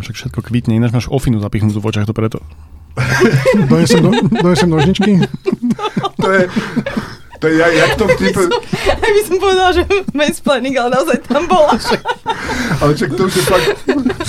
Však 0.00 0.14
všetko 0.16 0.40
kvitne, 0.40 0.78
ináč 0.78 0.96
máš 0.96 1.06
ofinu 1.12 1.42
zapichnutú 1.42 1.82
v 1.82 1.88
očiach, 1.92 2.08
to 2.08 2.16
preto. 2.16 2.40
Donesem, 3.68 4.00
do, 4.04 4.10
donesem 4.30 4.68
nožničky? 4.68 5.24
To 6.20 6.28
je, 6.28 6.42
to 7.40 7.44
je 7.48 7.54
jak, 7.58 7.72
jak 7.74 7.92
to 7.96 8.04
vtip... 8.08 8.36
Aj 9.02 9.10
by 9.10 9.22
som 9.26 9.36
povedala, 9.40 9.70
že 9.74 9.82
mansplaining, 10.14 10.76
ale 10.78 10.94
naozaj 10.94 11.18
tam 11.26 11.48
bola. 11.48 11.74
Ale 12.78 12.92
čak 12.94 13.16
to 13.16 13.26
už 13.26 13.34
je 13.36 13.44
fakt, 13.44 13.68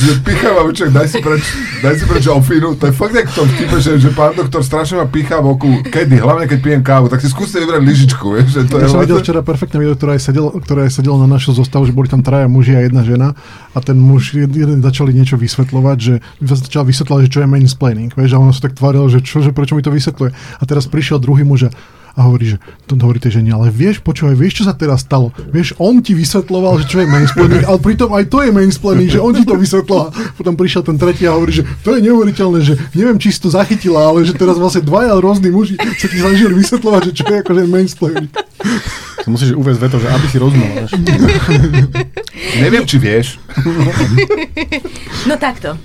že 0.03 0.13
picháva 0.19 0.67
čak, 0.75 0.91
daj 0.91 1.07
si 1.07 1.19
preč, 1.23 1.43
daj 1.79 1.95
si 1.95 2.03
preč 2.03 2.27
ofinu, 2.27 2.75
to 2.75 2.91
je 2.91 2.93
fakt 2.93 3.15
jak 3.15 3.27
v 3.31 3.35
tom 3.35 3.47
vtipe, 3.47 3.77
že, 3.79 3.91
že 3.95 4.09
pán 4.11 4.35
doktor 4.35 4.59
strašne 4.59 4.99
ma 4.99 5.07
pichá 5.07 5.39
v 5.39 5.55
oku, 5.55 5.71
kedy, 5.87 6.19
hlavne 6.19 6.45
keď 6.51 6.59
pijem 6.59 6.81
kávu, 6.83 7.07
tak 7.07 7.23
si 7.23 7.31
skúste 7.31 7.63
vybrať 7.63 7.81
lyžičku, 7.81 8.25
vieš, 8.35 8.47
že 8.51 8.61
to 8.67 8.83
je 8.83 8.83
Ja 8.83 8.91
som 8.91 8.99
videl 8.99 9.23
včera 9.23 9.39
perfektné 9.39 9.79
video, 9.79 9.95
ktoré 9.95 10.19
aj 10.19 10.21
sedelo, 10.27 10.49
ktoré 10.51 10.91
aj 10.91 10.91
sedelo 10.99 11.15
na 11.23 11.27
našu 11.31 11.55
zostavu, 11.55 11.87
že 11.87 11.95
boli 11.95 12.11
tam 12.11 12.19
traja 12.19 12.51
muži 12.51 12.75
a 12.75 12.83
jedna 12.83 13.07
žena 13.07 13.33
a 13.71 13.79
ten 13.79 13.95
muž, 13.95 14.35
jed- 14.35 14.51
jeden 14.51 14.83
začali 14.83 15.15
niečo 15.15 15.39
vysvetľovať, 15.39 15.97
že 15.97 16.19
začal 16.43 16.83
vysvetľovať, 16.83 17.21
že 17.25 17.31
čo 17.31 17.39
je 17.43 17.47
mansplaining, 17.47 18.11
vieš, 18.11 18.35
a 18.35 18.43
ono 18.43 18.51
sa 18.51 18.67
tak 18.67 18.75
tvárilo, 18.75 19.07
že 19.07 19.23
čo, 19.23 19.39
že 19.39 19.55
prečo 19.55 19.79
mi 19.79 19.83
to 19.85 19.93
vysvetľuje. 19.93 20.59
A 20.59 20.63
teraz 20.67 20.85
prišiel 20.91 21.23
druhý 21.23 21.47
muž 21.47 21.71
a 22.13 22.29
hovorí, 22.29 22.53
že 22.53 22.57
to 22.85 22.93
hovorí 22.93 23.17
tej 23.17 23.41
žene, 23.41 23.57
ale 23.57 23.73
vieš, 23.73 23.97
počúvaj, 24.05 24.37
vieš, 24.37 24.61
čo 24.61 24.69
sa 24.69 24.77
teraz 24.77 25.01
stalo? 25.01 25.33
Vieš, 25.49 25.73
on 25.81 25.97
ti 26.05 26.13
vysvetloval, 26.13 26.77
že 26.81 26.85
čo 26.85 27.01
je 27.01 27.09
mansplaining, 27.09 27.65
ale 27.65 27.81
pritom 27.81 28.13
aj 28.13 28.29
to 28.29 28.45
je 28.45 28.51
mansplaining, 28.53 29.09
že 29.09 29.17
on 29.17 29.33
ti 29.33 29.41
to 29.41 29.57
vysvetloval. 29.57 30.13
Potom 30.37 30.53
prišiel 30.53 30.85
ten 30.85 31.01
tretí 31.01 31.25
a 31.25 31.33
hovorí, 31.33 31.57
že 31.57 31.65
to 31.81 31.97
je 31.97 32.05
neuveriteľné, 32.05 32.59
že 32.61 32.77
neviem, 32.93 33.17
či 33.17 33.33
si 33.33 33.41
to 33.41 33.49
zachytila, 33.49 34.13
ale 34.13 34.21
že 34.29 34.37
teraz 34.37 34.61
vlastne 34.61 34.85
dvaja 34.85 35.17
rôzni 35.17 35.49
muži 35.49 35.73
sa 35.75 36.05
ti 36.05 36.17
snažili 36.21 36.53
vysvetľovať, 36.53 37.01
že 37.09 37.13
čo 37.17 37.23
je 37.25 37.37
akože 37.41 37.61
mansplaining. 37.65 38.29
To 39.15 39.29
musíš 39.29 39.53
uvieť 39.53 39.77
veto, 39.79 39.97
že 39.97 40.07
aby 40.07 40.25
si 40.25 40.37
rozumel. 40.37 40.83
Neviem, 42.59 42.83
či 42.83 42.97
vieš, 42.97 43.37
No 45.23 45.37
takto. 45.37 45.77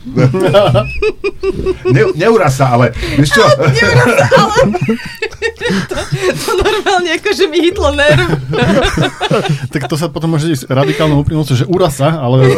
ne, 1.87 2.03
neuraz 2.15 2.57
sa, 2.57 2.73
ale 2.73 2.91
vieš 3.15 3.37
čo, 3.37 3.45
To 6.39 6.51
normálne 6.57 7.11
akože 7.15 7.45
mi 7.47 7.59
hitlo 7.61 7.93
nerv. 7.93 8.27
tak 9.69 9.87
to 9.87 9.95
sa 9.95 10.09
potom 10.09 10.35
môže 10.35 10.49
ísť 10.49 10.67
radikálnou 10.67 11.23
úprimnosťou, 11.23 11.57
že 11.57 11.67
úra 11.67 11.89
sa, 11.89 12.17
ale 12.17 12.49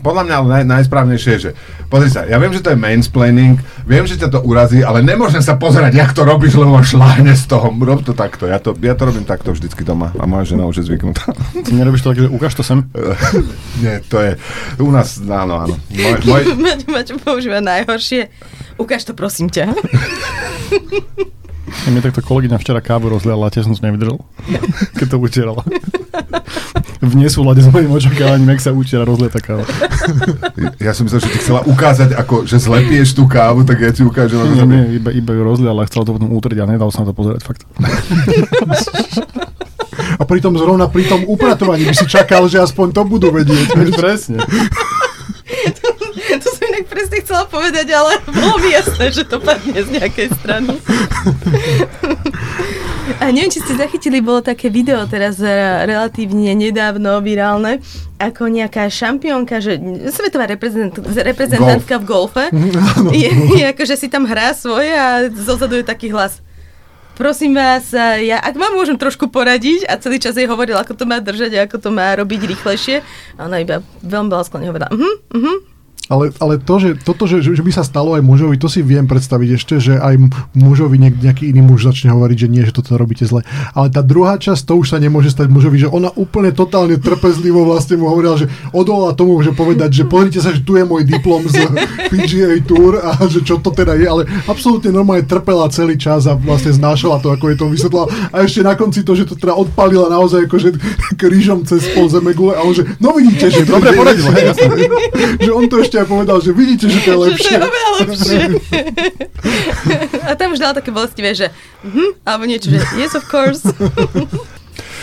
podľa 0.00 0.22
mňa 0.24 0.34
ale 0.34 0.48
naj, 0.48 0.64
najsprávnejšie 0.66 1.30
je, 1.30 1.40
že 1.40 1.50
pozri 1.86 2.08
sa, 2.08 2.24
ja 2.24 2.36
viem, 2.36 2.50
že 2.50 2.60
to 2.60 2.72
je 2.72 2.78
mansplaining, 2.78 3.56
viem, 3.84 4.04
že 4.04 4.16
ťa 4.16 4.28
to 4.30 4.40
urazí, 4.40 4.80
ale 4.80 5.00
nemôžem 5.00 5.40
sa 5.40 5.54
pozerať, 5.54 5.94
jak 5.94 6.10
to 6.12 6.22
robíš, 6.22 6.54
lebo 6.54 6.72
ma 6.72 6.82
šláhne 6.82 7.32
z 7.32 7.44
toho, 7.44 7.70
rob 7.72 8.00
to 8.00 8.12
takto, 8.12 8.46
ja 8.46 8.58
to, 8.58 8.74
ja 8.76 8.94
to 8.94 9.02
robím 9.04 9.17
takto 9.24 9.54
vždycky 9.54 9.86
doma 9.86 10.12
a 10.18 10.26
moja 10.26 10.54
žena 10.54 10.66
už 10.66 10.82
je 10.82 10.84
zvyknutá. 10.92 11.32
ty 11.64 11.70
nerobíš 11.72 12.02
to 12.04 12.10
tak, 12.12 12.20
že 12.22 12.28
ukáž 12.28 12.54
to 12.54 12.62
sem. 12.66 12.86
Nie, 13.82 14.02
to 14.06 14.20
je, 14.20 14.36
u 14.82 14.90
nás, 14.90 15.18
áno, 15.22 15.54
áno. 15.64 15.74
Môj, 15.90 16.18
môj, 16.26 16.42
Maťo, 16.58 16.86
Maťo 16.90 17.14
používa 17.22 17.58
najhoršie. 17.62 18.28
Ukáž 18.78 19.06
to 19.08 19.14
prosím 19.16 19.50
ťa. 19.50 19.74
A 21.68 21.86
mne 21.92 22.00
takto 22.00 22.24
kolegyňa 22.24 22.58
včera 22.58 22.80
kávu 22.82 23.12
rozliala 23.12 23.48
a 23.48 23.52
tiež 23.52 23.68
som 23.68 23.74
to 23.76 23.84
nevydržal, 23.84 24.18
keď 24.98 25.06
to 25.08 25.16
utierala. 25.20 25.62
V 26.98 27.14
nesúlade 27.14 27.62
s 27.62 27.70
mojim 27.70 27.94
očakávaním, 27.94 28.50
jak 28.58 28.60
sa 28.66 28.70
utiera 28.74 29.06
rozlieta 29.06 29.38
káva. 29.38 29.62
ja 30.86 30.90
som 30.90 31.06
myslel, 31.06 31.22
že 31.22 31.30
ti 31.30 31.38
chcela 31.38 31.62
ukázať, 31.62 32.18
ako, 32.18 32.42
že 32.42 32.58
zlepieš 32.58 33.14
tú 33.14 33.30
kávu, 33.30 33.62
tak 33.62 33.78
ja 33.78 33.94
ti 33.94 34.02
ukážem. 34.02 34.34
Nie, 34.42 34.58
to 34.58 34.66
nie, 34.66 34.82
iba, 34.98 35.10
iba 35.14 35.30
ju 35.30 35.42
rozliala 35.46 35.86
chcela 35.86 36.02
to 36.02 36.18
potom 36.18 36.34
utrieť 36.34 36.66
a 36.66 36.70
nedal 36.70 36.90
sa 36.90 37.06
na 37.06 37.10
to 37.10 37.14
pozerať, 37.14 37.46
fakt. 37.46 37.62
A 40.18 40.22
pritom 40.26 40.58
zrovna 40.58 40.90
pri 40.90 41.06
tom 41.06 41.22
upratovaní 41.30 41.86
by 41.86 41.94
si 41.94 42.06
čakal, 42.10 42.50
že 42.50 42.58
aspoň 42.58 42.90
to 42.90 43.02
budú 43.06 43.30
vedieť. 43.30 43.78
Presne. 43.94 44.42
To 46.28 46.48
som 46.50 46.62
inak 46.70 46.86
presne 46.90 47.18
chcela 47.24 47.44
povedať, 47.48 47.88
ale 47.94 48.20
bolo 48.26 48.58
mi 48.60 48.74
jasné, 48.74 49.10
že 49.10 49.22
to 49.24 49.40
padne 49.40 49.74
z 49.74 49.88
nejakej 49.96 50.28
strany. 50.38 50.76
A 53.16 53.32
neviem, 53.32 53.48
či 53.48 53.64
ste 53.64 53.80
zachytili, 53.80 54.20
bolo 54.20 54.44
také 54.44 54.68
video 54.68 55.00
teraz 55.08 55.40
relatívne 55.88 56.52
nedávno 56.52 57.24
virálne, 57.24 57.80
ako 58.20 58.52
nejaká 58.52 58.92
šampiónka, 58.92 59.64
že 59.64 59.80
svetová 60.12 60.44
reprezent, 60.44 60.92
reprezentantka 61.00 61.96
v 61.96 62.04
golfe, 62.04 62.44
je, 63.16 63.30
je 63.56 63.64
ako, 63.64 63.82
že 63.88 63.96
si 63.96 64.06
tam 64.12 64.28
hrá 64.28 64.52
svoje 64.52 64.92
a 64.92 65.32
zozadu 65.32 65.80
je 65.80 65.86
taký 65.88 66.12
hlas. 66.12 66.44
Prosím 67.18 67.58
vás, 67.58 67.90
ja, 68.22 68.38
ak 68.38 68.54
vám 68.54 68.78
môžem 68.78 68.94
trošku 68.94 69.26
poradiť 69.26 69.90
a 69.90 69.98
celý 69.98 70.22
čas 70.22 70.38
jej 70.38 70.46
hovoril, 70.46 70.78
ako 70.78 70.94
to 70.94 71.02
má 71.02 71.18
držať 71.18 71.50
a 71.58 71.66
ako 71.66 71.82
to 71.82 71.90
má 71.90 72.14
robiť 72.14 72.46
rýchlejšie. 72.46 73.02
A 73.34 73.50
ona 73.50 73.58
iba 73.58 73.82
veľmi 74.06 74.30
láskavne 74.30 74.70
hovorila, 74.70 74.86
mhm, 74.94 75.14
mhm, 75.34 75.54
Ale, 76.08 76.34
ale 76.42 76.58
to, 76.58 76.74
že, 76.76 76.90
toto, 77.00 77.24
že, 77.24 77.40
že 77.40 77.62
by 77.62 77.72
sa 77.72 77.84
stalo 77.86 78.16
aj 78.16 78.24
mužovi, 78.24 78.56
to 78.56 78.66
si 78.66 78.82
viem 78.84 79.06
predstaviť 79.06 79.48
ešte, 79.56 79.74
že 79.78 79.94
aj 79.96 80.16
mužovi 80.56 80.96
niek, 80.98 81.14
nejaký 81.16 81.52
iný 81.52 81.64
muž 81.64 81.88
začne 81.88 82.12
hovoriť, 82.12 82.36
že 82.36 82.48
nie, 82.48 82.64
že 82.64 82.74
toto 82.74 82.96
robíte 82.98 83.24
zle. 83.24 83.46
Ale 83.72 83.88
tá 83.88 84.04
druhá 84.04 84.36
časť, 84.36 84.64
to 84.68 84.74
už 84.76 84.92
sa 84.92 84.98
nemôže 84.98 85.30
stať 85.32 85.48
mužovi, 85.48 85.86
že 85.86 85.88
ona 85.88 86.12
úplne 86.16 86.52
totálne 86.52 86.98
trpezlivo 86.98 87.64
vlastne 87.68 88.00
mu 88.00 88.10
hovorila, 88.10 88.40
že 88.40 88.50
odolá 88.74 89.14
tomu, 89.14 89.38
že 89.44 89.54
povedať, 89.54 90.02
že 90.02 90.04
pozrite 90.08 90.40
sa, 90.42 90.50
že 90.50 90.64
tu 90.64 90.74
je 90.74 90.84
môj 90.84 91.06
diplom 91.06 91.46
z 91.46 91.64
PGA 92.10 92.58
Tour 92.64 92.98
a 92.98 93.14
že 93.30 93.44
čo 93.44 93.60
to 93.60 93.70
teda 93.70 93.94
je, 93.94 94.08
ale 94.08 94.22
absolútne 94.48 94.90
normálne 94.90 95.28
trpela 95.28 95.70
celý 95.70 96.00
čas 96.00 96.26
a 96.26 96.34
vlastne 96.34 96.72
znášala 96.74 97.20
to, 97.22 97.30
ako 97.30 97.52
je 97.52 97.56
to 97.56 97.66
vysvetlila. 97.68 98.06
A 98.32 98.42
ešte 98.42 98.64
na 98.64 98.74
konci 98.74 99.04
to, 99.04 99.12
že 99.12 99.28
to 99.28 99.36
teda 99.36 99.52
odpalila 99.54 100.08
naozaj 100.10 100.48
akože 100.48 100.74
krížom 101.20 101.68
cez 101.68 101.84
pol 101.92 102.08
zemegule, 102.08 102.56
ale 102.56 102.70
že 102.72 102.82
no 102.98 103.12
vidíte, 103.14 103.52
že 103.52 103.68
Dobre 103.68 103.92
poradila, 103.92 104.32
že 105.44 105.50
on 105.52 105.68
to 105.68 105.76
ešte 105.84 105.97
aj 105.98 106.06
povedal, 106.08 106.38
že 106.38 106.50
vidíte, 106.54 106.86
že 106.86 106.98
to 107.02 107.10
je 107.10 107.14
že 107.14 107.14
to 107.14 107.22
lepšie. 107.24 107.54
je 107.54 107.60
oveľa 107.60 107.90
lepšie. 107.98 108.40
a 110.28 110.32
tam 110.38 110.54
už 110.54 110.60
dal 110.62 110.72
také 110.74 110.90
bolestivé, 110.94 111.34
že 111.34 111.46
mhm, 111.82 112.22
alebo 112.22 112.46
niečo, 112.46 112.70
že 112.70 112.78
yes 112.94 113.18
of 113.18 113.26
course. 113.26 113.66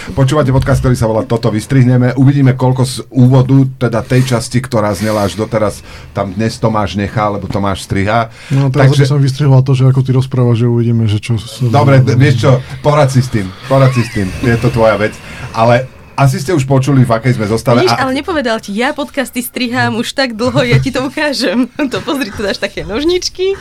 Počúvate 0.06 0.54
podcast, 0.54 0.86
ktorý 0.86 0.94
sa 0.94 1.10
volá 1.10 1.26
Toto 1.26 1.50
vystrihneme. 1.50 2.14
Uvidíme, 2.14 2.54
koľko 2.54 2.84
z 2.86 2.96
úvodu, 3.10 3.66
teda 3.90 4.06
tej 4.06 4.38
časti, 4.38 4.62
ktorá 4.62 4.94
znela 4.94 5.26
až 5.26 5.34
doteraz, 5.34 5.82
tam 6.14 6.30
dnes 6.30 6.62
Tomáš 6.62 6.94
nechá, 6.94 7.26
lebo 7.34 7.50
Tomáš 7.50 7.90
striha. 7.90 8.30
No 8.54 8.70
teraz 8.70 8.94
Takže... 8.94 9.10
som 9.10 9.18
vystrihoval 9.18 9.66
to, 9.66 9.74
že 9.74 9.90
ako 9.90 10.06
ty 10.06 10.14
rozprávaš, 10.14 10.62
že 10.62 10.68
uvidíme, 10.70 11.10
že 11.10 11.18
čo... 11.18 11.42
Dobre, 11.74 12.06
vieš 12.06 12.46
čo, 12.46 12.52
porad 12.86 13.10
si 13.10 13.26
s 13.26 13.34
tým, 13.34 13.50
porad 13.66 13.90
si 13.98 14.06
s 14.06 14.14
tým, 14.14 14.30
je 14.46 14.54
to 14.62 14.70
tvoja 14.70 14.94
vec. 15.02 15.18
Ale 15.58 15.90
asi 16.16 16.40
ste 16.40 16.56
už 16.56 16.64
počuli, 16.64 17.04
v 17.04 17.12
akej 17.12 17.36
sme 17.36 17.46
zostave. 17.46 17.84
Vidíš, 17.84 18.00
ale 18.00 18.12
nepovedal 18.16 18.58
ti, 18.64 18.72
ja 18.72 18.96
podcasty 18.96 19.44
strihám 19.44 20.00
už 20.00 20.16
tak 20.16 20.34
dlho, 20.34 20.64
ja 20.64 20.80
ti 20.80 20.90
to 20.90 21.04
ukážem. 21.06 21.68
To 21.94 22.02
pozri, 22.02 22.34
tu 22.34 22.42
dáš 22.42 22.58
také 22.58 22.82
nožničky. 22.82 23.54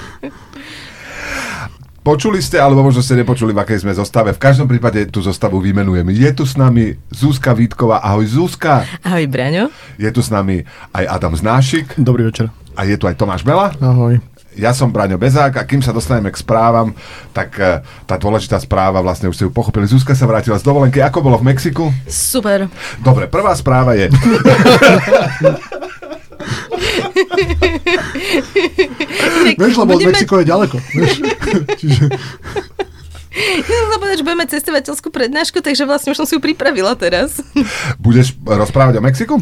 Počuli 2.04 2.41
ste, 2.44 2.60
alebo 2.60 2.84
možno 2.84 3.00
ste 3.00 3.16
nepočuli, 3.16 3.56
v 3.56 3.65
akej 3.65 3.84
sme 3.84 3.97
zostave. 3.97 4.37
V 4.37 4.41
každom 4.41 4.69
prípade 4.69 5.09
tú 5.09 5.25
zostavu 5.25 5.56
vymenujem. 5.56 6.04
Je 6.12 6.31
tu 6.37 6.44
s 6.44 6.53
nami 6.53 7.00
Zuzka 7.09 7.56
Vítková. 7.56 8.04
Ahoj 8.04 8.28
Zuzka. 8.28 8.84
Ahoj, 9.00 9.25
Braňo. 9.25 9.72
Je 9.97 10.12
tu 10.12 10.21
s 10.21 10.28
nami 10.28 10.69
aj 10.92 11.04
Adam 11.09 11.32
Znášik. 11.32 11.97
Dobrý 11.97 12.28
večer. 12.28 12.53
A 12.76 12.84
je 12.84 13.00
tu 13.00 13.09
aj 13.09 13.16
Tomáš 13.16 13.41
Bela. 13.41 13.72
Ahoj. 13.81 14.34
Ja 14.54 14.70
som 14.70 14.91
Braňo 14.91 15.19
Bezák 15.19 15.59
a 15.59 15.66
kým 15.66 15.82
sa 15.82 15.91
dostaneme 15.91 16.31
k 16.31 16.38
správam, 16.38 16.94
tak 17.34 17.59
eh, 17.59 17.82
tá 18.06 18.15
dôležitá 18.15 18.59
správa, 18.59 19.03
vlastne 19.03 19.26
už 19.26 19.34
ste 19.34 19.44
ju 19.47 19.53
pochopili. 19.53 19.84
Zuzka 19.84 20.15
sa 20.15 20.25
vrátila 20.25 20.54
z 20.56 20.65
dovolenky. 20.65 21.03
Ako 21.03 21.20
bolo 21.20 21.42
v 21.42 21.50
Mexiku? 21.50 21.91
Super. 22.06 22.70
Dobre, 23.03 23.26
prvá 23.26 23.54
správa 23.54 23.98
je... 23.98 24.10
Vieš, 29.59 29.75
lebo 29.76 29.92
Budeme- 29.94 30.12
Mexiko 30.12 30.34
je 30.41 30.47
ďaleko. 30.47 30.76
Vieš? 30.94 31.12
Čiže, 31.81 32.04
Ja 33.34 33.78
som 33.91 33.99
povedať, 33.99 34.22
že 34.22 34.27
budeme 34.27 34.47
cestovateľskú 34.47 35.09
prednášku, 35.11 35.59
takže 35.59 35.83
vlastne 35.84 36.15
už 36.15 36.22
som 36.22 36.27
si 36.27 36.39
ju 36.39 36.41
pripravila 36.41 36.95
teraz. 36.95 37.43
Budeš 37.99 38.39
rozprávať 38.47 38.99
o 38.99 39.03
Mexiku? 39.03 39.34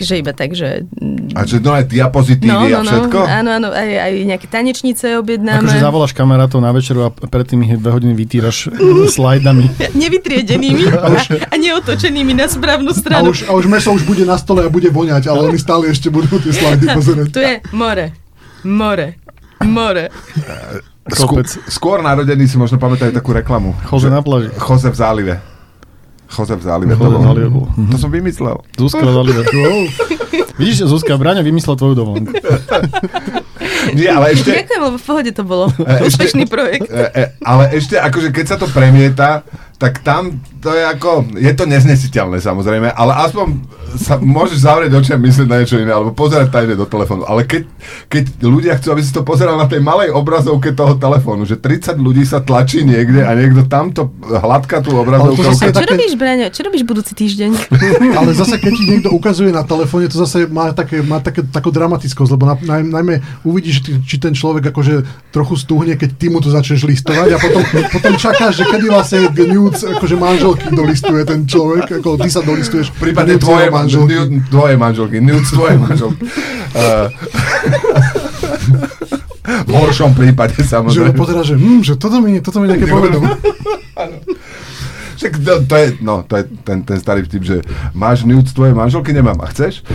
že 0.00 0.20
iba 0.20 0.32
tak, 0.32 0.56
že... 0.56 0.88
A 1.36 1.44
že 1.44 1.60
no 1.60 1.76
aj 1.76 1.92
diapozitívy 1.92 2.72
a 2.72 2.80
všetko? 2.80 3.18
Áno, 3.20 3.50
áno, 3.52 3.68
aj, 3.68 3.88
aj 3.88 4.12
nejaké 4.24 4.46
tanečnice 4.48 5.20
objednáme. 5.20 5.68
Akože 5.68 5.80
zavoláš 5.84 6.12
kamarátov 6.16 6.64
na 6.64 6.72
večeru 6.72 7.08
a 7.08 7.10
predtým 7.12 7.60
ich 7.68 7.76
dve 7.76 7.90
hodiny 7.92 8.16
vytýraš 8.16 8.72
slajdami. 9.16 9.92
Nevytriedenými 9.92 10.88
a, 10.88 11.12
a 11.52 11.54
neotočenými 11.60 12.32
na 12.32 12.48
správnu 12.48 12.92
a, 12.92 12.96
stranu. 12.96 13.28
už, 13.28 13.44
a 13.48 13.52
už 13.52 13.68
meso 13.68 13.92
už 13.92 14.08
bude 14.08 14.24
na 14.24 14.40
stole 14.40 14.64
a 14.64 14.68
bude 14.72 14.88
voňať, 14.88 15.28
ale 15.28 15.52
oni 15.52 15.58
stále 15.60 15.92
ešte 15.92 16.08
budú 16.08 16.40
tie 16.40 16.52
slajdy 16.52 16.86
pozerať. 16.98 17.26
Tu 17.28 17.40
je 17.44 17.54
more. 17.76 18.12
More. 18.64 19.20
More. 19.64 20.08
Skú, 21.04 21.36
Kopec. 21.36 21.48
skôr 21.68 22.00
narodení 22.00 22.48
si 22.48 22.56
možno 22.56 22.80
pamätajú 22.80 23.12
takú 23.12 23.36
reklamu. 23.36 23.76
Chose 23.84 24.08
na 24.08 24.24
pláži. 24.24 24.48
Chose 24.56 24.88
v 24.88 24.96
zálive. 24.96 25.34
Chose 26.32 26.56
v 26.56 26.64
zálive. 26.64 26.96
Chose 26.96 27.04
to, 27.04 27.12
v 27.12 27.14
bolo. 27.20 27.26
zálive 27.28 27.48
bol. 27.52 27.66
to 27.92 27.96
som 28.00 28.08
vymyslel. 28.08 28.56
Zuzka 28.80 29.04
zalive. 29.04 29.44
Vidíš, 30.56 30.88
Zuzka, 30.88 31.20
Braňo 31.20 31.44
vymyslel 31.44 31.76
tvoju 31.76 31.94
dovolenku. 31.98 32.32
Nie, 33.98 34.16
ale 34.16 34.32
ešte... 34.32 34.54
Ďakujem, 34.54 34.80
lebo 34.80 34.96
v 34.96 35.04
pohode 35.04 35.30
to 35.34 35.42
bolo. 35.44 35.64
E, 35.68 36.08
ešte- 36.08 36.24
Úspešný 36.24 36.44
projekt. 36.48 36.88
E, 36.88 37.04
e, 37.12 37.22
ale 37.44 37.74
ešte 37.76 38.00
akože 38.00 38.32
keď 38.32 38.44
sa 38.48 38.56
to 38.56 38.66
premieta, 38.70 39.44
tak 39.76 40.00
tam 40.00 40.40
to 40.64 40.72
je 40.72 40.80
ako, 40.80 41.28
je 41.36 41.52
to 41.52 41.68
neznesiteľné 41.68 42.40
samozrejme, 42.40 42.88
ale 42.88 43.12
aspoň 43.28 43.46
sa 44.00 44.16
môžeš 44.16 44.64
zavrieť 44.64 44.96
oči 44.96 45.10
a 45.12 45.20
myslieť 45.20 45.46
na 45.46 45.60
niečo 45.60 45.76
iné, 45.76 45.92
alebo 45.92 46.16
pozerať 46.16 46.48
tajne 46.48 46.72
do 46.72 46.88
telefónu. 46.88 47.28
Ale 47.28 47.44
keď, 47.44 47.68
keď 48.08 48.24
ľudia 48.40 48.72
chcú, 48.80 48.96
aby 48.96 49.02
si 49.04 49.12
to 49.12 49.22
pozeral 49.22 49.60
na 49.60 49.68
tej 49.68 49.84
malej 49.84 50.10
obrazovke 50.10 50.72
toho 50.72 50.96
telefónu, 50.96 51.44
že 51.44 51.60
30 51.60 52.00
ľudí 52.00 52.24
sa 52.24 52.40
tlačí 52.40 52.80
niekde 52.80 53.22
a 53.22 53.36
niekto 53.36 53.68
tamto 53.68 54.08
hladká 54.24 54.80
tú 54.80 54.96
obrazovku. 54.96 55.44
Čo 55.44 55.68
také- 55.68 55.84
robíš, 55.84 56.16
Braňo? 56.16 56.48
Čo 56.48 56.64
robíš 56.64 56.82
budúci 56.88 57.12
týždeň? 57.12 57.50
Ale 58.18 58.32
zase, 58.32 58.56
keď 58.56 58.72
ti 58.72 58.84
niekto 58.88 59.10
ukazuje 59.12 59.52
na 59.52 59.68
telefóne, 59.68 60.08
to 60.08 60.16
zase 60.16 60.48
má, 60.48 60.72
také, 60.72 61.04
má 61.04 61.20
také, 61.20 61.44
takú 61.44 61.68
dramatickosť, 61.68 62.30
lebo 62.34 62.48
na, 62.48 62.56
naj, 62.56 62.82
najmä 62.88 63.14
uvidíš, 63.44 63.84
či, 64.08 64.16
ten 64.16 64.32
človek 64.32 64.72
akože 64.72 65.28
trochu 65.28 65.54
stúhne, 65.60 65.94
keď 66.00 66.10
ty 66.16 66.32
mu 66.32 66.40
to 66.40 66.48
začneš 66.48 66.88
listovať 66.88 67.36
a 67.36 67.38
potom, 67.38 67.62
potom 67.92 68.12
čakáš, 68.16 68.62
že 68.62 68.64
kedy 68.64 68.86
vlastne 68.88 69.28
nudes, 69.44 69.84
akože 69.84 70.16
manželky 70.54 70.76
dolistuje 70.76 71.22
ten 71.26 71.40
človek, 71.46 71.84
ako 72.00 72.08
ty 72.18 72.28
sa 72.30 72.40
dolistuješ. 72.42 72.94
Prípadne 72.94 73.36
tvoje 73.38 73.66
manželky. 73.70 74.14
Tvoje 74.50 74.74
manželky. 74.78 75.16
Nudes 75.20 75.50
tvoje 75.50 75.74
manželky. 75.78 76.22
Uh, 76.74 77.08
v 79.44 79.72
horšom 79.74 80.14
prípade 80.14 80.56
Že 80.56 80.64
samozrejme. 80.64 81.18
pozera, 81.18 81.42
že, 81.44 81.54
hm, 81.58 81.82
že 81.84 81.94
toto 82.00 82.18
mi, 82.22 82.40
toto 82.40 82.58
mi 82.62 82.70
nejaké 82.70 82.86
povedal. 82.88 83.20
Však 85.14 85.32
to, 85.40 85.52
to, 85.68 85.74
je, 85.78 85.86
no, 86.02 86.26
to 86.26 86.42
je 86.42 86.44
ten, 86.66 86.82
ten 86.82 86.98
starý 86.98 87.22
vtip, 87.22 87.42
že 87.46 87.56
máš 87.94 88.26
nudes 88.26 88.50
tvoje 88.50 88.74
manželky, 88.74 89.14
nemám. 89.14 89.38
A 89.42 89.46
chceš? 89.50 89.82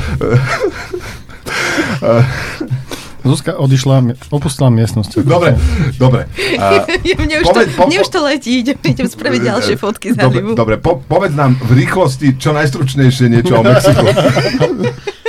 Zuzka 3.19 3.51
odišla, 3.53 4.15
opustila 4.31 4.71
miestnosť. 4.71 5.21
dobre, 5.21 5.59
dobre. 5.95 6.25
A, 6.55 6.87
mne, 7.19 7.35
už 7.39 7.45
Povedz- 7.45 7.69
to, 7.69 7.77
po- 7.77 7.87
mne 7.87 7.97
už 7.99 8.09
to 8.09 8.19
letí, 8.23 8.51
idem, 8.59 8.77
idem 8.79 9.07
spraviť 9.07 9.41
ďalšie 9.43 9.75
fotky 9.75 10.07
dobre, 10.11 10.39
zálivu. 10.39 10.51
dobre 10.55 10.75
po, 10.79 10.97
povedz 10.97 11.35
nám 11.35 11.59
v 11.59 11.83
rýchlosti 11.83 12.39
čo 12.39 12.55
najstručnejšie 12.55 13.25
niečo 13.27 13.59
o 13.59 13.63
Mexiku. 13.63 14.05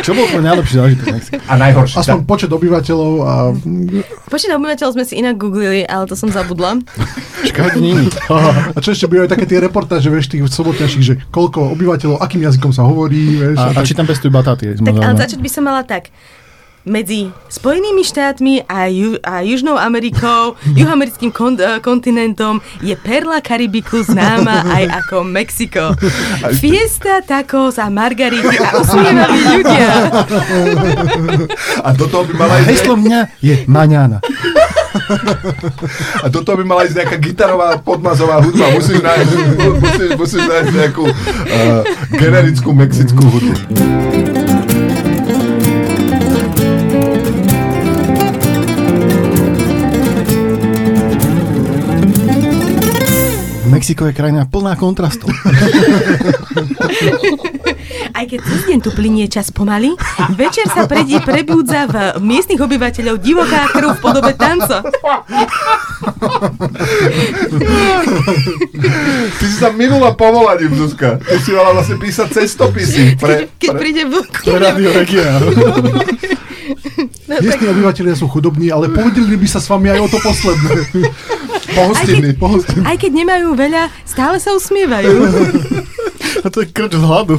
Čo 0.00 0.16
bol 0.16 0.24
tvoj 0.26 0.40
najlepší 0.40 0.74
zážitok 0.76 1.04
v 1.04 1.12
Mexiku? 1.12 1.40
A 1.44 1.54
najhoršie. 1.56 1.96
Aspoň 2.00 2.18
počet 2.24 2.48
obyvateľov 2.48 3.12
a 3.20 3.32
Počet 4.28 4.48
obyvateľov 4.50 4.92
sme 4.96 5.04
si 5.04 5.20
inak 5.20 5.36
googlili, 5.36 5.84
ale 5.84 6.08
to 6.08 6.16
som 6.16 6.32
zabudla. 6.32 6.80
Iný. 7.76 8.08
A 8.72 8.78
čo 8.80 8.92
ešte 8.92 9.04
bývajú 9.04 9.28
také 9.28 9.44
tie 9.44 9.60
reportáže, 9.60 10.08
vieš, 10.08 10.28
tých 10.28 10.44
sobotňaších, 10.46 11.04
že 11.04 11.14
koľko 11.28 11.76
obyvateľov, 11.76 12.16
akým 12.16 12.40
jazykom 12.40 12.72
sa 12.72 12.84
hovorí, 12.84 13.36
vieš. 13.36 13.56
A, 13.60 13.72
a 13.72 13.76
tak- 13.76 13.84
či 13.84 13.92
tam 13.92 14.08
pestujú 14.08 14.32
batáty? 14.32 14.72
Tak 14.72 14.94
ale 14.94 15.16
začať 15.16 15.40
by 15.40 15.50
som 15.50 15.62
mala 15.64 15.84
tak. 15.84 16.08
Medzi 16.80 17.28
Spojenými 17.52 18.00
štátmi 18.00 18.64
a, 18.64 18.88
ju, 18.88 19.20
a 19.20 19.44
Južnou 19.44 19.76
Amerikou, 19.76 20.56
juhoamerickým 20.80 21.28
kon, 21.28 21.52
eh, 21.60 21.76
kontinentom 21.84 22.56
je 22.80 22.96
perla 22.96 23.44
Karibiku 23.44 24.00
známa 24.00 24.64
aj 24.64 25.04
ako 25.04 25.20
Mexiko. 25.20 25.92
Fiesta, 26.60 27.20
tacos 27.20 27.76
a 27.76 27.92
margarity 27.92 28.56
a 28.56 28.80
usmievaví 28.80 29.40
ľudia. 29.60 29.88
A 31.84 31.92
do 31.92 32.08
toho 32.08 32.24
by 32.24 32.32
mala 32.32 32.64
ísť, 32.64 32.68
Heslo 32.72 32.96
mňa 32.96 33.20
je 33.44 33.54
maňána. 33.68 34.18
a 36.24 36.26
do 36.32 36.40
toho 36.40 36.56
by 36.56 36.64
mala 36.64 36.88
ísť 36.88 36.96
nejaká 36.96 37.16
gitarová 37.20 37.76
podmazová 37.76 38.40
hudba. 38.40 38.72
Musíš 38.72 39.04
nájsť, 39.04 39.30
musíš, 39.84 40.10
musíš 40.16 40.42
nájsť 40.48 40.70
nejakú 40.72 41.04
uh, 41.04 41.84
generickú 42.16 42.72
mexickú 42.72 43.20
hudbu. 43.28 43.52
Mexiko 53.80 54.04
je 54.04 54.12
krajina 54.12 54.44
plná 54.44 54.76
kontrastov. 54.76 55.32
Aj 58.12 58.28
keď 58.28 58.40
cez 58.44 58.60
deň 58.68 58.78
tu 58.84 58.92
plinie 58.92 59.24
čas 59.24 59.48
pomaly, 59.48 59.96
večer 60.36 60.68
sa 60.68 60.84
predí 60.84 61.16
prebúdza 61.24 61.88
v 61.88 62.20
miestnych 62.20 62.60
obyvateľov 62.60 63.16
divoká 63.24 63.72
krv 63.72 63.96
v 63.96 64.00
podobe 64.04 64.36
tanca. 64.36 64.84
Ty 69.32 69.44
si 69.48 69.56
sa 69.56 69.72
minula 69.72 70.12
povolaním, 70.12 70.76
Zuzka. 70.76 71.16
Ty 71.16 71.40
si 71.40 71.56
mala 71.56 71.72
vlastne 71.72 71.96
písať 71.96 72.36
cestopisy. 72.36 73.16
Pre, 73.16 73.48
Keď 73.56 73.70
pre... 73.72 73.80
príde. 73.80 74.04
Pre 74.44 74.60
Radio 74.60 74.92
Regionál. 74.92 75.56
No, 77.24 77.32
tak, 77.32 77.48
Miestni 77.48 77.66
obyvateľia 77.72 78.12
sú 78.12 78.28
chudobní, 78.28 78.68
ale 78.68 78.92
podelili 78.92 79.40
by 79.40 79.48
sa 79.48 79.56
s 79.56 79.72
vami 79.72 79.88
aj 79.88 80.04
o 80.04 80.08
to 80.12 80.20
posledné. 80.20 80.84
Pohostinný. 81.74 82.30
Pohostinný. 82.36 82.82
aj 82.86 82.96
keď 82.98 83.12
nemajú 83.14 83.48
veľa, 83.54 83.82
stále 84.04 84.36
sa 84.42 84.54
usmievajú. 84.54 85.10
A 86.44 86.46
to 86.48 86.64
je 86.64 86.68
krč 86.72 86.96
z 86.96 87.04
hladu. 87.04 87.36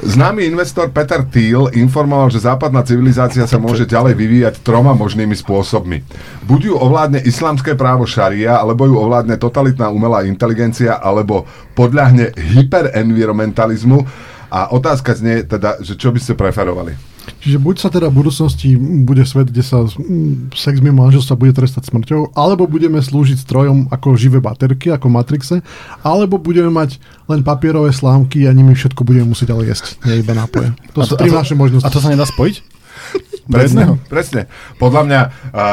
Známy 0.00 0.48
investor 0.48 0.88
Peter 0.88 1.20
Thiel 1.28 1.68
informoval, 1.76 2.32
že 2.32 2.40
západná 2.40 2.80
civilizácia 2.80 3.44
sa 3.44 3.60
môže 3.60 3.84
ďalej 3.84 4.16
vyvíjať 4.16 4.54
troma 4.64 4.96
možnými 4.96 5.36
spôsobmi. 5.36 6.00
Buď 6.48 6.72
ju 6.72 6.74
ovládne 6.80 7.20
islamské 7.20 7.76
právo 7.76 8.08
šaria, 8.08 8.56
alebo 8.56 8.88
ju 8.88 8.96
ovládne 8.96 9.36
totalitná 9.36 9.92
umelá 9.92 10.24
inteligencia, 10.24 10.96
alebo 10.96 11.44
podľahne 11.76 12.32
hyperenvironmentalizmu. 12.32 14.02
A 14.50 14.72
otázka 14.72 15.14
znie 15.14 15.44
teda, 15.44 15.78
že 15.84 15.94
čo 16.00 16.10
by 16.10 16.18
ste 16.18 16.32
preferovali? 16.32 17.09
Čiže 17.38 17.62
buď 17.62 17.76
sa 17.78 17.88
teda 17.88 18.10
v 18.10 18.18
budúcnosti 18.24 18.74
bude 19.06 19.22
svet, 19.22 19.54
kde 19.54 19.62
sa 19.62 19.86
mm, 19.86 20.50
sex 20.52 20.82
mimo 20.82 21.06
manželstva 21.06 21.38
bude 21.38 21.54
trestať 21.54 21.88
smrťou, 21.88 22.34
alebo 22.34 22.66
budeme 22.66 22.98
slúžiť 22.98 23.38
strojom 23.38 23.88
ako 23.94 24.18
živé 24.18 24.42
baterky, 24.42 24.90
ako 24.90 25.06
Matrixe, 25.06 25.62
alebo 26.02 26.36
budeme 26.36 26.68
mať 26.68 26.98
len 27.30 27.46
papierové 27.46 27.94
slámky 27.94 28.44
a 28.44 28.52
nimi 28.52 28.74
všetko 28.74 29.06
budeme 29.06 29.30
musieť 29.30 29.54
ale 29.54 29.70
jesť, 29.70 30.02
nie 30.04 30.20
iba 30.20 30.34
nápoje. 30.34 30.74
To 30.98 31.06
sú 31.06 31.14
tri 31.14 31.30
a 31.30 31.34
to- 31.34 31.40
naše 31.40 31.54
možnosti. 31.54 31.86
A 31.86 31.94
to 31.94 32.02
sa 32.02 32.10
nedá 32.10 32.26
spojiť? 32.26 32.56
Presne, 33.50 33.98
presne. 34.06 34.46
Podľa 34.78 35.02
mňa, 35.10 35.20
a, 35.20 35.30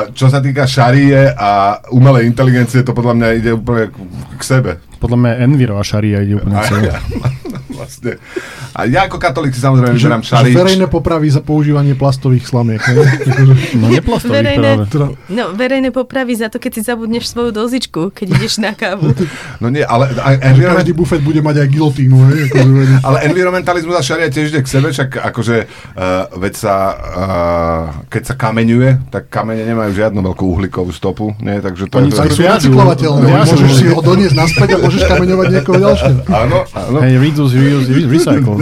čo 0.09 0.33
sa 0.33 0.41
týka 0.41 0.65
šarie 0.65 1.29
a 1.29 1.77
umelej 1.93 2.25
inteligencie, 2.25 2.81
to 2.81 2.89
podľa 2.89 3.13
mňa 3.13 3.27
ide 3.37 3.51
úplne 3.53 3.93
k, 3.93 3.95
k 4.33 4.41
sebe. 4.41 4.71
Podľa 4.97 5.17
mňa 5.21 5.31
Enviro 5.45 5.77
a 5.77 5.85
Šaria 5.85 6.25
ide 6.25 6.41
úplne 6.41 6.57
A 6.61 6.65
celé. 6.65 6.89
Ja, 7.77 7.79
vlastne. 7.79 8.11
A 8.73 8.79
ja 8.83 9.05
ako 9.05 9.17
katolík 9.17 9.53
si 9.53 9.61
samozrejme 9.61 9.93
že, 9.93 10.01
vyberám 10.01 10.23
šarí. 10.25 10.49
verejné 10.51 10.87
popravy 10.89 11.29
za 11.29 11.39
používanie 11.39 11.93
plastových 11.93 12.43
slamiek. 12.43 12.81
Ne? 12.81 13.05
Akože, 13.29 13.53
No 13.77 13.85
neplastových 13.87 14.33
Verejné. 14.33 14.69
práve. 14.73 14.85
teda, 14.89 15.05
No, 15.29 15.43
verejné 15.53 15.89
popravy 15.91 16.33
za 16.33 16.49
to, 16.49 16.57
keď 16.57 16.71
si 16.73 16.81
zabudneš 16.81 17.29
svoju 17.29 17.53
dozičku, 17.53 18.09
keď 18.09 18.27
ideš 18.33 18.57
na 18.57 18.73
kávu. 18.73 19.13
No 19.57 19.69
nie, 19.69 19.81
ale, 19.81 20.13
a, 20.17 20.37
každý 20.37 20.53
environment, 20.53 20.89
bufet 20.93 21.21
bude 21.21 21.41
mať 21.41 21.65
aj 21.65 21.67
gilotínu. 21.67 22.13
Ne? 22.15 22.33
Akože, 22.45 22.83
ale 23.07 23.17
environmentalizmus 23.25 23.95
a 23.97 24.01
šaria 24.01 24.29
tiež 24.29 24.49
ide 24.49 24.61
k 24.61 24.69
sebe, 24.69 24.89
však 24.89 25.17
akože, 25.17 25.57
uh, 25.65 26.29
veď 26.37 26.53
sa, 26.53 26.75
uh, 26.93 27.83
keď 28.07 28.23
sa 28.23 28.33
kameňuje, 28.33 29.09
tak 29.09 29.27
kamene 29.27 29.65
nemajú 29.65 29.91
žiadnu 29.93 30.19
veľkú 30.21 30.45
uhlíkovú 30.47 30.91
stopu, 30.91 31.33
nie? 31.41 31.57
Takže 31.57 31.89
to 31.89 31.95
Oni 31.97 32.09
je... 32.09 32.17
aj 32.17 32.29
sú 32.31 32.41
recyklovateľné. 32.43 33.25
Môžeš 33.27 33.71
si 33.73 33.85
ho 33.89 33.99
doniesť 33.99 34.35
naspäť 34.37 34.69
a 34.73 34.77
môžeš 34.79 35.01
kameňovať 35.05 35.47
niekoho 35.51 35.77
ďalšieho. 35.77 36.19
Áno, 36.29 36.57
áno. 36.71 36.97
Hej, 37.01 37.13
reduce, 37.17 37.55
reuse, 37.67 37.89
re- 37.89 38.07
recycle. 38.07 38.55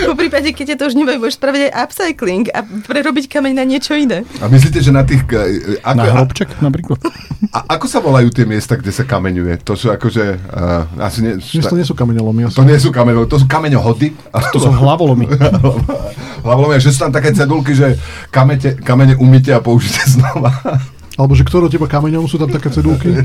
Po 0.00 0.14
prípade, 0.14 0.50
keď 0.50 0.74
ťa 0.74 0.76
to 0.76 0.84
už 0.86 0.94
nemajú, 0.94 1.18
môžeš 1.18 1.36
spraviť 1.36 1.62
aj 1.62 1.72
upcycling 1.78 2.44
a 2.50 2.58
prerobiť 2.62 3.28
kameň 3.28 3.52
na 3.54 3.64
niečo 3.64 3.92
iné. 3.94 4.24
A 4.40 4.48
myslíte, 4.48 4.80
že 4.80 4.90
na 4.90 5.02
tých... 5.02 5.22
eh, 5.28 5.78
Ako, 5.80 5.96
Na 5.96 6.04
a, 6.04 6.12
hrobček 6.16 6.48
napríklad. 6.58 6.98
a, 7.50 7.58
ako 7.70 7.86
sa 7.86 7.98
volajú 7.98 8.28
tie 8.28 8.44
miesta, 8.44 8.74
kde 8.74 8.90
sa 8.90 9.04
kameňuje? 9.04 9.60
To 9.62 9.74
sú 9.74 9.88
akože... 9.88 10.24
Uh, 10.42 10.84
asi 11.00 11.18
nie, 11.20 11.32
Dnes 11.36 11.64
to 11.64 11.76
nie 11.76 11.86
sú 11.86 11.94
kameňolomy. 11.94 12.48
to 12.48 12.64
nie 12.64 12.76
sú 12.76 12.90
kameňové, 12.90 13.26
to 13.26 13.38
sú 13.38 13.46
kameňohody. 13.46 14.08
To 14.50 14.58
sú 14.58 14.70
hlavolomy. 14.70 15.26
Hlavne, 16.46 16.80
že 16.80 16.90
sú 16.90 16.98
tam 17.00 17.12
také 17.12 17.30
cedulky, 17.30 17.72
že 17.72 18.00
kamete, 18.28 18.74
kamene 18.76 19.14
umyte 19.14 19.52
a 19.52 19.60
použite 19.60 20.00
znova. 20.08 20.50
Alebo 21.18 21.34
že 21.34 21.42
kto 21.42 21.66
do 21.66 21.72
teba 21.72 21.90
kameňom 21.90 22.28
sú 22.30 22.38
tam 22.38 22.50
také 22.50 22.70
cedulky. 22.70 23.10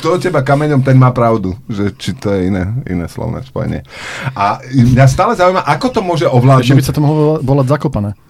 Kto 0.00 0.16
od 0.16 0.22
teba 0.22 0.40
kameňom, 0.40 0.80
ten 0.80 0.96
má 0.96 1.12
pravdu. 1.12 1.56
Že, 1.68 1.84
či 2.00 2.10
to 2.16 2.32
je 2.32 2.48
iné, 2.48 2.72
iné 2.88 3.04
slovné 3.04 3.44
spojenie. 3.44 3.84
A 4.32 4.60
mňa 4.64 5.06
stále 5.08 5.36
zaujíma, 5.36 5.60
ako 5.64 5.86
to 5.92 6.00
môže 6.00 6.24
Ešte 6.24 6.32
by 6.32 6.40
ovládnuť... 6.40 6.84
sa 6.84 6.92
to 6.92 7.00
mohlo 7.04 7.36
volať 7.44 7.66
zakopané. 7.68 8.10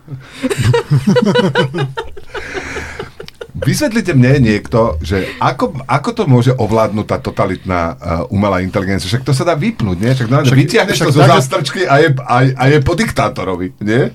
Vysvetlite 3.54 4.18
mne 4.18 4.42
niekto, 4.42 4.99
že 4.99 5.30
ako, 5.38 5.87
ako 5.87 6.11
to 6.11 6.23
môže 6.26 6.52
ovládnuť 6.59 7.06
tá 7.06 7.18
totalitná 7.23 7.80
uh, 7.94 8.35
umelá 8.35 8.59
inteligencia. 8.61 9.06
Však 9.06 9.23
to 9.23 9.30
sa 9.30 9.47
dá 9.47 9.54
vypnúť, 9.54 9.97
nie? 10.02 10.11
Však, 10.11 10.26
no, 10.26 10.42
Však- 10.42 10.59
vytiahneš 10.59 10.97
však 10.99 11.06
to 11.06 11.14
zo 11.14 11.23
zástrčky 11.23 11.87
a 11.87 12.02
je, 12.02 12.09
a, 12.18 12.37
a 12.50 12.64
je 12.66 12.78
po 12.83 12.99
diktátorovi, 12.99 13.78
nie? 13.78 14.11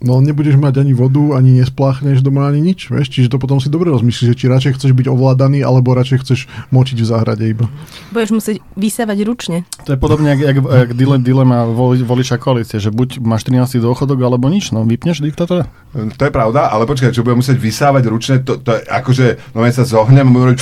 No 0.00 0.16
nebudeš 0.24 0.56
mať 0.56 0.80
ani 0.80 0.96
vodu, 0.96 1.36
ani 1.36 1.60
nespláchneš 1.60 2.24
doma, 2.24 2.48
ani 2.48 2.64
nič, 2.64 2.88
vieš, 2.88 3.12
čiže 3.12 3.28
to 3.28 3.36
potom 3.36 3.60
si 3.60 3.68
dobre 3.68 3.92
rozmyslíš, 3.92 4.32
že 4.32 4.36
či 4.36 4.48
radšej 4.48 4.80
chceš 4.80 4.96
byť 4.96 5.12
ovládaný, 5.12 5.60
alebo 5.60 5.92
radšej 5.92 6.18
chceš 6.24 6.40
močiť 6.72 7.04
v 7.04 7.06
záhrade 7.06 7.44
iba. 7.44 7.68
Budeš 8.08 8.32
musieť 8.32 8.56
vysávať 8.80 9.18
ručne. 9.28 9.68
To 9.84 9.92
je 9.92 10.00
podobne, 10.00 10.32
jak, 10.32 10.40
jak, 10.40 10.56
jak 10.56 10.90
dile, 10.96 11.20
dilema 11.20 11.68
voli, 11.68 12.00
voliča 12.00 12.40
koalície, 12.40 12.80
že 12.80 12.88
buď 12.88 13.20
máš 13.20 13.44
13 13.44 13.76
dôchodok, 13.76 14.24
alebo 14.24 14.48
nič, 14.48 14.72
no 14.72 14.88
vypneš 14.88 15.20
diktátora. 15.20 15.68
To 15.92 16.22
je 16.24 16.32
pravda, 16.32 16.72
ale 16.72 16.88
počkaj, 16.88 17.12
čo 17.12 17.20
budem 17.20 17.44
musieť 17.44 17.60
vysávať 17.60 18.08
ručne, 18.08 18.40
to, 18.40 18.56
to 18.56 18.80
je 18.80 18.80
akože, 18.88 19.52
no 19.52 19.68
ja 19.68 19.72
sa 19.76 19.84
zohnem 19.84 20.24
a 20.24 20.32
budem 20.32 20.56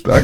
tak, 0.00 0.22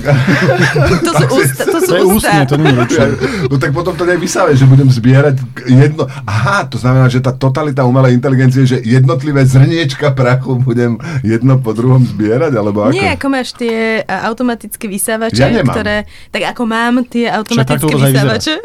To 1.06 1.10
sú 1.12 1.24
ústa. 1.36 1.62
To 1.64 1.78
sú 1.78 1.86
To 1.86 1.94
je 1.94 2.02
ústa. 2.02 2.30
ústne, 2.30 2.38
to 2.44 2.54
nie 2.56 2.70
je. 2.70 3.02
No 3.46 3.54
tak 3.56 3.70
potom 3.70 3.92
to 3.92 4.02
nevysávaš, 4.04 4.56
že 4.56 4.64
budem 4.64 4.86
zbierať 4.86 5.34
jedno... 5.66 6.06
Aha, 6.22 6.64
to 6.64 6.76
znamená, 6.76 7.06
že 7.06 7.18
tá 7.18 7.30
totalita 7.30 7.82
umelej 7.82 8.12
inteligencie, 8.12 8.64
že 8.64 8.76
jednotlivé 8.80 9.42
zrniečka 9.42 10.10
prachu 10.10 10.56
budem 10.56 10.96
jedno 11.20 11.56
po 11.56 11.70
druhom 11.70 12.00
zbierať, 12.00 12.52
alebo 12.52 12.82
ako? 12.82 12.92
Nie, 12.92 13.14
ako 13.14 13.26
máš 13.28 13.52
tie 13.52 14.00
a, 14.02 14.26
automatické 14.26 14.86
vysávače, 14.86 15.36
Ja 15.36 15.48
nemám. 15.50 15.72
ktoré... 15.72 15.94
Tak 16.28 16.42
ako 16.50 16.62
mám 16.64 17.04
tie 17.04 17.28
automatické 17.28 17.88
vyzerá. 17.88 18.36
vysávače. 18.36 18.54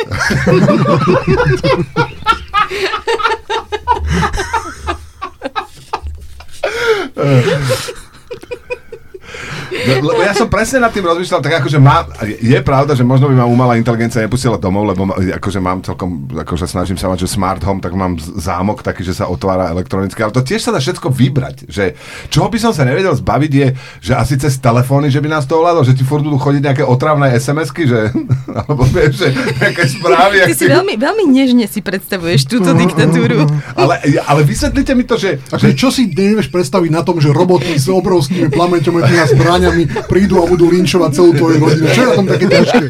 No, 9.72 10.12
lebo 10.12 10.22
ja 10.22 10.34
som 10.36 10.45
presne 10.51 10.84
nad 10.84 10.91
tým 10.93 11.05
rozmýšľal, 11.07 11.41
tak 11.41 11.63
akože 11.63 11.79
má, 11.81 12.05
je 12.25 12.60
pravda, 12.62 12.93
že 12.93 13.01
možno 13.01 13.31
by 13.31 13.36
ma 13.41 13.45
umelá 13.48 13.74
inteligencia 13.79 14.22
nepustila 14.22 14.62
domov, 14.62 14.86
lebo 14.86 15.10
akože 15.15 15.60
mám 15.63 15.81
celkom, 15.81 16.29
akože 16.29 16.69
snažím 16.69 17.00
sa 17.00 17.10
mať, 17.10 17.25
že 17.25 17.34
smart 17.34 17.63
home, 17.65 17.81
tak 17.81 17.98
mám 17.98 18.19
zámok 18.19 18.86
taký, 18.86 19.01
že 19.01 19.17
sa 19.17 19.25
otvára 19.25 19.74
elektronicky, 19.74 20.19
ale 20.22 20.36
to 20.36 20.45
tiež 20.45 20.62
sa 20.62 20.72
dá 20.75 20.77
všetko 20.77 21.10
vybrať, 21.10 21.65
že 21.72 21.98
čoho 22.29 22.51
by 22.51 22.57
som 22.62 22.72
sa 22.75 22.86
nevedel 22.86 23.15
zbaviť 23.17 23.51
je, 23.51 23.67
že 24.03 24.13
asi 24.13 24.36
cez 24.38 24.60
telefóny, 24.62 25.10
že 25.10 25.24
by 25.24 25.31
nás 25.34 25.50
to 25.50 25.57
ovládlo, 25.57 25.81
že 25.88 25.98
ti 25.98 26.03
furt 26.05 26.22
budú 26.22 26.38
chodiť 26.38 26.62
nejaké 26.62 26.84
otravné 26.86 27.34
SMS-ky, 27.39 27.89
že, 27.89 28.13
alebo 28.62 28.86
vieš, 28.86 29.25
že 29.25 29.27
nejaké 29.34 29.84
správy. 29.89 30.36
Ty 30.45 30.55
si 30.55 30.67
veľmi, 30.69 30.93
veľmi 31.00 31.25
nežne 31.31 31.65
si 31.65 31.79
predstavuješ 31.81 32.45
túto 32.45 32.75
diktatúru. 32.77 33.48
ale, 33.74 34.01
ale 34.29 34.41
vysvetlite 34.45 34.93
mi 34.93 35.07
to, 35.07 35.17
že, 35.17 35.41
Takže 35.55 35.72
čo 35.77 35.88
si 35.93 36.10
nevieš 36.10 36.50
predstaviť 36.51 36.91
na 36.91 37.01
tom, 37.05 37.22
že 37.22 37.31
roboty 37.31 37.79
s 37.79 37.88
obrovskými 37.88 38.51
plameťometmi 38.51 39.15
a 39.22 39.25
zbraniami 39.55 39.83
prídu 40.12 40.43
a 40.43 40.45
budú 40.45 40.67
linčovať 40.67 41.09
celú 41.15 41.31
tvoju 41.31 41.55
rodinu? 41.63 41.88
Čo 41.88 42.01
je 42.03 42.07
na 42.12 42.13
tom 42.19 42.27
také 42.27 42.45
ťažké? 42.51 42.85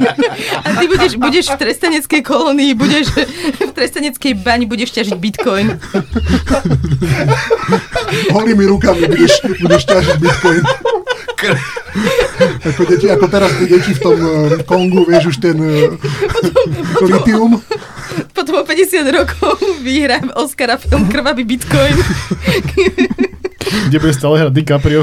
A 0.66 0.68
ty 0.82 0.86
budeš, 0.90 1.14
budeš 1.22 1.46
v 1.54 1.58
trestaneckej 1.62 2.22
kolónii, 2.26 2.72
budeš 2.74 3.06
v 3.62 3.72
trestaneckej 3.72 4.34
bani, 4.42 4.66
budeš 4.66 4.90
ťažiť 4.98 5.16
bitcoin. 5.16 5.78
Holými 8.34 8.66
rukami 8.66 9.06
budeš, 9.06 9.46
budeš 9.62 9.84
ťažiť 9.86 10.18
bitcoin. 10.18 10.64
Ako, 12.66 12.82
deti, 12.90 13.06
ako 13.06 13.26
teraz 13.30 13.54
tie 13.62 13.68
deti 13.70 13.92
v 13.94 14.00
tom 14.02 14.18
uh, 14.18 14.58
Kongu, 14.66 15.06
vieš 15.06 15.38
už 15.38 15.38
ten 15.38 15.58
uh, 15.62 15.94
litium. 17.06 17.62
Potom 18.34 18.58
o 18.58 18.64
50 18.66 19.06
rokov 19.14 19.62
vyhrá 19.86 20.18
Oscara 20.34 20.82
film 20.82 21.06
Krvavý 21.08 21.46
bitcoin. 21.46 21.94
Kde 23.88 23.98
bude 24.00 24.14
stále 24.14 24.36
hrať 24.40 24.54
DiCaprio, 24.54 25.02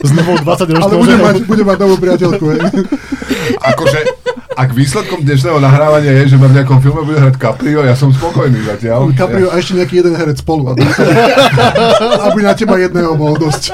s 0.00 0.10
novou 0.12 0.36
20 0.38 0.46
Ale 0.46 0.72
ročnou 0.72 0.98
bude 0.98 1.14
ženou. 1.14 1.26
mať, 1.26 1.36
bude 1.44 1.64
mať 1.64 1.78
novú 1.78 1.96
priateľku. 1.98 2.44
Hej. 2.50 2.60
akože, 3.60 4.00
ak 4.54 4.68
výsledkom 4.72 5.20
dnešného 5.22 5.58
nahrávania 5.58 6.12
je, 6.22 6.34
že 6.34 6.36
ma 6.36 6.46
v 6.48 6.54
nejakom 6.60 6.78
filme 6.80 7.02
bude 7.02 7.18
hrať 7.18 7.36
Caprio, 7.36 7.80
ja 7.82 7.94
som 7.94 8.10
spokojný 8.10 8.62
zatiaľ. 8.64 9.10
Caprio 9.12 9.48
a 9.50 9.58
ešte 9.58 9.76
nejaký 9.76 9.94
jeden 10.00 10.14
herec 10.14 10.38
spolu. 10.38 10.72
Aby, 10.72 10.84
aby 12.30 12.38
na 12.40 12.52
teba 12.54 12.76
jedného 12.78 13.12
bolo 13.14 13.36
dosť. 13.36 13.72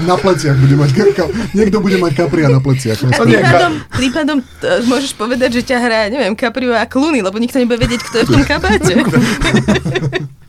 Na 0.00 0.16
pleciach 0.16 0.56
bude 0.56 0.74
mať 0.74 0.90
ka- 1.12 1.28
niekto 1.52 1.78
bude 1.78 1.96
mať 1.96 2.12
Capria 2.16 2.48
na 2.48 2.58
pleciach. 2.58 2.96
A 3.04 3.20
prípadom, 3.20 3.72
prípadom 3.92 4.38
t- 4.40 4.82
môžeš 4.84 5.12
povedať, 5.14 5.60
že 5.60 5.62
ťa 5.64 5.76
hrá, 5.78 6.00
neviem, 6.08 6.32
Caprio 6.32 6.72
a 6.72 6.84
Clooney, 6.84 7.20
lebo 7.20 7.36
nikto 7.36 7.60
nebude 7.60 7.78
vedieť, 7.78 8.00
kto 8.02 8.14
je 8.16 8.24
v 8.24 8.30
tom 8.30 8.44
kabáte. 8.44 8.92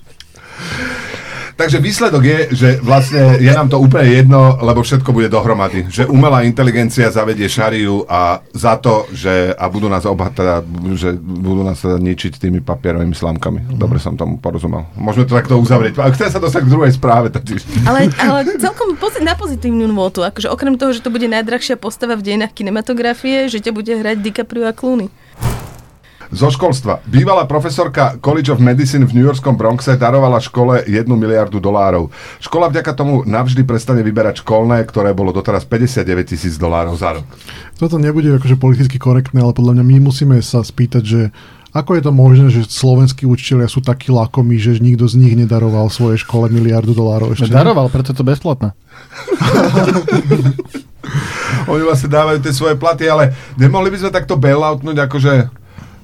Takže 1.60 1.84
výsledok 1.84 2.24
je, 2.24 2.40
že 2.56 2.70
vlastne 2.80 3.36
je 3.36 3.52
nám 3.52 3.68
to 3.68 3.76
úplne 3.76 4.08
jedno, 4.08 4.56
lebo 4.64 4.80
všetko 4.80 5.12
bude 5.12 5.28
dohromady. 5.28 5.92
Že 5.92 6.08
umelá 6.08 6.48
inteligencia 6.48 7.12
zavedie 7.12 7.52
šariu 7.52 8.08
a 8.08 8.40
za 8.56 8.80
to, 8.80 9.12
že 9.12 9.52
a 9.52 9.68
budú 9.68 9.92
nás 9.92 10.08
oba, 10.08 10.32
teda, 10.32 10.64
že 10.96 11.20
budú 11.20 11.68
nás 11.68 11.84
teda 11.84 12.00
ničiť 12.00 12.40
tými 12.40 12.64
papierovými 12.64 13.12
slámkami. 13.12 13.76
Dobre 13.76 14.00
som 14.00 14.16
tomu 14.16 14.40
porozumel. 14.40 14.88
Môžeme 14.96 15.28
to 15.28 15.36
takto 15.36 15.60
uzavrieť. 15.60 16.00
A 16.00 16.08
chcem 16.16 16.32
sa 16.32 16.40
dostať 16.40 16.64
k 16.64 16.72
druhej 16.72 16.96
správe 16.96 17.28
totiž. 17.28 17.84
Ale, 17.84 18.08
ale 18.16 18.56
celkom 18.56 18.96
pozi- 18.96 19.20
na 19.20 19.36
pozitívnu 19.36 19.84
nôtu, 19.92 20.24
akože 20.24 20.48
okrem 20.48 20.80
toho, 20.80 20.96
že 20.96 21.04
to 21.04 21.12
bude 21.12 21.28
najdrahšia 21.28 21.76
postava 21.76 22.16
v 22.16 22.24
dejinách 22.24 22.56
kinematografie, 22.56 23.52
že 23.52 23.60
ťa 23.60 23.76
bude 23.76 23.92
hrať 24.00 24.24
DiCaprio 24.24 24.64
a 24.64 24.72
Clooney. 24.72 25.12
Zo 26.30 26.54
školstva. 26.54 27.02
Bývalá 27.10 27.50
profesorka 27.50 28.22
College 28.22 28.54
of 28.54 28.62
Medicine 28.62 29.02
v 29.02 29.18
New 29.18 29.26
Yorkskom 29.26 29.58
Bronxe 29.58 29.98
darovala 29.98 30.38
škole 30.38 30.86
1 30.86 31.10
miliardu 31.10 31.58
dolárov. 31.58 32.14
Škola 32.38 32.70
vďaka 32.70 32.94
tomu 32.94 33.26
navždy 33.26 33.66
prestane 33.66 34.06
vyberať 34.06 34.46
školné, 34.46 34.86
ktoré 34.86 35.18
bolo 35.18 35.34
doteraz 35.34 35.66
59 35.66 36.06
tisíc 36.30 36.54
dolárov 36.62 36.94
za 36.94 37.18
rok. 37.18 37.26
Toto 37.82 37.98
nebude 37.98 38.30
akože 38.38 38.62
politicky 38.62 39.02
korektné, 39.02 39.42
ale 39.42 39.58
podľa 39.58 39.82
mňa 39.82 39.86
my 39.90 39.98
musíme 40.06 40.38
sa 40.46 40.62
spýtať, 40.62 41.02
že 41.02 41.22
ako 41.74 41.98
je 41.98 42.04
to 42.06 42.14
možné, 42.14 42.46
že 42.54 42.62
slovenskí 42.66 43.26
učiteľia 43.26 43.66
sú 43.66 43.82
takí 43.82 44.14
lakomí, 44.14 44.62
že 44.62 44.78
nikto 44.78 45.10
z 45.10 45.18
nich 45.18 45.34
nedaroval 45.34 45.90
svojej 45.90 46.22
škole 46.22 46.50
miliardu 46.54 46.94
dolárov 46.94 47.34
ešte? 47.34 47.50
Daroval, 47.50 47.90
preto 47.90 48.14
to 48.14 48.22
bezplatné. 48.22 48.78
Oni 51.70 51.82
vlastne 51.86 52.10
dávajú 52.10 52.42
tie 52.42 52.54
svoje 52.54 52.78
platy, 52.78 53.06
ale 53.10 53.34
nemohli 53.58 53.94
by 53.94 53.98
sme 54.02 54.10
takto 54.14 54.38
bailoutnúť 54.38 54.98
akože 55.10 55.34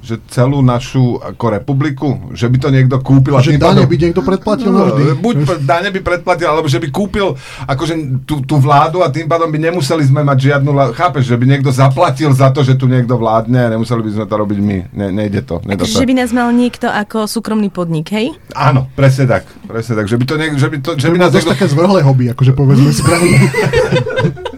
že 0.05 0.21
celú 0.27 0.61
našu 0.61 1.17
ako 1.17 1.45
republiku, 1.51 2.07
že 2.31 2.45
by 2.45 2.57
to 2.57 2.69
niekto 2.69 2.95
kúpil 2.97 3.33
a 3.33 3.41
Že 3.41 3.57
dane 3.57 3.83
by 3.83 3.95
niekto 3.97 4.21
predplatil 4.21 4.69
No, 4.69 4.85
navždy. 4.85 5.17
buď 5.17 5.35
dane 5.59 5.89
by 5.89 5.99
predplatil, 5.99 6.45
alebo 6.47 6.65
že 6.65 6.77
by 6.77 6.87
kúpil 6.87 7.33
akože 7.63 7.93
tú, 8.23 8.39
tú 8.39 8.55
vládu 8.55 9.01
a 9.01 9.09
tým 9.09 9.25
pádom 9.25 9.47
by 9.47 9.57
nemuseli 9.59 10.05
sme 10.05 10.21
mať 10.21 10.37
žiadnu, 10.45 10.69
la- 10.69 10.91
chápeš, 10.91 11.25
že 11.25 11.33
by 11.33 11.45
niekto 11.47 11.69
zaplatil 11.69 12.29
za 12.29 12.47
to, 12.47 12.61
že 12.61 12.73
tu 12.73 12.85
niekto 12.85 13.15
vládne 13.15 13.57
a 13.59 13.71
nemuseli 13.71 13.99
by 13.99 14.11
sme 14.13 14.25
to 14.25 14.35
robiť 14.35 14.59
my. 14.59 14.77
Ne, 14.91 15.07
nejde 15.09 15.41
to. 15.41 15.57
Nedá 15.63 15.81
sa. 15.81 15.97
že 15.97 16.05
by 16.05 16.13
nás 16.13 16.29
mal 16.29 16.47
niekto 16.49 16.85
ako 16.85 17.25
súkromný 17.25 17.67
podnik, 17.67 18.05
hej? 18.07 18.37
Áno, 18.51 18.85
presne 18.93 19.25
tak. 19.25 19.49
Presne 19.65 19.95
tak. 19.95 20.05
Že 20.05 20.15
by, 20.15 20.23
to 20.23 20.35
niek- 20.35 20.55
že 20.55 20.67
by, 20.67 20.77
to, 20.79 20.91
že 20.93 21.09
by 21.09 21.17
nás 21.17 21.31
niekto... 21.31 21.49
také 21.49 21.65
zvrhlé 21.65 21.99
hobby, 21.99 22.29
akože 22.29 22.53
povedzme 22.53 22.89
si 22.89 23.01
pravdu. 23.01 23.33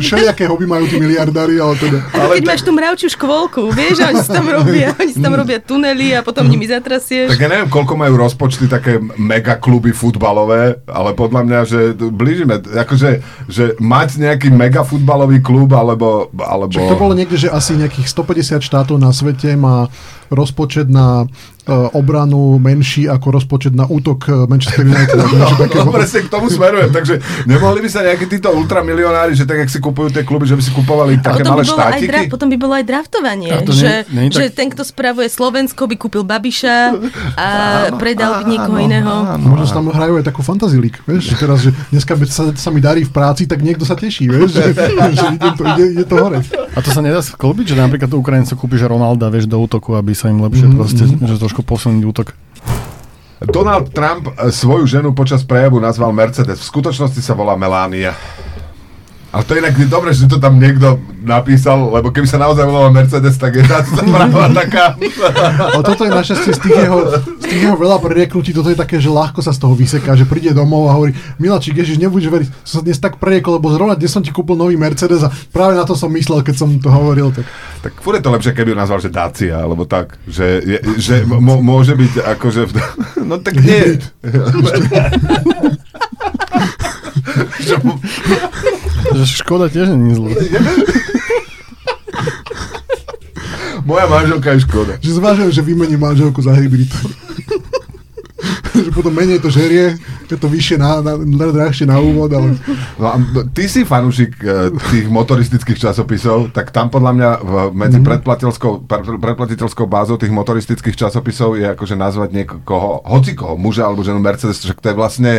Všelijaké 0.00 0.44
hobby 0.46 0.66
majú 0.68 0.84
tí 0.86 0.96
miliardári, 1.00 1.58
ale 1.60 1.74
teda... 1.76 1.98
ako 2.12 2.32
keď 2.36 2.44
máš 2.46 2.62
tú 2.62 2.72
mravčiu 2.72 3.08
škôlku, 3.12 3.62
vieš, 3.72 4.04
a 4.04 4.12
oni 4.12 4.20
si 4.22 4.30
tam 4.30 4.46
robia, 4.46 4.88
oni 5.02 5.12
si 5.12 5.20
tam 5.20 5.32
robia 5.34 5.58
tunely 5.58 6.14
a 6.14 6.20
potom 6.20 6.46
nimi 6.46 6.68
zatrasieš. 6.68 7.32
Tak 7.34 7.40
ja 7.40 7.48
neviem, 7.48 7.70
koľko 7.72 7.94
majú 7.96 8.14
rozpočty 8.20 8.68
také 8.68 9.00
mega 9.16 9.56
kluby 9.56 9.90
futbalové, 9.90 10.80
ale 10.86 11.16
podľa 11.16 11.40
mňa, 11.46 11.60
že 11.66 11.80
blížime, 11.96 12.60
akože, 12.60 13.10
že 13.48 13.64
mať 13.80 14.08
nejaký 14.20 14.48
mega 14.52 14.84
futbalový 14.84 15.40
klub, 15.40 15.72
alebo... 15.72 16.28
alebo... 16.36 16.72
Však 16.72 16.92
to 16.92 17.00
bolo 17.00 17.14
niekde, 17.16 17.36
že 17.36 17.48
asi 17.48 17.76
nejakých 17.76 18.08
150 18.08 18.60
štátov 18.60 18.96
na 19.00 19.10
svete 19.10 19.56
má 19.56 19.90
rozpočet 20.30 20.86
na 20.86 21.26
obranu 21.92 22.38
menší 22.56 23.06
ako 23.06 23.26
rozpočet 23.32 23.70
na 23.70 23.84
útok 23.84 24.18
uh, 24.24 24.44
Manchester 24.44 24.82
United. 24.82 25.16
také. 25.62 25.76
No, 25.76 25.90
presne 25.90 26.20
k 26.20 26.28
tomu 26.28 26.46
smerujem, 26.46 26.90
takže 26.90 27.14
nemohli 27.44 27.80
by 27.80 27.88
sa 27.88 28.02
nejakí 28.02 28.26
títo 28.26 28.50
ultramilionári, 28.50 29.32
že 29.32 29.42
tak, 29.42 29.58
jak 29.58 29.70
si 29.70 29.78
kupujú 29.78 30.10
tie 30.10 30.22
kluby, 30.22 30.44
že 30.44 30.54
by 30.54 30.62
si 30.62 30.70
kupovali 30.70 31.18
také 31.18 31.42
malé 31.42 31.62
by, 31.62 31.70
štátiky? 31.70 32.06
dra- 32.06 32.28
potom 32.28 32.48
by 32.48 32.56
bolo 32.56 32.74
aj 32.74 32.84
draftovanie, 32.84 33.50
to 33.62 33.72
že, 33.72 34.04
nie- 34.06 34.26
nie 34.26 34.30
že 34.30 34.46
tak- 34.46 34.54
ten, 34.54 34.66
kto 34.68 34.82
spravuje 34.82 35.26
Slovensko, 35.26 35.84
by 35.84 35.96
kúpil 35.96 36.22
Babiša 36.22 36.76
a 37.34 37.46
predal 37.94 38.40
by 38.40 38.44
niekoho 38.46 38.76
áno, 38.76 38.86
iného. 38.86 39.12
áno. 39.28 39.44
Možno 39.46 39.64
sa 39.64 39.74
tam 39.74 39.88
hrajú 39.88 40.14
aj 40.16 40.24
takú 40.24 40.40
fantasy 40.40 40.76
league, 40.76 40.98
vieš, 41.04 41.30
že 41.30 41.36
teraz, 41.36 41.58
že 41.60 41.70
dneska 41.88 42.12
by 42.12 42.24
sa, 42.24 42.44
sa 42.52 42.68
mi 42.68 42.78
darí 42.78 43.02
v 43.02 43.10
práci, 43.10 43.44
tak 43.44 43.60
niekto 43.60 43.82
sa 43.82 43.94
teší, 43.94 44.26
vieš, 44.26 44.50
že, 44.52 44.64
že 45.18 45.26
ide, 45.32 45.50
to, 45.52 45.62
ide, 45.68 45.84
ide 45.92 46.04
to 46.04 46.14
hore. 46.16 46.38
A 46.70 46.78
to 46.78 46.88
sa 46.88 47.00
nedá 47.00 47.18
sklbiť, 47.18 47.66
že 47.66 47.76
napríklad 47.76 48.10
Ukrajinci 48.10 48.54
kúpiš 48.54 48.84
Ronalda, 48.84 49.26
vieš, 49.26 49.46
do 49.46 49.58
útoku, 49.58 49.92
aby 49.92 50.12
sa 50.12 50.28
im 50.28 50.40
lepšie 50.40 50.62
Mhm, 50.62 50.76
proste, 50.76 51.02
že 51.02 51.34
trošku 51.36 51.59
posunúť 51.64 52.04
útok. 52.04 52.28
Donald 53.40 53.96
Trump 53.96 54.28
e, 54.36 54.52
svoju 54.52 54.84
ženu 54.84 55.16
počas 55.16 55.40
prejavu 55.40 55.80
nazval 55.80 56.12
Mercedes. 56.12 56.60
V 56.60 56.68
skutočnosti 56.76 57.24
sa 57.24 57.32
volá 57.32 57.56
Melania. 57.56 58.12
Ale 59.30 59.46
to 59.46 59.54
je 59.54 59.62
inak 59.62 59.78
dobre, 59.86 60.10
že 60.10 60.26
to 60.26 60.42
tam 60.42 60.58
niekto 60.58 60.98
napísal, 61.22 61.94
lebo 61.94 62.10
keby 62.10 62.26
sa 62.26 62.42
naozaj 62.42 62.66
volala 62.66 62.90
Mercedes, 62.90 63.38
tak 63.38 63.54
je 63.54 63.62
táto 63.62 63.94
správa 64.02 64.50
taká. 64.50 64.98
Ale 65.70 65.86
toto 65.86 66.02
je 66.02 66.10
našťastie 66.10 66.50
z 66.50 66.60
tých 66.60 66.76
jeho, 66.82 66.98
z 67.38 67.44
tých 67.46 67.62
jeho 67.62 67.76
veľa 67.78 68.02
prerieknutí, 68.02 68.50
toto 68.50 68.74
je 68.74 68.78
také, 68.78 68.98
že 68.98 69.06
ľahko 69.06 69.38
sa 69.38 69.54
z 69.54 69.62
toho 69.62 69.78
vyseká, 69.78 70.18
že 70.18 70.26
príde 70.26 70.50
domov 70.50 70.90
a 70.90 70.98
hovorí, 70.98 71.14
Milačík, 71.38 71.78
Ježiš, 71.78 72.02
nebudeš 72.02 72.26
veriť, 72.26 72.48
som 72.66 72.82
sa 72.82 72.82
dnes 72.82 72.98
tak 72.98 73.22
preriekol, 73.22 73.62
lebo 73.62 73.70
zrovna 73.70 73.94
dnes 73.94 74.10
som 74.10 74.18
ti 74.18 74.34
kúpil 74.34 74.58
nový 74.58 74.74
Mercedes 74.74 75.22
a 75.22 75.30
práve 75.54 75.78
na 75.78 75.86
to 75.86 75.94
som 75.94 76.10
myslel, 76.10 76.42
keď 76.42 76.54
som 76.58 76.74
to 76.82 76.90
hovoril. 76.90 77.30
Tak... 77.30 77.46
Tak 77.86 77.92
furt 78.02 78.18
je 78.18 78.26
to 78.26 78.34
lepšie, 78.34 78.50
keby 78.50 78.74
ju 78.74 78.82
nazval, 78.82 78.98
že 78.98 79.14
Dacia, 79.14 79.62
alebo 79.62 79.86
tak, 79.86 80.18
že, 80.26 80.58
je, 80.58 80.78
že 80.98 81.22
m- 81.22 81.62
môže 81.62 81.94
byť 81.94 82.12
akože... 82.34 82.62
No 83.30 83.38
tak 83.38 83.62
nie. 83.62 84.02
Že, 87.58 87.74
Že 89.10 89.24
škoda 89.26 89.66
tiež 89.66 89.90
nie 89.92 90.10
je 90.10 90.16
zlé. 90.16 90.30
moja 93.82 94.06
manželka 94.06 94.52
je 94.52 94.60
škoda. 94.60 94.92
Že 94.98 95.10
zvážujem, 95.12 95.50
že 95.50 95.62
vymení 95.62 95.96
manželku 95.96 96.38
za 96.38 96.52
hybrid. 96.52 96.90
že 98.70 98.90
potom 98.90 99.10
menej 99.10 99.36
to 99.38 99.50
žerie, 99.50 99.98
je 100.24 100.36
to 100.38 100.46
vyššie 100.46 100.78
na, 100.78 101.02
na, 101.02 101.18
na 101.18 101.46
drahšie 101.50 101.84
na 101.84 101.98
úvod, 101.98 102.30
ale... 102.30 102.54
No 102.96 103.06
a 103.08 103.16
ty 103.50 103.66
si 103.66 103.82
fanúšik 103.82 104.38
e, 104.38 104.70
tých 104.88 105.06
motoristických 105.06 105.76
časopisov, 105.76 106.48
tak 106.48 106.70
tam 106.70 106.88
podľa 106.88 107.12
mňa 107.12 107.30
v, 107.36 107.52
medzi 107.74 107.98
Mhm. 107.98 108.04
mm. 108.04 108.08
predplatiteľskou, 108.08 108.72
pre- 108.86 109.18
predplatiteľskou 109.18 109.84
bázou 109.84 110.16
tých 110.16 110.30
motoristických 110.30 110.96
časopisov 110.96 111.58
je 111.58 111.66
akože 111.68 111.92
nazvať 111.94 112.30
niekoho, 112.32 113.02
hocikoho, 113.02 113.58
muža 113.58 113.84
alebo 113.84 114.00
ženu 114.00 114.22
Mercedes, 114.22 114.62
však 114.62 114.78
to 114.78 114.88
je 114.88 114.96
vlastne, 114.96 115.32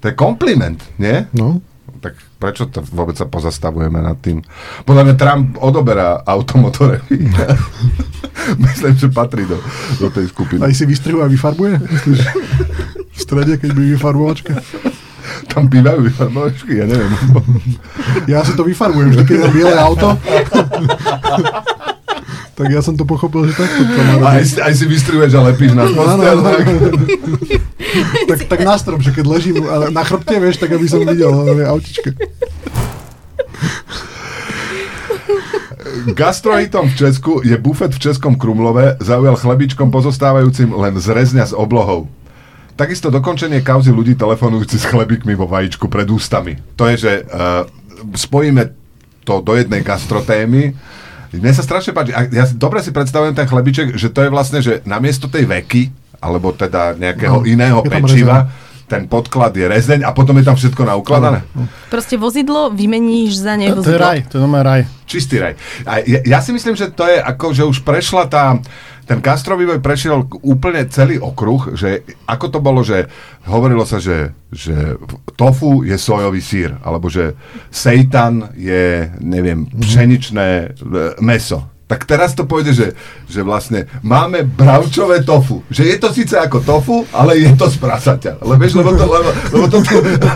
to 0.00 0.08
je 0.08 0.14
kompliment, 0.16 0.80
nie? 0.96 1.28
No. 1.36 1.60
Tak 2.00 2.16
prečo 2.40 2.64
to 2.72 2.80
vôbec 2.80 3.12
sa 3.20 3.28
pozastavujeme 3.28 4.00
nad 4.00 4.16
tým? 4.24 4.40
Podľa 4.88 5.02
mňa 5.04 5.14
Trump 5.20 5.46
odoberá 5.60 6.24
automotore. 6.24 7.04
Myslím, 8.64 8.96
že 8.96 9.12
patrí 9.12 9.44
do, 9.44 9.60
do 10.00 10.08
tej 10.08 10.32
skupiny. 10.32 10.64
Aj 10.64 10.72
si 10.72 10.88
vystrihuje 10.88 11.20
a 11.20 11.28
vyfarbuje? 11.28 11.76
Myslíš? 11.76 12.20
V 13.12 13.18
strede, 13.20 13.60
keď 13.60 13.70
by 13.76 13.82
vyfarbovačka? 14.00 14.56
Tam 15.52 15.68
bývajú 15.68 16.08
vyfarbovačky, 16.08 16.80
ja 16.80 16.88
neviem. 16.88 17.12
Ja 18.24 18.40
si 18.40 18.56
to 18.56 18.64
vyfarbujem 18.64 19.12
vždy, 19.12 19.24
keď 19.28 19.36
mám 19.44 19.52
biele 19.52 19.76
auto. 19.76 20.08
tak 22.56 22.66
ja 22.72 22.80
som 22.80 22.96
to 22.96 23.04
pochopil, 23.04 23.44
že 23.44 23.52
takto 23.56 23.84
to 23.84 24.00
má 24.00 24.14
A 24.24 24.40
aj, 24.40 24.64
aj 24.64 24.72
si 24.72 24.84
vystrihuješ 24.88 25.32
a 25.36 25.40
lepíš 25.52 25.76
na 25.76 25.84
postel. 25.92 26.38
Tak. 28.28 28.38
tak, 28.46 28.60
na 28.62 28.76
strom, 28.78 29.00
že 29.02 29.10
keď 29.14 29.24
ležím 29.26 29.66
ale 29.66 29.90
na 29.90 30.02
chrbte, 30.06 30.36
vieš, 30.38 30.62
tak 30.62 30.70
aby 30.72 30.86
som 30.86 31.02
videl 31.02 31.30
ale 31.30 31.66
autička. 31.66 32.14
Gastrohitom 36.14 36.88
v 36.90 36.94
Česku 36.96 37.32
je 37.42 37.56
bufet 37.58 37.92
v 37.92 38.00
Českom 38.00 38.38
Krumlove, 38.38 38.96
zaujal 39.02 39.36
chlebičkom 39.36 39.90
pozostávajúcim 39.90 40.70
len 40.70 40.94
z 40.96 41.06
rezňa 41.10 41.50
s 41.50 41.54
oblohou. 41.54 42.06
Takisto 42.78 43.12
dokončenie 43.12 43.60
kauzy 43.60 43.92
ľudí 43.92 44.16
telefonujúci 44.16 44.80
s 44.80 44.88
chlebíkmi 44.88 45.36
vo 45.36 45.44
vajíčku 45.44 45.90
pred 45.92 46.08
ústami. 46.08 46.56
To 46.80 46.88
je, 46.88 46.96
že 46.96 47.12
uh, 47.28 47.68
spojíme 48.16 48.72
to 49.28 49.44
do 49.44 49.52
jednej 49.52 49.84
gastrotémy. 49.84 50.72
Mne 51.30 51.52
sa 51.52 51.60
strašne 51.60 51.92
páči, 51.92 52.16
a 52.16 52.24
ja 52.32 52.48
dobre 52.48 52.80
si 52.80 52.90
predstavujem 52.90 53.36
ten 53.36 53.44
chlebiček, 53.46 54.00
že 54.00 54.08
to 54.08 54.24
je 54.24 54.32
vlastne, 54.32 54.64
že 54.64 54.80
namiesto 54.88 55.28
tej 55.28 55.44
veky, 55.44 55.92
alebo 56.20 56.52
teda 56.52 56.94
nejakého 56.94 57.40
No, 57.40 57.48
iného 57.48 57.80
pečiva, 57.82 58.46
ten 58.84 59.06
podklad 59.06 59.54
je 59.54 59.70
rezeň 59.70 60.02
a 60.02 60.10
potom 60.10 60.34
je 60.34 60.44
tam 60.44 60.58
všetko 60.58 60.82
naukladané. 60.82 61.46
Proste 61.86 62.18
vozidlo 62.18 62.74
vymeníš 62.74 63.38
za 63.38 63.54
To, 63.54 63.60
nej 63.62 63.70
to 63.70 63.86
je 63.86 63.98
raj, 63.98 64.18
to 64.26 64.36
je 64.36 64.62
raj. 64.62 64.82
Čistý 65.06 65.38
raj. 65.38 65.54
A 65.86 66.02
ja, 66.02 66.20
ja 66.26 66.38
si 66.42 66.50
myslím, 66.50 66.74
že 66.74 66.90
to 66.90 67.06
je 67.06 67.22
ako, 67.22 67.46
že 67.54 67.62
už 67.64 67.86
prešla 67.86 68.26
tá, 68.26 68.58
ten 69.06 69.22
gastrovývoj 69.22 69.78
prešiel 69.78 70.26
k- 70.26 70.42
úplne 70.42 70.90
celý 70.90 71.22
okruh, 71.22 71.78
že 71.78 72.02
ako 72.26 72.46
to 72.50 72.58
bolo, 72.58 72.82
že 72.82 73.06
hovorilo 73.46 73.86
sa, 73.86 74.02
že, 74.02 74.34
že 74.50 74.98
tofu 75.38 75.86
je 75.86 75.94
sojový 75.94 76.42
sír, 76.42 76.74
alebo 76.82 77.06
že 77.06 77.38
seitan 77.70 78.50
je, 78.58 79.06
neviem, 79.22 79.70
pšeničné 79.70 80.46
e, 80.46 80.68
meso. 81.22 81.62
Tak 81.90 82.06
teraz 82.06 82.38
to 82.38 82.46
pôjde, 82.46 82.70
že, 82.70 82.88
že 83.26 83.42
vlastne 83.42 83.90
máme 84.06 84.46
bravčové 84.46 85.26
tofu. 85.26 85.66
Že 85.66 85.82
je 85.90 85.96
to 85.98 86.08
síce 86.14 86.38
ako 86.38 86.62
tofu, 86.62 87.02
ale 87.10 87.42
je 87.42 87.50
to 87.58 87.66
z 87.66 87.82
prasaťa. 87.82 88.38
Lebo, 88.46 88.62
lebo, 88.62 88.90
to, 88.94 89.04
lebo, 89.10 89.30
lebo, 89.58 89.66
to, 89.66 89.78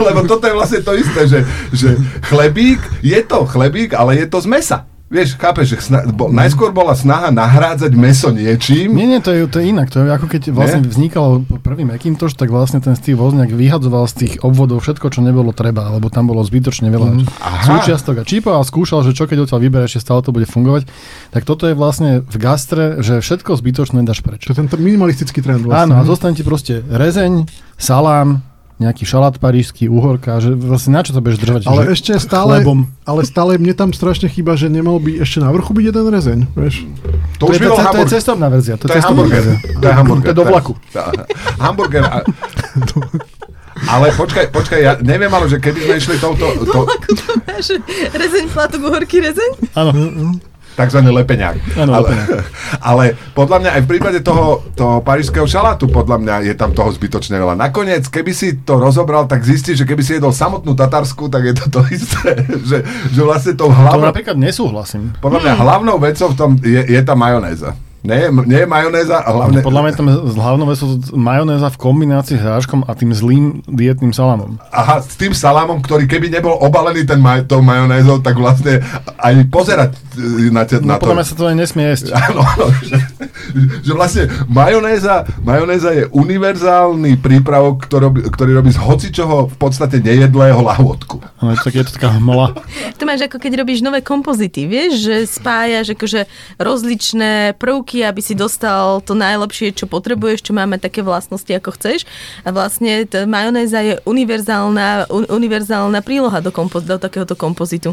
lebo 0.03 0.21
toto 0.27 0.51
je 0.51 0.55
vlastne 0.59 0.81
to 0.83 0.99
isté, 0.99 1.31
že, 1.31 1.41
že 1.71 1.95
chlebík, 2.27 2.83
je 3.07 3.23
to 3.23 3.47
chlebík, 3.47 3.95
ale 3.95 4.19
je 4.19 4.27
to 4.27 4.43
z 4.43 4.51
mesa. 4.51 4.79
Vieš, 5.15 5.39
chápeš, 5.39 5.67
že 5.71 5.95
sna- 5.95 6.11
bo, 6.11 6.27
najskôr 6.27 6.75
bola 6.75 6.99
snaha 6.99 7.31
nahrádzať 7.31 7.95
meso 7.95 8.35
niečím. 8.35 8.99
Nie, 8.99 9.07
nie, 9.07 9.23
to 9.23 9.31
je, 9.31 9.47
to 9.47 9.63
je 9.63 9.71
inak. 9.71 9.87
To 9.95 10.03
je 10.03 10.11
ako 10.11 10.27
keď 10.27 10.51
vlastne 10.51 10.83
Nie? 10.83 10.91
vznikalo 10.91 11.47
prvý 11.63 11.87
Macintosh, 11.87 12.35
tak 12.35 12.51
vlastne 12.51 12.83
ten 12.83 12.99
Steve 12.99 13.23
Wozniak 13.23 13.55
vyhadzoval 13.55 14.11
z 14.11 14.15
tých 14.27 14.35
obvodov 14.43 14.83
všetko, 14.83 15.15
čo 15.15 15.23
nebolo 15.23 15.55
treba, 15.55 15.87
lebo 15.95 16.11
tam 16.11 16.27
bolo 16.27 16.43
zbytočne 16.43 16.91
veľa 16.91 17.15
mm. 17.15 17.31
Súčiastok 17.63 18.21
a 18.21 18.25
čípov 18.27 18.59
a 18.59 18.67
skúšal, 18.67 19.07
že 19.07 19.15
čo 19.15 19.31
keď 19.31 19.47
odtiaľ 19.47 19.63
vyberieš, 19.63 19.95
ešte 19.95 20.11
stále 20.11 20.27
to 20.27 20.35
bude 20.35 20.51
fungovať. 20.51 20.91
Tak 21.31 21.47
toto 21.47 21.71
je 21.71 21.79
vlastne 21.79 22.27
v 22.27 22.37
gastre, 22.43 22.99
že 22.99 23.23
všetko 23.23 23.55
zbytočné 23.55 24.03
dáš 24.03 24.19
preč. 24.27 24.43
Čo 24.43 24.59
je 24.59 24.67
ten 24.67 24.67
minimalistický 24.67 25.39
trend 25.39 25.63
Áno, 25.63 25.71
vlastne. 25.71 25.95
a 25.95 26.03
zostane 26.03 26.35
ti 26.35 26.43
proste 26.43 26.83
rezeň, 26.91 27.47
salám, 27.79 28.43
nejaký 28.75 29.03
šalát 29.03 29.39
parížský, 29.39 29.87
uhorka, 29.87 30.39
že 30.39 30.51
vlastne 30.51 30.93
na 30.93 31.01
čo 31.01 31.15
to 31.15 31.23
budeš 31.23 31.39
držať? 31.39 31.61
Ale 31.65 31.87
že 31.87 31.95
ešte 31.95 32.13
stále, 32.19 32.59
Chlebom. 32.59 32.91
ale 33.03 33.23
stále 33.23 33.55
mne 33.55 33.71
tam 33.71 33.91
strašne 33.91 34.27
chýba, 34.27 34.55
že 34.55 34.67
nemal 34.67 34.99
by 34.99 35.23
ešte 35.23 35.39
na 35.39 35.49
vrchu 35.49 35.71
byť 35.71 35.85
jeden 35.85 36.07
rezeň, 36.09 36.39
vieš? 36.53 36.83
To 37.39 37.47
To, 37.47 37.53
už 37.53 37.55
je, 37.55 37.61
to, 37.61 37.65
to, 37.65 37.71
to 37.71 37.71
je 37.71 37.85
hamburger. 37.85 38.11
cestovná 38.11 38.47
verzia. 38.49 38.75
To, 38.75 38.85
To 38.85 38.95
je 38.95 39.03
hamburger. 39.03 39.45
To 39.79 39.87
je 39.87 39.95
hamburger. 39.95 40.25
To 40.25 40.31
je 40.31 40.37
do 40.37 40.45
vlaku. 40.45 40.73
Hamburger. 41.57 42.03
Ale 43.85 44.07
počkaj, 44.15 44.45
počkaj, 44.51 44.81
ja 44.81 44.93
neviem, 44.99 45.29
ale 45.29 45.47
že 45.47 45.59
keby 45.59 45.79
sme 45.81 45.95
išli 45.99 46.17
touto, 46.19 46.47
to, 46.63 46.81
rezeň, 48.13 48.45
plátok, 48.51 48.81
uhorky, 48.81 49.19
rezeň? 49.19 49.51
Áno. 49.75 49.91
Takzvaný 50.75 51.11
lepeňák. 51.23 51.79
Ale, 51.79 52.11
ale 52.91 53.05
podľa 53.33 53.59
mňa 53.63 53.71
aj 53.79 53.83
v 53.87 53.91
prípade 53.91 54.19
toho, 54.21 54.67
toho 54.75 55.01
parížského 55.01 55.47
šalátu, 55.47 55.87
podľa 55.89 56.19
mňa 56.21 56.35
je 56.51 56.55
tam 56.59 56.75
toho 56.75 56.91
zbytočne 56.91 57.39
veľa. 57.39 57.55
Nakoniec, 57.55 58.07
keby 58.11 58.33
si 58.35 58.61
to 58.63 58.79
rozobral, 58.79 59.31
tak 59.31 59.47
zistíš, 59.47 59.83
že 59.83 59.89
keby 59.89 60.03
si 60.03 60.19
jedol 60.19 60.35
samotnú 60.35 60.75
tatarsku, 60.75 61.31
tak 61.31 61.47
je 61.47 61.55
to 61.55 61.67
to 61.71 61.81
isté. 61.91 62.45
že, 62.71 62.83
že 63.11 63.21
vlastne 63.23 63.55
tou 63.55 63.71
To 63.71 63.75
hlavnou, 63.75 64.11
napríklad 64.11 64.37
nesúhlasím. 64.37 65.15
podľa 65.23 65.41
mňa 65.47 65.53
hlavnou 65.63 65.97
vecou 66.03 66.29
v 66.35 66.37
tom 66.37 66.51
je, 66.61 66.83
je 66.83 67.01
tá 67.01 67.15
majonéza. 67.15 67.73
Nie, 68.05 68.29
nie 68.29 68.59
je 68.59 68.69
majonéza 68.69 69.17
a 69.17 69.33
hlavne... 69.33 69.59
Podľa 69.59 69.81
mňa 69.81 69.93
tam 69.95 70.07
hlavnou 70.31 70.67
vecou 70.67 70.87
majonéza 71.11 71.67
v 71.67 71.79
kombinácii 71.79 72.37
s 72.37 72.45
hráškom 72.45 72.85
a 72.85 72.93
tým 72.93 73.11
zlým 73.11 73.45
dietným 73.65 74.13
salamom. 74.13 74.61
Aha, 74.69 75.01
s 75.01 75.17
tým 75.17 75.33
salámom, 75.33 75.81
ktorý 75.81 76.05
keby 76.05 76.29
nebol 76.29 76.53
obalený 76.55 77.03
ten 77.03 77.17
maj, 77.17 77.45
tou 77.45 77.59
majonézou, 77.59 78.21
tak 78.21 78.37
vlastne 78.37 78.85
aj 79.17 79.35
pozerať 79.49 79.97
e, 80.15 80.53
na, 80.53 80.63
te, 80.63 80.79
na 80.79 80.95
No, 80.95 81.01
to. 81.01 81.03
podľa 81.03 81.17
mňa 81.17 81.27
sa 81.27 81.35
to 81.35 81.45
aj 81.47 81.57
nesmie 81.57 81.85
jesť. 81.87 82.07
Áno, 82.25 82.41
áno, 82.41 82.67
že, 82.83 82.97
že 83.81 83.93
vlastne 83.93 84.25
majonéza, 84.47 85.25
majonéza 85.41 85.89
je 85.91 86.05
univerzálny 86.07 87.17
prípravok, 87.17 87.85
ktorý, 87.85 88.03
robí- 88.05 88.25
ktorý 88.27 88.51
robí 88.55 88.69
z 88.69 88.81
hocičoho 88.81 89.49
v 89.49 89.57
podstate 89.57 89.99
nejedlého 89.99 90.61
lahôdku. 90.61 91.25
Ale 91.41 91.57
tak 91.57 91.73
je 91.73 91.85
to 91.85 91.97
taká 91.97 92.13
hmla. 92.15 92.53
To 92.95 93.05
máš 93.05 93.25
ako 93.25 93.39
keď 93.39 93.53
robíš 93.57 93.81
nové 93.81 94.01
kompozity, 94.01 94.65
vieš, 94.65 94.93
že 95.01 95.15
spájaš 95.25 95.93
akože 95.93 96.29
rozličné 96.59 97.33
prvky, 97.55 97.94
aby 98.03 98.19
si 98.25 98.35
dostal 98.35 98.99
to 99.05 99.15
najlepšie, 99.15 99.77
čo 99.77 99.87
potrebuješ, 99.87 100.51
čo 100.51 100.57
máme 100.57 100.81
také 100.83 101.05
vlastnosti, 101.05 101.51
ako 101.53 101.77
chceš. 101.79 102.09
A 102.43 102.51
vlastne 102.51 103.07
tá 103.07 103.29
majonéza 103.29 103.85
je 103.85 103.95
univerzálna, 104.09 105.13
un, 105.13 105.29
univerzálna 105.29 106.01
príloha 106.03 106.43
do, 106.43 106.51
kompo, 106.51 106.83
do 106.83 106.99
takéhoto 106.99 107.39
kompozitu. 107.39 107.93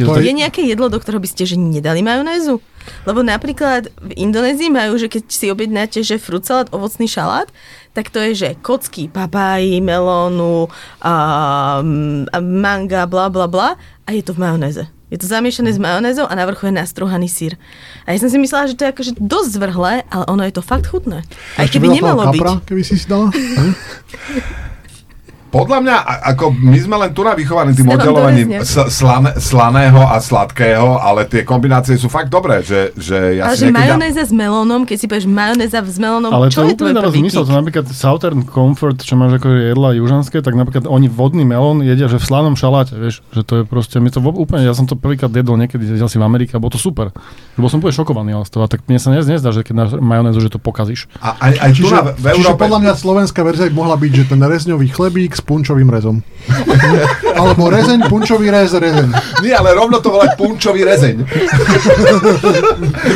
Je 0.00 0.32
nejaké 0.32 0.64
jedlo, 0.64 0.88
do 0.88 0.96
ktorého 0.96 1.20
by 1.20 1.28
ste 1.28 1.44
že 1.44 1.60
nedali 1.60 2.00
majonézu? 2.00 2.64
Lebo 3.04 3.20
napríklad 3.20 3.92
v 4.00 4.10
Indonézii 4.16 4.72
majú, 4.72 4.96
že 4.96 5.06
keď 5.06 5.22
si 5.28 5.46
objednáte, 5.52 6.00
že 6.00 6.16
fruit 6.16 6.42
salát, 6.42 6.72
ovocný 6.72 7.06
šalát, 7.06 7.52
tak 7.92 8.08
to 8.08 8.18
je, 8.18 8.30
že 8.32 8.48
kocky, 8.64 9.12
papáji, 9.12 9.84
melónu, 9.84 10.72
a, 11.04 11.14
a 12.32 12.38
manga, 12.40 13.04
bla 13.04 13.28
bla 13.28 13.46
bla 13.46 13.76
a 14.08 14.08
je 14.16 14.24
to 14.24 14.32
v 14.32 14.42
majonéze. 14.42 14.84
Je 15.12 15.20
to 15.20 15.28
zamiešané 15.28 15.76
s 15.76 15.76
majonézou 15.76 16.24
a 16.24 16.32
na 16.32 16.48
vrchu 16.48 16.72
je 16.72 16.80
nastruhaný 16.80 17.28
sír. 17.28 17.60
A 18.08 18.16
ja 18.16 18.18
som 18.18 18.32
si 18.32 18.40
myslela, 18.40 18.72
že 18.72 18.80
to 18.80 18.88
je 18.88 18.92
akože 18.96 19.12
dosť 19.20 19.48
zvrhlé, 19.60 19.94
ale 20.08 20.24
ono 20.24 20.42
je 20.48 20.56
to 20.56 20.64
fakt 20.64 20.88
chutné. 20.88 21.20
Aj 21.60 21.68
keby 21.68 21.92
nemalo 21.92 22.32
byť. 22.32 22.40
kapra, 22.40 22.54
keby 22.64 22.80
si 22.80 22.96
si 22.96 23.04
dala? 23.04 23.28
Podľa 25.52 25.78
mňa, 25.78 25.96
ako 26.32 26.44
my 26.50 26.78
sme 26.80 26.96
len 26.96 27.10
tu 27.12 27.20
na 27.20 27.36
vychovaní 27.36 27.76
tým 27.76 27.84
oddelovaním 27.86 28.56
dorezne. 28.56 28.64
s- 28.64 28.88
slané, 28.96 29.36
slaného 29.36 30.00
a 30.00 30.16
sladkého, 30.16 30.96
ale 30.96 31.28
tie 31.28 31.44
kombinácie 31.44 31.94
sú 31.94 32.08
fakt 32.08 32.32
dobré, 32.32 32.64
že, 32.64 32.96
že 32.96 33.36
ja 33.36 33.46
Ale 33.46 33.54
si 33.54 33.60
že 33.60 33.64
niekedy... 33.68 33.76
dám- 33.76 34.00
majonéza 34.00 34.22
s 34.24 34.32
melónom, 34.32 34.80
keď 34.82 34.96
si 34.96 35.06
povieš 35.06 35.26
majonéza 35.28 35.78
s 35.84 35.98
melónom, 36.00 36.32
Ale 36.32 36.48
čo 36.48 36.64
to 36.64 36.64
je 36.64 36.72
úplne 36.72 36.78
tvoj 36.80 36.92
dáva 36.96 37.04
prvý 37.04 37.20
zmysel, 37.20 37.42
to 37.44 37.52
napríklad 37.52 37.84
Southern 37.92 38.40
Comfort, 38.42 38.98
čo 38.98 39.14
máš 39.14 39.36
ako 39.36 39.48
jedla 39.52 39.88
južanské, 39.92 40.40
tak 40.40 40.56
napríklad 40.56 40.88
oni 40.88 41.12
vodný 41.12 41.44
melón 41.44 41.84
jedia, 41.84 42.08
že 42.08 42.16
v 42.16 42.24
slanom 42.24 42.56
šaláte, 42.56 42.96
vieš, 42.96 43.20
že 43.30 43.44
to 43.44 43.60
je 43.60 43.62
proste, 43.68 44.00
mi 44.00 44.08
to 44.08 44.24
úplne, 44.24 44.64
ja 44.64 44.72
som 44.72 44.88
to 44.88 44.96
prvýkrát 44.96 45.28
jedol 45.28 45.60
niekedy 45.60 45.84
asi 45.92 46.16
v 46.16 46.24
Amerike 46.24 46.56
a 46.56 46.62
bolo 46.64 46.72
to 46.72 46.80
super. 46.80 47.12
Bol 47.60 47.68
som 47.68 47.84
úplne 47.84 47.92
šokovaný 47.92 48.30
ale 48.32 48.48
z 48.48 48.56
toho, 48.56 48.64
tak 48.64 48.88
mne 48.88 48.96
sa 48.96 49.12
dnes 49.12 49.28
nezdá, 49.28 49.52
že 49.52 49.60
keď 49.60 49.74
dáš 49.76 49.90
majonézu, 50.00 50.40
že 50.40 50.48
to 50.48 50.56
pokazíš. 50.56 51.12
A 51.20 51.36
aj, 51.36 51.52
aj 51.60 51.70
tu 51.76 51.84
Čiže, 51.84 51.92
na, 51.92 52.02
v 52.08 52.16
čiže 52.16 52.32
Európe... 52.40 52.60
podľa 52.64 52.78
mňa 52.80 52.92
slovenská 52.96 53.40
verzia 53.44 53.68
mohla 53.68 54.00
byť, 54.00 54.12
že 54.16 54.24
ten 54.32 54.40
rezňový 54.40 54.88
chlebík 54.88 55.41
punčovým 55.42 55.90
rezom. 55.90 56.22
Alebo 57.40 57.70
rezeň, 57.70 58.06
punčový 58.10 58.50
rez, 58.50 58.74
rezeň. 58.74 59.08
Nie, 59.42 59.56
ale 59.56 59.72
rovno 59.72 59.98
to 60.02 60.10
volať 60.10 60.36
punčový 60.36 60.84
rezeň. 60.84 61.22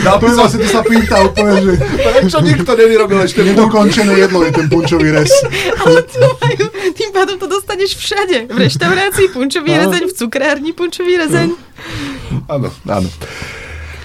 Dal 0.02 0.16
To 0.18 0.26
je 0.26 0.34
vlastne, 0.34 0.58
to 0.64 0.70
sa 0.70 0.82
pýta 0.82 1.20
úplne, 1.22 1.52
že 1.60 1.72
Prečo 1.76 2.40
nikto 2.42 2.72
nevyrobil 2.74 3.18
ešte 3.22 3.42
punč? 3.42 3.50
nedokončené 3.52 4.12
jedlo 4.16 4.40
je 4.46 4.52
ten 4.54 4.66
punčový 4.70 5.08
rez. 5.12 5.30
Ale 5.78 6.00
to 6.06 6.28
majú, 6.38 6.64
tým 6.96 7.10
pádom 7.12 7.36
to 7.38 7.46
dostaneš 7.46 7.98
všade. 7.98 8.38
V 8.50 8.56
reštaurácii 8.56 9.26
punčový 9.34 9.74
rezeň, 9.74 10.02
v 10.08 10.12
cukrárni 10.16 10.70
punčový 10.72 11.18
rezeň. 11.20 11.48
Áno, 12.48 12.68
áno. 12.88 13.08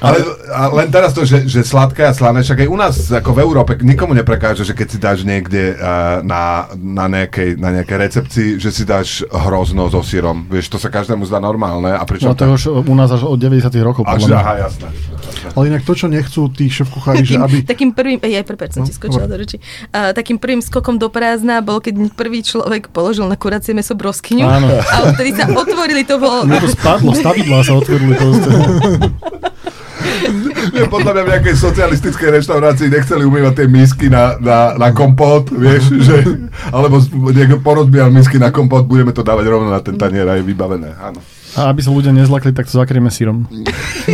Ale 0.01 0.17
a 0.49 0.65
len 0.73 0.89
teraz 0.89 1.13
to, 1.13 1.21
že, 1.21 1.45
že 1.45 1.61
sladké 1.61 2.09
a 2.09 2.13
slané, 2.17 2.41
však 2.41 2.65
aj 2.65 2.69
u 2.73 2.77
nás, 2.77 2.95
ako 3.13 3.37
v 3.37 3.39
Európe, 3.45 3.71
nikomu 3.85 4.17
neprekáže, 4.17 4.65
že 4.65 4.73
keď 4.73 4.87
si 4.89 4.97
dáš 4.97 5.19
niekde 5.21 5.77
uh, 5.77 6.25
na, 6.25 6.65
na, 6.73 7.05
nejakej, 7.05 7.61
na 7.61 7.69
nejakej 7.69 7.97
recepcii, 8.01 8.49
že 8.57 8.73
si 8.73 8.81
dáš 8.81 9.21
hrozno 9.29 9.93
so 9.93 10.01
sírom. 10.01 10.49
Vieš, 10.49 10.73
to 10.73 10.77
sa 10.81 10.89
každému 10.89 11.21
zdá 11.29 11.37
normálne. 11.37 11.93
A 11.93 12.01
pričom 12.01 12.33
No 12.33 12.35
to 12.35 12.49
je 12.49 12.51
už 12.57 12.63
u 12.81 12.95
nás 12.97 13.13
až 13.13 13.29
od 13.29 13.37
90 13.37 13.69
rokov, 13.85 14.01
Až, 14.09 14.25
aha, 14.33 14.65
jasné. 14.65 14.89
Ale 15.53 15.69
inak 15.69 15.85
to, 15.85 15.93
čo 15.93 16.09
nechcú 16.09 16.49
tí 16.49 16.65
šéf-kuchári, 16.65 17.21
že 17.21 17.37
Takým, 17.37 17.45
aby... 17.45 17.57
takým 17.61 17.91
prvým, 17.93 18.17
ja 18.25 18.41
prepáč, 18.41 18.81
som 18.81 18.81
ti 18.81 18.91
No, 18.91 18.97
skočila 18.97 19.29
do 19.29 19.37
reči. 19.37 19.61
Uh, 19.93 20.11
takým 20.17 20.41
prvým 20.41 20.65
skokom 20.65 20.97
do 20.97 21.13
prázdna 21.13 21.61
bol, 21.61 21.77
keď 21.77 22.09
prvý 22.17 22.41
človek 22.41 22.89
položil 22.89 23.29
na 23.29 23.37
kuracie 23.37 23.77
meso 23.77 23.93
broskyňu. 23.93 24.49
Áno. 24.49 24.67
A 24.67 25.13
vtedy 25.13 25.37
sa 25.37 25.45
otvorili, 25.45 26.01
to 26.09 26.17
bolo... 26.17 26.43
Mne 26.49 26.57
to 26.57 26.73
spadlo, 26.73 27.13
stavidlá 27.13 27.61
sa 27.61 27.77
otvorili 27.77 28.17
proste. 28.17 28.49
Podľa 30.93 31.11
mňa 31.13 31.23
v 31.23 31.31
nejakej 31.37 31.55
socialistickej 31.57 32.29
reštaurácii 32.41 32.87
nechceli 32.89 33.23
umývať 33.25 33.53
tie 33.63 33.67
misky 33.67 34.07
na, 34.07 34.37
na, 34.37 34.75
na 34.77 34.89
kompót, 34.95 35.51
vieš, 35.51 35.93
že, 36.07 36.23
alebo 36.69 37.01
niekto 37.31 37.59
porozbíjal 37.59 38.13
misky 38.13 38.37
na 38.37 38.53
kompót, 38.53 38.85
budeme 38.85 39.11
to 39.15 39.25
dávať 39.25 39.45
rovno 39.49 39.69
na 39.69 39.81
ten 39.83 39.97
tanier 39.97 40.27
a 40.27 40.37
je 40.39 40.45
vybavené, 40.45 40.95
áno. 40.99 41.19
A 41.59 41.67
aby 41.67 41.83
sa 41.83 41.91
ľudia 41.91 42.15
nezlakli, 42.15 42.55
tak 42.55 42.67
to 42.67 42.79
zakrieme 42.79 43.11
sírom. 43.11 43.43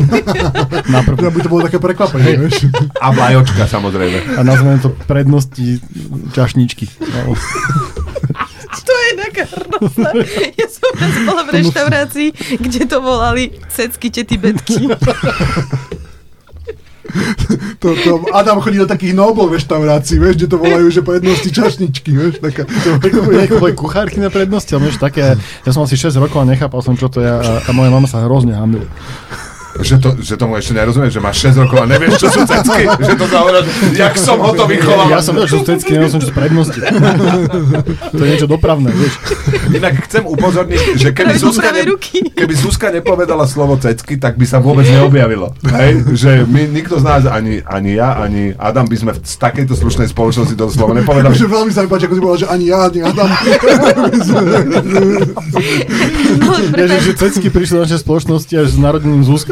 Naprv. 0.94 1.22
Aby 1.22 1.40
to 1.46 1.50
bolo 1.52 1.62
také 1.70 1.78
prekvapenie, 1.78 2.34
vieš. 2.48 2.66
A 2.98 3.14
vlajočka 3.14 3.70
samozrejme. 3.70 4.38
A 4.38 4.42
nazveme 4.42 4.82
to 4.82 4.90
prednosti 5.06 5.78
čašničky. 6.34 6.90
No. 7.02 7.38
To 8.88 8.94
je 8.94 9.12
taká 9.20 9.44
hrozná. 9.52 10.10
Ja 10.56 10.68
som 10.72 10.92
raz 10.96 11.16
bola 11.28 11.44
v 11.44 11.50
reštaurácii, 11.60 12.30
kde 12.56 12.82
to 12.88 12.98
volali 13.04 13.44
cecky 13.68 14.08
tety 14.08 14.40
betky. 14.40 14.88
To, 17.78 17.94
to, 17.94 18.26
Adam 18.34 18.58
chodí 18.58 18.82
do 18.82 18.90
takých 18.90 19.14
Nobel 19.14 19.54
reštaurácií, 19.54 20.18
vieš, 20.18 20.42
kde 20.42 20.48
to 20.50 20.58
volajú, 20.58 20.90
že 20.90 21.06
prednosti 21.06 21.46
čašničky, 21.46 22.10
vieš, 22.10 22.42
taká. 22.42 22.66
Ako 22.66 23.62
boli 23.62 23.78
kuchárky 23.78 24.18
na 24.18 24.34
prednosti, 24.34 24.74
ale 24.74 24.90
niečo 24.90 24.98
také, 24.98 25.38
ja 25.38 25.72
som 25.72 25.86
asi 25.86 25.94
6 25.94 26.18
rokov 26.18 26.42
a 26.42 26.50
nechápal 26.50 26.82
som, 26.82 26.98
čo 26.98 27.06
to 27.06 27.22
je 27.22 27.30
a, 27.30 27.62
a 27.62 27.70
moja 27.78 27.94
mama 27.94 28.10
sa 28.10 28.26
hrozne 28.26 28.58
hamila. 28.58 28.90
Že, 29.78 29.96
to, 30.02 30.10
že 30.18 30.34
tomu 30.42 30.58
ešte 30.58 30.74
nerozumieš, 30.74 31.14
že 31.14 31.22
máš 31.22 31.54
6 31.54 31.62
rokov 31.68 31.78
a 31.84 31.86
nevieš, 31.86 32.18
čo 32.18 32.28
sú 32.34 32.42
cecky, 32.50 32.90
že 32.90 33.14
to 33.14 33.26
znamená, 33.30 33.60
jak 33.94 34.18
som 34.18 34.42
ho 34.42 34.50
to 34.58 34.66
vychoval. 34.66 35.06
Ja 35.06 35.22
som 35.22 35.38
vedel, 35.38 35.54
čo 35.54 35.58
sú 35.62 35.66
tecky, 35.70 35.94
nevedel 35.94 36.18
som, 36.18 36.20
čo 36.24 36.28
sú 36.32 36.36
prednosti. 36.36 36.80
to 38.10 38.22
je 38.26 38.30
niečo 38.34 38.50
dopravné, 38.50 38.90
vieš. 38.90 39.22
Inak 39.70 40.02
chcem 40.10 40.26
upozorniť, 40.26 40.98
že 40.98 41.14
keby 41.14 41.38
Zuzka, 41.38 41.70
ne, 41.70 41.86
keby 42.34 42.54
Zuzka 42.58 42.90
nepovedala 42.90 43.46
slovo 43.46 43.78
cecky, 43.78 44.18
tak 44.18 44.42
by 44.42 44.50
sa 44.50 44.58
vôbec 44.58 44.90
neobjavilo. 44.90 45.54
Hej? 45.70 46.10
Že 46.16 46.32
my, 46.50 46.62
nikto 46.74 46.98
z 46.98 47.04
nás, 47.06 47.30
ani, 47.30 47.62
ani 47.62 48.02
ja, 48.02 48.18
ani 48.18 48.58
Adam 48.58 48.90
by 48.90 48.98
sme 48.98 49.12
v 49.14 49.22
z 49.28 49.36
takejto 49.38 49.76
slušnej 49.78 50.08
spoločnosti 50.10 50.56
to 50.56 50.72
slovo 50.72 50.96
nepovedali. 50.96 51.36
Že 51.36 51.52
veľmi 51.52 51.70
sa 51.70 51.84
mi 51.84 51.92
páči, 51.92 52.08
ako 52.10 52.16
si 52.16 52.22
povedal, 52.24 52.40
že 52.42 52.48
ani 52.50 52.66
ja, 52.72 52.88
ani 52.88 53.00
Adam. 53.06 53.28
No, 53.28 53.36
Ja, 56.78 56.86
že, 56.86 56.98
prepáč, 56.98 57.04
že 57.04 57.14
cecky 57.18 57.48
prišli 57.50 57.74
do 57.78 57.82
našej 57.86 58.00
spoločnosti 58.02 58.54
až 58.56 58.68
s 58.74 58.78
narodením 58.80 59.24
Zuzky. 59.26 59.52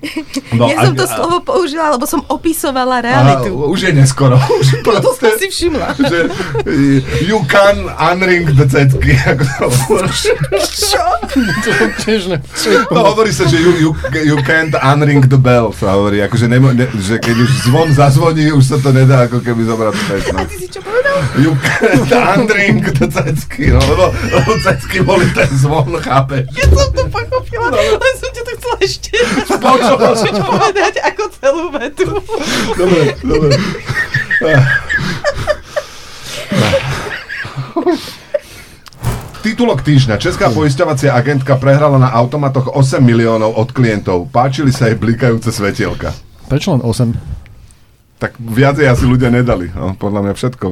No, 0.50 0.66
ja 0.66 0.82
som 0.82 0.94
to 0.98 1.06
slovo 1.06 1.40
použila, 1.40 1.94
lebo 1.94 2.04
som 2.04 2.20
opisovala 2.26 3.00
realitu. 3.00 3.54
Aha, 3.54 3.70
už 3.70 3.80
je 3.86 3.92
neskoro. 3.94 4.36
Už 4.60 4.82
To 4.82 5.10
som 5.14 5.30
si 5.38 5.46
všimla. 5.48 5.94
že 6.10 6.26
eh, 6.66 7.00
you 7.24 7.38
can 7.46 7.86
unring 7.96 8.50
the 8.56 8.66
hovoríš. 9.60 10.34
Čo? 10.68 11.04
To 11.30 11.70
tiež 12.02 12.22
ne... 12.34 12.36
No, 12.90 13.14
hovorí 13.14 13.30
sa, 13.30 13.46
že 13.46 13.62
you, 13.62 13.72
you, 13.78 13.90
you 14.24 14.36
can't 14.42 14.74
unring 14.80 15.24
the 15.30 15.38
bell, 15.38 15.70
sa 15.70 15.94
hovorí. 15.96 16.20
Akože 16.24 16.50
nemo, 16.50 16.74
ne, 16.74 16.90
že 16.98 17.22
keď 17.22 17.36
už 17.46 17.50
zvon 17.70 17.88
zazvoní, 17.94 18.50
už 18.52 18.64
sa 18.64 18.76
to 18.82 18.90
nedá 18.90 19.30
ako 19.30 19.40
keby 19.40 19.62
zobrať 19.64 19.94
späť. 19.96 20.22
No. 20.34 20.38
A 20.40 20.44
ty 20.44 20.56
si 20.58 20.66
čo 20.68 20.80
povedal? 20.82 21.18
You 21.38 21.52
can't 21.62 22.10
unring 22.10 22.84
the 22.96 23.06
cecky, 23.06 23.70
no, 23.70 23.80
lebo, 23.80 24.12
lebo 24.12 24.50
cecky 24.64 24.98
boli 25.04 25.28
ten 25.36 25.48
zvon, 25.54 25.94
chápeš? 26.00 26.48
Ja 26.56 26.66
som 26.68 26.88
to 26.90 27.04
pochopila, 27.08 27.70
len 27.72 28.14
som 28.18 28.30
ti 28.34 28.40
to 28.42 28.52
chcela 28.56 28.78
ešte 28.80 29.10
počuť 29.96 30.34
povedať 30.38 30.94
ako 31.02 31.22
celú 31.40 31.64
vetu. 31.74 32.06
Dobre, 32.76 33.02
dobre. 33.24 33.50
Titulok 39.40 39.80
týždňa. 39.80 40.20
Česká 40.20 40.52
poisťovacia 40.52 41.16
agentka 41.16 41.56
prehrala 41.56 41.96
na 41.96 42.12
automatoch 42.12 42.76
8 42.76 43.00
miliónov 43.00 43.56
od 43.56 43.72
klientov. 43.72 44.28
Páčili 44.28 44.68
sa 44.68 44.92
jej 44.92 45.00
blikajúce 45.00 45.48
svetielka. 45.48 46.12
Prečo 46.52 46.76
len 46.76 46.84
8? 46.84 48.20
Tak 48.20 48.36
viacej 48.36 48.84
asi 48.84 49.08
ľudia 49.08 49.32
nedali. 49.32 49.72
No, 49.72 49.96
podľa 49.96 50.28
mňa 50.28 50.34
všetko. 50.36 50.66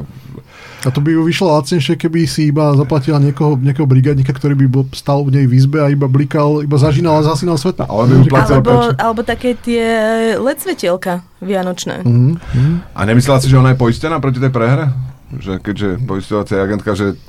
A 0.79 0.95
to 0.95 1.03
by 1.03 1.11
ju 1.11 1.27
vyšlo 1.27 1.51
lacnejšie, 1.59 1.99
keby 1.99 2.23
si 2.23 2.55
iba 2.55 2.71
zaplatila 2.71 3.19
niekoho, 3.19 3.59
nejakého 3.59 3.83
brigadníka, 3.83 4.31
ktorý 4.31 4.55
by 4.55 4.65
bol, 4.71 4.87
stal 4.95 5.19
u 5.23 5.27
nej 5.27 5.43
v 5.43 5.59
izbe 5.59 5.83
a 5.83 5.91
iba 5.91 6.07
blikal, 6.07 6.63
iba 6.63 6.79
zažínal 6.79 7.19
a 7.19 7.27
zasínal 7.27 7.59
svetla. 7.59 7.91
A 7.91 7.91
on 7.91 8.23
by 8.23 8.31
Alebo, 8.31 8.95
alebo 8.95 9.21
také 9.27 9.59
tie 9.59 9.83
LED 10.39 10.63
svetielka 10.63 11.19
vianočné. 11.43 12.07
Mhm. 12.07 12.95
A 12.95 12.99
nemyslela 13.03 13.43
si, 13.43 13.51
že 13.51 13.59
ona 13.59 13.75
je 13.75 13.79
poistená 13.79 14.23
proti 14.23 14.39
tej 14.39 14.55
prehre? 14.55 14.87
Že 15.35 15.59
keďže 15.61 15.87
poisťovacia 16.07 16.63
agentka, 16.63 16.95
že... 16.95 17.19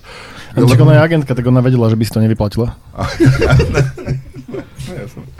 Ale 0.54 0.66
ona 0.66 0.94
je 0.98 1.02
agentka, 1.02 1.34
tak 1.34 1.46
ona 1.46 1.62
vedela, 1.62 1.90
že 1.90 1.98
by 1.98 2.04
si 2.06 2.12
to 2.14 2.22
nevyplatila. 2.22 2.74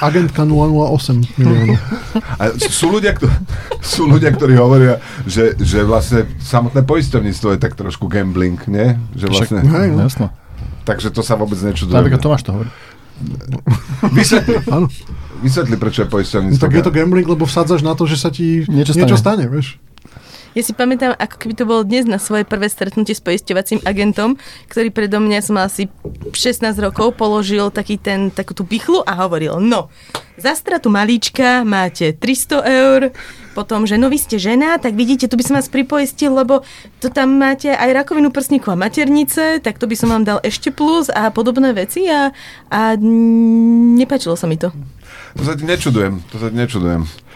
Agentka 0.00 0.42
008 0.42 1.36
miliónov. 1.36 1.78
A 2.36 2.42
sú 2.54 2.88
ľudia, 2.88 3.12
kto, 3.12 3.26
sú 3.78 4.04
ľudia, 4.04 4.30
ktorí 4.30 4.54
hovoria, 4.54 4.98
že, 5.24 5.56
že 5.56 5.82
vlastne 5.82 6.26
samotné 6.38 6.82
poisťovníctvo 6.82 7.48
je 7.52 7.58
tak 7.58 7.74
trošku 7.74 8.06
gambling, 8.06 8.58
nie? 8.66 8.94
Že 9.12 9.26
vlastne, 9.28 9.60
Hej, 9.62 9.88
no. 9.92 10.02
Jasno. 10.02 10.26
takže 10.82 11.08
to 11.08 11.20
sa 11.20 11.34
vôbec 11.34 11.58
nečudujem. 11.58 11.94
Napríklad 11.94 12.20
Tomáš 12.20 12.42
to 12.42 12.52
hovorí. 12.52 12.70
Vysvetli, 14.14 14.62
Áno. 14.70 14.86
vysvetli, 15.40 15.74
prečo 15.74 16.02
je 16.02 16.06
No, 16.06 16.12
poisťovníctvo. 16.12 16.62
tak 16.62 16.72
je 16.72 16.82
to 16.82 16.92
gambling, 16.92 17.26
lebo 17.26 17.44
vsádzaš 17.44 17.82
na 17.82 17.92
to, 17.92 18.06
že 18.06 18.14
sa 18.14 18.30
ti 18.30 18.62
Niečo 18.64 18.94
niečo, 18.94 19.18
stane. 19.18 19.42
stane, 19.42 19.44
vieš. 19.50 19.82
Ja 20.56 20.62
si 20.64 20.72
pamätám, 20.72 21.12
ako 21.12 21.36
keby 21.36 21.54
to 21.54 21.68
bolo 21.68 21.84
dnes 21.84 22.08
na 22.08 22.16
svoje 22.16 22.48
prvé 22.48 22.72
stretnutie 22.72 23.12
s 23.12 23.20
poisťovacím 23.20 23.84
agentom, 23.84 24.40
ktorý 24.72 24.88
predo 24.88 25.20
mňa 25.20 25.44
som 25.44 25.60
asi 25.60 25.92
16 26.32 26.72
rokov, 26.80 27.20
položil 27.20 27.68
taký 27.68 28.00
ten, 28.00 28.32
takú 28.32 28.56
tú 28.56 28.64
pichlu 28.64 29.04
a 29.04 29.12
hovoril, 29.20 29.60
no, 29.60 29.92
za 30.38 30.56
stratu 30.56 30.88
malíčka 30.88 31.66
máte 31.68 32.16
300 32.16 32.64
eur, 32.64 33.00
potom, 33.52 33.84
že 33.84 33.98
no 33.98 34.06
vy 34.06 34.16
ste 34.22 34.38
žena, 34.38 34.78
tak 34.78 34.94
vidíte, 34.94 35.26
tu 35.26 35.34
by 35.34 35.44
som 35.44 35.58
vás 35.58 35.66
pripoistil, 35.66 36.30
lebo 36.30 36.62
to 37.02 37.10
tam 37.10 37.36
máte 37.42 37.74
aj 37.74 37.90
rakovinu 37.90 38.30
prsníku 38.30 38.70
a 38.70 38.78
maternice, 38.78 39.58
tak 39.58 39.82
to 39.82 39.90
by 39.90 39.98
som 39.98 40.14
vám 40.14 40.22
dal 40.22 40.38
ešte 40.46 40.70
plus 40.70 41.10
a 41.10 41.28
podobné 41.34 41.74
veci 41.74 42.06
a, 42.06 42.30
a 42.70 42.94
nepáčilo 43.98 44.38
sa 44.38 44.46
mi 44.46 44.56
to. 44.56 44.70
To 45.36 45.42
sa 45.42 45.58
ti 45.58 45.66
nečudujem, 45.66 46.22
to 46.30 46.38
sa 46.40 46.48
ti 46.48 46.56
nečudujem. 46.56 47.27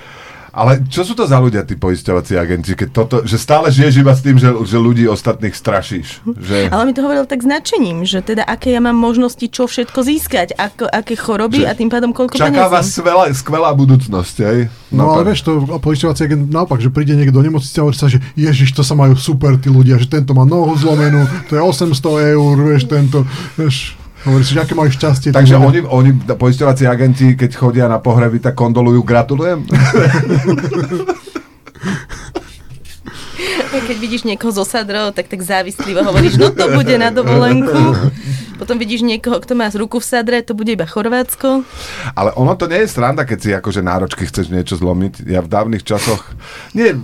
Ale 0.52 0.84
čo 0.92 1.00
sú 1.00 1.16
to 1.16 1.24
za 1.24 1.40
ľudia, 1.40 1.64
tí 1.64 1.80
poisťovací 1.80 2.36
agenti, 2.36 2.76
keď 2.76 2.88
toto, 2.92 3.16
že 3.24 3.40
stále 3.40 3.72
žiješ 3.72 4.04
iba 4.04 4.12
s 4.12 4.20
tým, 4.20 4.36
že, 4.36 4.52
že 4.68 4.76
ľudí 4.76 5.08
ostatných 5.08 5.56
strašíš? 5.56 6.20
Že... 6.28 6.68
Ale 6.68 6.82
mi 6.84 6.92
to 6.92 7.00
hovoril 7.00 7.24
tak 7.24 7.40
značením, 7.40 8.04
že 8.04 8.20
teda 8.20 8.44
aké 8.44 8.76
ja 8.76 8.84
mám 8.84 8.92
možnosti, 8.92 9.48
čo 9.48 9.64
všetko 9.64 10.04
získať, 10.04 10.52
ako, 10.52 10.92
aké 10.92 11.16
choroby 11.16 11.64
Že 11.64 11.68
a 11.68 11.72
tým 11.72 11.88
pádom 11.88 12.12
koľko 12.12 12.36
Čaká 12.36 12.68
vás 12.68 12.92
skvelá, 12.92 13.32
skvelá 13.32 13.72
budúcnosť, 13.72 14.36
hej? 14.44 14.58
No 14.92 15.16
ale 15.16 15.32
vieš, 15.32 15.48
to 15.48 15.64
poisťovací 15.80 16.28
agent 16.28 16.52
naopak, 16.52 16.84
že 16.84 16.92
príde 16.92 17.16
niekto 17.16 17.40
do 17.40 17.44
nemocnice 17.48 17.80
a 17.80 17.88
hovorí 17.88 17.96
sa, 17.96 18.12
že 18.12 18.20
ježiš, 18.36 18.76
to 18.76 18.84
sa 18.84 18.92
majú 18.92 19.16
super 19.16 19.56
tí 19.56 19.72
ľudia, 19.72 19.96
že 19.96 20.04
tento 20.04 20.36
má 20.36 20.44
nohu 20.44 20.76
zlomenú, 20.76 21.48
to 21.48 21.56
je 21.56 21.64
800 21.64 22.36
eur, 22.36 22.54
vieš, 22.60 22.84
tento, 22.92 23.24
vieš, 23.56 23.96
hovorí 24.26 24.42
si, 24.46 24.54
že 24.54 24.62
aké 24.62 24.74
majú 24.74 24.90
šťastie. 24.90 25.30
Takže 25.34 25.58
oni, 25.58 25.80
oni, 25.86 26.10
poisťovací 26.26 26.86
agenti, 26.86 27.34
keď 27.34 27.50
chodia 27.58 27.86
na 27.90 27.98
pohreby, 27.98 28.38
tak 28.38 28.54
kondolujú, 28.54 29.02
gratulujem. 29.02 29.66
Keď 33.82 33.98
vidíš 33.98 34.22
niekoho 34.22 34.54
zo 34.54 34.62
sadrov, 34.62 35.10
tak 35.12 35.26
tak 35.26 35.42
závislivo 35.42 36.06
hovoríš, 36.06 36.38
no 36.38 36.54
to 36.54 36.70
bude 36.70 36.94
na 36.96 37.10
dovolenku. 37.10 37.74
Potom 38.58 38.78
vidíš 38.78 39.02
niekoho, 39.02 39.40
kto 39.42 39.58
má 39.58 39.68
ruku 39.74 39.98
v 39.98 40.06
sadre, 40.06 40.38
to 40.44 40.54
bude 40.54 40.70
iba 40.70 40.86
Chorvátsko. 40.86 41.66
Ale 42.14 42.30
ono 42.38 42.54
to 42.54 42.70
nie 42.70 42.84
je 42.84 42.92
sranda, 42.92 43.26
keď 43.26 43.38
si 43.38 43.50
akože 43.52 43.80
náročky 43.82 44.28
chceš 44.28 44.52
niečo 44.52 44.78
zlomiť. 44.78 45.26
Ja 45.26 45.42
v 45.42 45.48
dávnych 45.50 45.82
časoch... 45.82 46.22
Nie, 46.76 46.94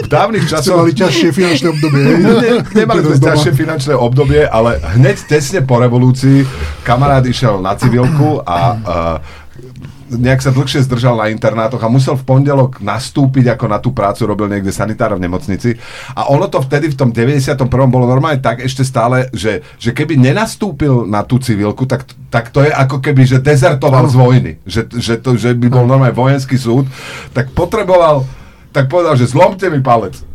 v 0.00 0.08
dávnych 0.08 0.46
časoch... 0.46 0.84
mali 0.84 0.94
ťažšie 0.94 1.30
finančné 1.34 1.68
obdobie. 1.74 2.02
Ne, 2.20 2.50
nemali 2.72 3.00
sme 3.04 3.18
ťažšie 3.20 3.52
finančné 3.52 3.94
obdobie, 3.98 4.46
ale 4.46 4.78
hneď 4.98 5.16
tesne 5.26 5.60
po 5.66 5.82
revolúcii 5.82 6.46
kamarát 6.86 7.24
išiel 7.26 7.58
na 7.58 7.74
civilku 7.74 8.44
a 8.44 8.58
uh, 8.74 9.43
nejak 10.16 10.40
sa 10.40 10.54
dlhšie 10.54 10.86
zdržal 10.86 11.18
na 11.18 11.30
internátoch 11.30 11.82
a 11.82 11.92
musel 11.92 12.14
v 12.14 12.26
pondelok 12.26 12.80
nastúpiť, 12.80 13.54
ako 13.54 13.64
na 13.68 13.78
tú 13.78 13.90
prácu 13.90 14.24
robil 14.24 14.50
niekde 14.50 14.70
sanitára 14.74 15.18
v 15.18 15.26
nemocnici. 15.26 15.78
A 16.14 16.30
ono 16.30 16.48
to 16.50 16.62
vtedy 16.62 16.90
v 16.90 16.98
tom 16.98 17.10
91. 17.12 17.58
bolo 17.68 18.06
normálne 18.06 18.42
tak 18.42 18.62
ešte 18.62 18.82
stále, 18.82 19.30
že, 19.34 19.62
že 19.78 19.90
keby 19.94 20.18
nenastúpil 20.18 21.06
na 21.06 21.22
tú 21.22 21.38
civilku, 21.38 21.84
tak, 21.84 22.06
tak 22.32 22.50
to 22.50 22.64
je 22.64 22.70
ako 22.72 22.98
keby, 22.98 23.22
že 23.26 23.42
dezertoval 23.42 24.10
z 24.10 24.14
vojny. 24.18 24.52
Že, 24.66 24.82
že, 24.98 25.14
to, 25.20 25.36
že 25.38 25.54
by 25.54 25.66
bol 25.70 25.84
normálne 25.86 26.16
vojenský 26.16 26.58
súd. 26.58 26.90
Tak 27.36 27.54
potreboval, 27.54 28.26
tak 28.74 28.90
povedal, 28.90 29.14
že 29.14 29.30
zlomte 29.30 29.70
mi 29.70 29.78
palec. 29.78 30.33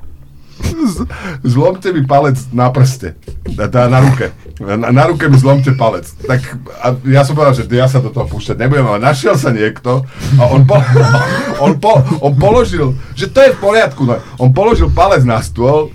Zlomte 1.43 1.93
mi 1.93 2.07
palec 2.07 2.39
na 2.51 2.71
prste. 2.71 3.15
Na, 3.57 3.87
na 3.87 3.99
ruke. 3.99 4.31
Na, 4.59 4.91
na 4.91 5.03
ruke 5.07 5.29
mi 5.29 5.37
zlomte 5.39 5.71
palec. 5.75 6.07
Tak 6.27 6.41
a 6.83 6.95
ja 7.07 7.23
som 7.23 7.35
povedal, 7.35 7.55
že 7.55 7.67
ja 7.71 7.87
sa 7.87 8.03
do 8.03 8.11
toho 8.11 8.27
púšťať 8.27 8.59
nebudem, 8.59 8.87
ale 8.87 8.99
našiel 8.99 9.39
sa 9.39 9.55
niekto 9.55 10.03
a 10.39 10.43
on, 10.51 10.67
po, 10.67 10.79
on, 11.65 11.71
po, 11.79 12.03
on 12.19 12.33
položil, 12.35 12.95
že 13.15 13.31
to 13.31 13.39
je 13.43 13.55
v 13.55 13.59
poriadku, 13.59 14.03
no. 14.03 14.19
on 14.39 14.51
položil 14.51 14.91
palec 14.91 15.23
na 15.23 15.39
stôl, 15.39 15.91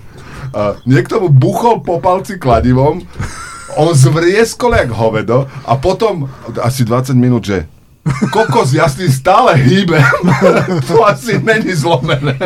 a 0.55 0.79
niekto 0.87 1.19
mu 1.19 1.27
buchol 1.27 1.83
po 1.83 1.99
palci 1.99 2.39
kladivom, 2.39 3.03
on 3.75 3.91
zvrieskol 3.91 4.71
jak 4.71 4.87
hovedo 4.95 5.51
a 5.67 5.75
potom 5.75 6.31
asi 6.63 6.87
20 6.87 7.11
minút, 7.19 7.43
že 7.43 7.67
kokos, 8.29 8.73
ja 8.77 8.85
s 8.85 9.01
tým 9.01 9.09
stále 9.09 9.57
hýbem. 9.57 10.05
to 10.89 11.01
asi 11.01 11.41
není 11.41 11.73
zlomené. 11.73 12.37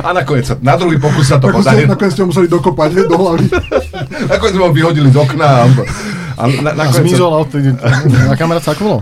A 0.00 0.16
nakoniec 0.16 0.48
sa, 0.48 0.56
na 0.60 0.74
druhý 0.80 0.96
pokus 0.96 1.28
sa 1.28 1.36
to 1.36 1.52
Ako 1.52 1.60
ste, 1.60 1.84
podarilo. 1.84 1.92
nakoniec 1.92 2.12
ste 2.16 2.22
ho 2.24 2.28
museli 2.32 2.48
dokopať 2.48 2.90
hej, 2.96 3.04
do 3.04 3.16
hlavy. 3.20 3.46
Nakoniec 4.32 4.54
sme 4.56 4.64
ho 4.64 4.72
vyhodili 4.72 5.08
z 5.12 5.16
okna. 5.20 5.46
A, 5.46 5.64
a 6.40 6.42
na, 6.48 6.70
A 6.72 6.76
nakoniec 6.88 7.12
zmizol, 7.12 7.28
sa, 7.28 7.36
ale 7.36 7.44
vtedy, 7.52 7.68
na 8.24 8.36
kamarát 8.40 8.64
sa 8.64 8.72
ako 8.72 8.82
bolo? 8.82 9.00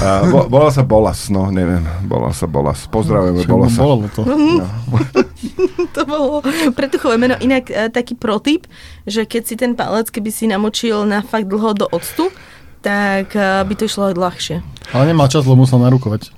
a, 0.00 0.24
bo, 0.24 0.46
bola 0.46 0.70
sa 0.70 0.86
Bolas, 0.86 1.28
no 1.28 1.50
neviem, 1.50 1.82
bola 2.06 2.30
sa 2.30 2.46
Bolas. 2.46 2.86
Pozdravujeme 2.86 3.42
Bolasa. 3.44 3.80
Bolo 3.82 4.06
to. 4.14 4.22
To 5.90 6.04
bolo 6.04 6.44
pretuchové 6.76 7.16
meno. 7.16 7.34
Inak 7.40 7.72
e, 7.72 7.88
taký 7.88 8.14
protip, 8.14 8.68
že 9.08 9.24
keď 9.24 9.42
si 9.42 9.54
ten 9.56 9.72
palec, 9.72 10.12
keby 10.12 10.30
si 10.30 10.46
namočil 10.46 11.02
na 11.08 11.24
fakt 11.24 11.48
dlho 11.50 11.72
do 11.72 11.86
octu, 11.88 12.28
tak 12.80 13.36
e, 13.36 13.64
by 13.64 13.74
to 13.76 13.84
išlo 13.84 14.10
aj 14.10 14.16
ľahšie. 14.16 14.56
Ale 14.90 15.04
nemal 15.08 15.28
čas, 15.28 15.44
lebo 15.44 15.64
musel 15.64 15.80
narukovať. 15.80 16.32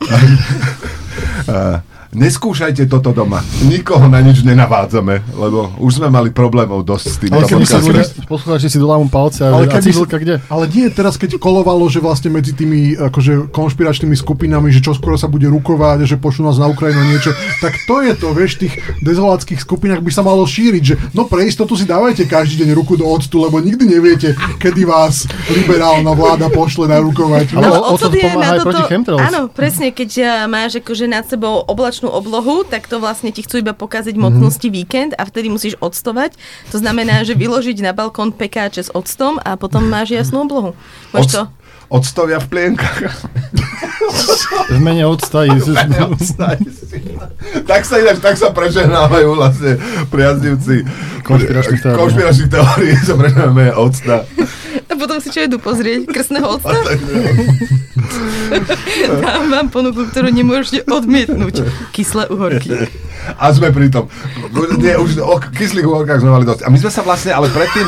Neskúšajte 2.12 2.92
toto 2.92 3.16
doma. 3.16 3.40
Nikoho 3.64 4.04
na 4.04 4.20
nič 4.20 4.44
nenavádzame, 4.44 5.32
lebo 5.32 5.72
už 5.80 5.96
sme 5.96 6.12
mali 6.12 6.28
problémov 6.28 6.84
dosť 6.84 7.04
s 7.08 7.16
tým. 7.16 7.30
Ale 7.32 7.48
keby 7.48 7.64
sa 7.64 7.80
Ľudia, 7.80 8.04
poslucháči 8.28 8.68
si 8.68 8.76
dolámu 8.76 9.08
palce 9.08 9.40
a, 9.40 9.48
Ale 9.48 9.64
a 9.72 9.80
civilka 9.80 10.20
kde? 10.20 10.36
Ale 10.52 10.68
nie 10.68 10.92
teraz, 10.92 11.16
keď 11.16 11.40
kolovalo, 11.40 11.88
že 11.88 12.04
vlastne 12.04 12.28
medzi 12.28 12.52
tými 12.52 13.00
akože 13.00 13.48
konšpiračnými 13.48 14.12
skupinami, 14.12 14.68
že 14.68 14.84
čo 14.84 14.92
skoro 14.92 15.16
sa 15.16 15.24
bude 15.24 15.48
rukovať, 15.48 16.04
a 16.04 16.06
že 16.06 16.20
pošlú 16.20 16.52
nás 16.52 16.60
na 16.60 16.68
Ukrajinu 16.68 17.00
niečo, 17.08 17.32
tak 17.64 17.80
to 17.88 18.04
je 18.04 18.12
to, 18.12 18.28
vieš, 18.36 18.60
v 18.60 18.68
tých 18.68 18.74
dezoláckých 19.00 19.64
skupinách 19.64 20.04
by 20.04 20.12
sa 20.12 20.20
malo 20.20 20.44
šíriť, 20.44 20.82
že 20.84 20.94
no 21.16 21.24
pre 21.24 21.48
istotu 21.48 21.80
si 21.80 21.88
dávajte 21.88 22.28
každý 22.28 22.60
deň 22.60 22.76
ruku 22.76 23.00
do 23.00 23.08
octu, 23.08 23.40
lebo 23.40 23.56
nikdy 23.56 23.88
neviete, 23.88 24.36
kedy 24.60 24.84
vás 24.84 25.24
liberálna 25.48 26.12
vláda 26.12 26.52
pošle 26.52 26.92
narukovať. 26.92 27.56
Ale 27.56 27.64
No, 27.64 27.72
o- 27.72 27.96
ocot 27.96 28.12
ocot 28.12 28.12
je 28.12 28.20
pomáha 28.20 28.44
na 28.44 28.52
aj 28.52 28.66
proti 28.68 28.82
chemtrails. 28.84 29.20
Áno, 29.32 29.40
presne, 29.48 29.86
keď 29.96 30.10
eh, 30.20 30.28
máš 30.44 30.76
akože 30.76 31.08
nad 31.08 31.24
sebou 31.24 31.64
oblačnú 31.64 32.01
oblohu, 32.10 32.64
tak 32.64 32.88
to 32.90 32.98
vlastne 32.98 33.30
ti 33.30 33.44
chcú 33.44 33.62
iba 33.62 33.76
pokaziť 33.76 34.16
mocnosti 34.18 34.66
víkend 34.66 35.12
a 35.14 35.22
vtedy 35.28 35.52
musíš 35.52 35.74
octovať. 35.78 36.34
To 36.72 36.80
znamená, 36.80 37.22
že 37.22 37.38
vyložiť 37.38 37.84
na 37.84 37.92
balkón 37.94 38.32
pekáče 38.32 38.88
s 38.88 38.90
octom 38.90 39.38
a 39.42 39.54
potom 39.60 39.86
máš 39.86 40.16
jasnú 40.16 40.48
oblohu. 40.48 40.72
Máš 41.12 41.30
to? 41.30 41.42
Odstovia 41.92 42.40
v 42.40 42.48
plienkach. 42.48 43.04
V 44.72 44.80
mene 44.80 45.04
i... 45.04 45.12
tak 47.68 47.84
sa 47.84 48.00
ináč, 48.00 48.18
tak 48.24 48.34
sa 48.40 48.48
prežehnávajú 48.48 49.28
vlastne 49.36 49.76
priaznivci 50.08 50.88
Konšpiračných 51.20 51.80
teórií. 51.84 52.00
Konšpiračných 52.00 52.50
teórií 52.50 52.96
sa 52.96 53.14
prežehnávajú 53.14 53.72
octa. 53.76 54.24
A 54.92 54.94
potom 54.94 55.16
si 55.24 55.32
čo 55.32 55.40
idú 55.40 55.56
pozrieť? 55.56 56.04
Krstného 56.04 56.60
octa? 56.60 56.76
Dám 59.24 59.48
vám 59.48 59.66
ponuku, 59.72 60.04
ktorú 60.12 60.28
nemôžete 60.28 60.84
odmietnúť. 60.84 61.64
Kyslé 61.96 62.28
uhorky. 62.28 62.92
A 63.40 63.48
sme 63.56 63.72
pri 63.72 63.88
tom. 63.88 64.12
Nie, 64.76 65.00
už 65.00 65.16
o 65.24 65.40
kyslých 65.40 65.88
uhorkách 65.88 66.20
sme 66.20 66.36
mali 66.36 66.44
dosť. 66.44 66.66
A 66.66 66.68
my 66.68 66.76
sme 66.76 66.92
sa 66.92 67.00
vlastne, 67.00 67.32
ale 67.32 67.48
predtým, 67.48 67.86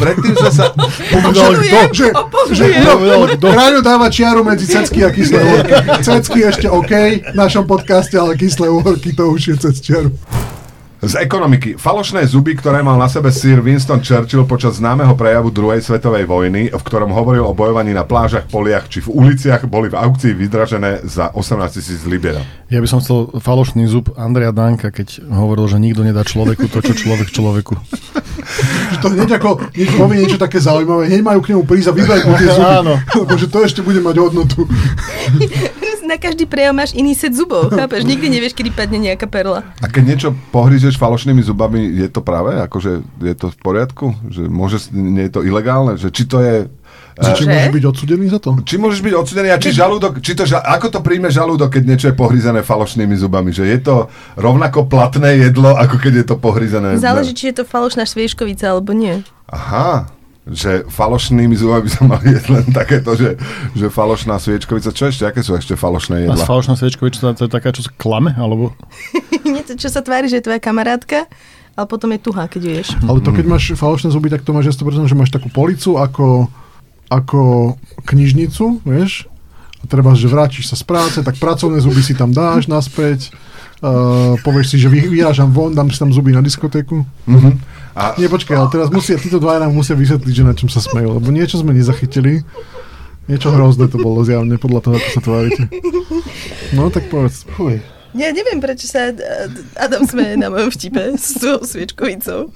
predtým 0.00 0.32
sme 0.40 0.50
sa... 0.54 0.72
Povedal 1.12 1.52
kto? 1.92 2.16
že, 2.56 2.64
no? 2.80 2.96
Ráňo 3.44 3.84
dáva 3.84 4.08
čiaru 4.08 4.40
medzi 4.40 4.64
cecky 4.64 5.04
a 5.04 5.12
kyslé 5.12 5.44
uhorky. 5.44 5.72
Cecky 6.00 6.38
ešte 6.48 6.72
OK 6.72 6.92
v 7.28 7.36
našom 7.36 7.68
podcaste, 7.68 8.16
ale 8.16 8.40
kyslé 8.40 8.72
uhorky 8.72 9.12
to 9.12 9.28
už 9.28 9.52
je 9.52 9.54
cez 9.68 9.84
čiaru. 9.84 10.16
Z 10.98 11.14
ekonomiky. 11.14 11.78
Falošné 11.78 12.26
zuby, 12.26 12.58
ktoré 12.58 12.82
mal 12.82 12.98
na 12.98 13.06
sebe 13.06 13.30
Sir 13.30 13.62
Winston 13.62 14.02
Churchill 14.02 14.42
počas 14.50 14.82
známeho 14.82 15.14
prejavu 15.14 15.54
druhej 15.54 15.78
svetovej 15.78 16.26
vojny, 16.26 16.74
v 16.74 16.82
ktorom 16.82 17.14
hovoril 17.14 17.46
o 17.46 17.54
bojovaní 17.54 17.94
na 17.94 18.02
plážach, 18.02 18.50
poliach 18.50 18.90
či 18.90 19.06
v 19.06 19.14
uliciach, 19.14 19.62
boli 19.70 19.86
v 19.86 19.94
aukcii 19.94 20.34
vydražené 20.34 21.06
za 21.06 21.30
18 21.30 21.70
tisíc 21.78 22.02
libier. 22.02 22.42
Ja 22.66 22.82
by 22.82 22.90
som 22.90 22.98
chcel 22.98 23.30
falošný 23.38 23.86
zub 23.86 24.10
Andreja 24.18 24.50
Danka, 24.50 24.90
keď 24.90 25.22
hovoril, 25.30 25.70
že 25.70 25.78
nikto 25.78 26.02
nedá 26.02 26.26
človeku 26.26 26.66
to, 26.66 26.82
čo 26.82 27.06
človek 27.06 27.30
človeku. 27.30 27.78
Že 28.90 28.98
to 28.98 29.08
hneď 29.14 29.30
ako 29.38 29.70
niečo 29.70 29.94
povie 30.02 30.18
niečo 30.18 30.38
také 30.40 30.58
zaujímavé, 30.58 31.06
hneď 31.06 31.22
majú 31.22 31.46
k 31.46 31.54
nemu 31.54 31.62
prísť 31.62 31.88
a 31.88 31.94
vybrať 31.94 32.20
mu 32.26 32.32
tie 32.34 32.50
zuby. 32.50 32.74
Áno. 32.82 32.94
Lebo 33.14 33.34
že 33.38 33.46
to 33.46 33.58
ešte 33.62 33.80
bude 33.86 34.02
mať 34.02 34.16
hodnotu. 34.18 34.66
Na 36.08 36.16
každý 36.16 36.48
prejav 36.48 36.72
máš 36.72 36.96
iný 36.96 37.12
set 37.12 37.36
zubov, 37.36 37.68
chápeš? 37.76 38.08
Nikdy 38.08 38.32
nevieš, 38.32 38.56
kedy 38.56 38.72
padne 38.72 38.96
nejaká 38.96 39.28
perla. 39.28 39.60
A 39.84 39.92
keď 39.92 40.02
niečo 40.08 40.28
pohryzeš 40.48 40.96
falošnými 40.96 41.44
zubami, 41.44 41.84
je 41.84 42.08
to 42.08 42.24
práve? 42.24 42.56
Akože 42.64 43.04
je 43.20 43.34
to 43.36 43.52
v 43.52 43.56
poriadku? 43.60 44.16
Že 44.32 44.48
môže, 44.48 44.88
nie 44.96 45.28
je 45.28 45.32
to 45.36 45.40
ilegálne? 45.44 46.00
Že 46.00 46.08
či 46.08 46.24
to 46.24 46.40
je... 46.40 46.56
Že 47.20 47.30
či 47.36 47.44
Že? 47.44 47.50
môže 47.52 47.70
byť 47.76 47.84
odsudený 47.84 48.26
za 48.32 48.38
to? 48.40 48.50
Či 48.64 48.74
môžeš 48.80 49.00
byť 49.04 49.14
odsudený 49.20 49.48
a 49.52 49.58
či 49.60 49.68
žalúdok, 49.76 50.24
či 50.24 50.32
to, 50.32 50.48
ako 50.48 50.86
to 50.88 51.00
príjme 51.04 51.28
žalúdok, 51.28 51.76
keď 51.76 51.82
niečo 51.84 52.06
je 52.08 52.16
pohryzené 52.16 52.64
falošnými 52.64 53.12
zubami? 53.18 53.52
Že 53.52 53.64
je 53.68 53.78
to 53.84 53.96
rovnako 54.40 54.88
platné 54.88 55.44
jedlo, 55.44 55.76
ako 55.76 56.00
keď 56.00 56.24
je 56.24 56.24
to 56.24 56.36
pohryzené? 56.40 56.96
Záleží, 56.96 57.36
či 57.36 57.52
je 57.52 57.60
to 57.60 57.64
falošná 57.68 58.08
švieškovica 58.08 58.64
alebo 58.72 58.96
nie. 58.96 59.20
Aha, 59.52 60.08
že 60.48 60.88
falošnými 60.88 61.52
zubami 61.56 61.86
by 61.86 61.90
sa 61.96 62.02
mali 62.08 62.26
jesť 62.32 62.48
len 62.52 62.66
takéto, 62.72 63.12
že, 63.14 63.36
že 63.76 63.86
falošná 63.92 64.40
sviečkovica. 64.40 64.92
Čo 64.92 65.12
ešte? 65.12 65.24
Aké 65.28 65.44
sú 65.44 65.54
ešte 65.54 65.76
falošné 65.76 66.24
A 66.24 66.34
jedla? 66.34 66.44
falošná 66.48 66.74
sviečkovička, 66.76 67.36
to 67.36 67.46
je 67.46 67.52
taká, 67.52 67.72
čo 67.72 67.84
klame, 68.00 68.32
alebo... 68.36 68.72
Nie 69.52 69.64
to, 69.64 69.76
čo 69.76 69.92
sa 69.92 70.00
tvári, 70.00 70.28
že 70.28 70.40
je 70.40 70.46
tvoja 70.48 70.60
kamarátka, 70.60 71.28
ale 71.76 71.86
potom 71.86 72.10
je 72.12 72.20
tuhá, 72.20 72.48
keď 72.48 72.60
ju 72.64 72.72
ješ. 72.74 72.88
Ale 73.06 73.20
to 73.22 73.30
keď 73.30 73.46
máš 73.46 73.64
falošné 73.76 74.08
zuby, 74.10 74.32
tak 74.32 74.42
to 74.42 74.50
máš 74.56 74.72
100%, 74.74 75.08
že 75.08 75.16
máš 75.16 75.30
takú 75.30 75.48
policu 75.52 75.96
ako, 76.00 76.48
ako 77.12 77.40
knižnicu, 78.08 78.82
vieš? 78.82 79.28
A 79.78 79.86
treba, 79.86 80.10
že 80.18 80.26
vrátiš 80.26 80.66
sa 80.66 80.74
z 80.74 80.82
práce, 80.82 81.18
tak 81.22 81.38
pracovné 81.38 81.78
zuby 81.78 82.02
si 82.02 82.18
tam 82.18 82.34
dáš 82.34 82.66
naspäť. 82.66 83.30
Uh, 83.78 84.34
povieš 84.42 84.74
si, 84.74 84.76
že 84.82 84.90
vy, 84.90 85.06
vyrážam 85.06 85.54
von, 85.54 85.70
dám 85.70 85.86
si 85.86 85.98
tam 86.02 86.10
zuby 86.10 86.34
na 86.34 86.42
diskotéku. 86.42 87.06
Mhm. 87.30 87.62
A, 87.98 88.14
Nie, 88.18 88.30
počkaj, 88.30 88.54
ale 88.54 88.70
teraz 88.70 88.88
musia, 88.94 89.18
títo 89.18 89.42
dvaja 89.42 89.66
nám 89.66 89.74
musia 89.74 89.98
vysvetliť, 89.98 90.34
že 90.34 90.44
na 90.46 90.54
čom 90.54 90.70
sa 90.70 90.78
smejú, 90.78 91.18
lebo 91.18 91.30
niečo 91.34 91.58
sme 91.58 91.74
nezachytili. 91.74 92.46
Niečo 93.26 93.52
hrozné 93.52 93.90
to 93.90 93.98
bolo 94.00 94.22
zjavne, 94.22 94.54
podľa 94.56 94.80
toho, 94.86 94.94
ako 94.96 95.08
sa 95.12 95.20
tvárite. 95.20 95.62
No, 96.72 96.88
tak 96.88 97.10
povedz. 97.12 97.44
Fuj. 97.58 97.82
Ja 98.16 98.32
neviem, 98.32 98.56
prečo 98.56 98.88
sa 98.88 99.12
eh, 99.12 99.50
Adam 99.76 100.08
smeje 100.08 100.40
na 100.40 100.48
mojom 100.48 100.72
vtipe 100.72 101.12
s 101.12 101.36
tou 101.36 101.60
sviečkovicou. 101.60 102.48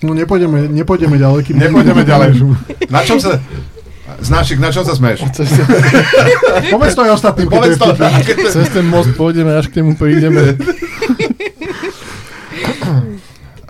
No 0.00 0.16
nepôjdeme, 0.16 0.72
nepôjdeme 0.72 1.20
ďalej. 1.20 1.40
Kým 1.44 1.60
Nepôjdeme 1.60 2.02
ďalej. 2.08 2.30
Na 2.94 3.04
čom 3.04 3.20
sa... 3.20 3.36
Znášik, 4.20 4.60
na 4.60 4.68
čom 4.68 4.84
sa 4.84 4.92
smeješ? 4.92 5.24
Povedz 6.74 6.94
to 6.94 7.02
aj 7.08 7.12
ostatným, 7.16 7.48
keď 7.48 7.56
Povedz 7.56 7.76
to 7.80 7.86
je 7.88 7.96
vtipné. 7.96 8.50
Cez 8.52 8.68
ten 8.68 8.86
most 8.86 9.16
pôjdeme, 9.16 9.50
až 9.56 9.72
k 9.72 9.80
nemu 9.80 9.96
prídeme. 9.96 10.56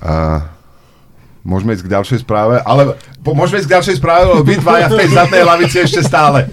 A 0.01 0.49
môžeme 1.45 1.77
ísť 1.77 1.85
k 1.87 1.93
ďalšej 1.93 2.19
správe, 2.25 2.57
ale 2.65 2.97
po, 3.21 3.37
môžeme 3.37 3.61
ísť 3.61 3.69
k 3.69 3.75
ďalšej 3.77 3.97
správe, 4.01 4.33
lebo 4.33 4.41
vy 4.41 4.57
dvaja 4.57 4.89
v 4.89 4.97
tej 4.97 5.09
zadnej 5.13 5.45
lavici 5.45 5.77
ešte 5.77 6.01
stále. 6.01 6.49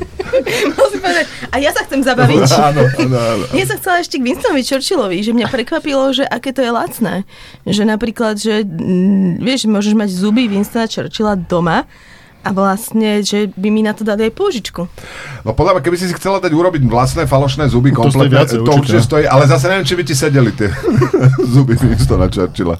Musím 0.76 1.00
povedať, 1.00 1.26
a 1.48 1.56
ja 1.64 1.72
sa 1.72 1.88
chcem 1.88 2.04
zabaviť. 2.04 2.44
Áno, 2.70 2.84
áno, 2.84 3.18
áno. 3.18 3.44
Ja 3.56 3.64
som 3.64 3.80
chcela 3.80 4.04
ešte 4.04 4.20
k 4.20 4.28
Winstonovi 4.28 4.64
Churchillovi, 4.68 5.18
že 5.24 5.32
mňa 5.32 5.48
prekvapilo, 5.48 6.12
že 6.12 6.28
aké 6.28 6.52
to 6.52 6.60
je 6.60 6.72
lacné. 6.72 7.24
Že 7.64 7.84
napríklad, 7.88 8.36
že 8.36 8.68
mm, 8.68 9.40
vieš, 9.40 9.72
môžeš 9.72 9.96
mať 9.96 10.10
zuby 10.12 10.52
Winstona 10.52 10.92
Churchilla 10.92 11.40
doma 11.40 11.88
a 12.42 12.50
vlastne, 12.50 13.22
že 13.22 13.50
by 13.52 13.68
mi 13.68 13.82
na 13.82 13.92
to 13.92 14.02
dali 14.02 14.26
aj 14.26 14.34
pôžičku. 14.34 14.82
No 15.42 15.52
podľa 15.52 15.78
mňa, 15.78 15.84
keby 15.84 15.98
si 15.98 16.08
si 16.08 16.16
chcela 16.16 16.38
dať 16.38 16.52
urobiť 16.52 16.84
vlastné 16.84 17.24
falošné 17.24 17.68
zuby 17.68 17.92
To 17.92 18.08
stojí 18.08 18.28
kompletne, 18.28 18.34
viacej, 18.34 18.58
to 18.58 18.72
určite 18.72 18.80
určite. 18.96 19.00
stojí, 19.04 19.24
ale 19.26 19.44
zase 19.46 19.66
neviem, 19.68 19.86
či 19.86 19.96
by 19.96 20.04
ti 20.04 20.16
sedeli 20.16 20.52
tie 20.52 20.70
zuby 21.54 21.76
Winstona 21.76 22.28
Churchilla. 22.28 22.80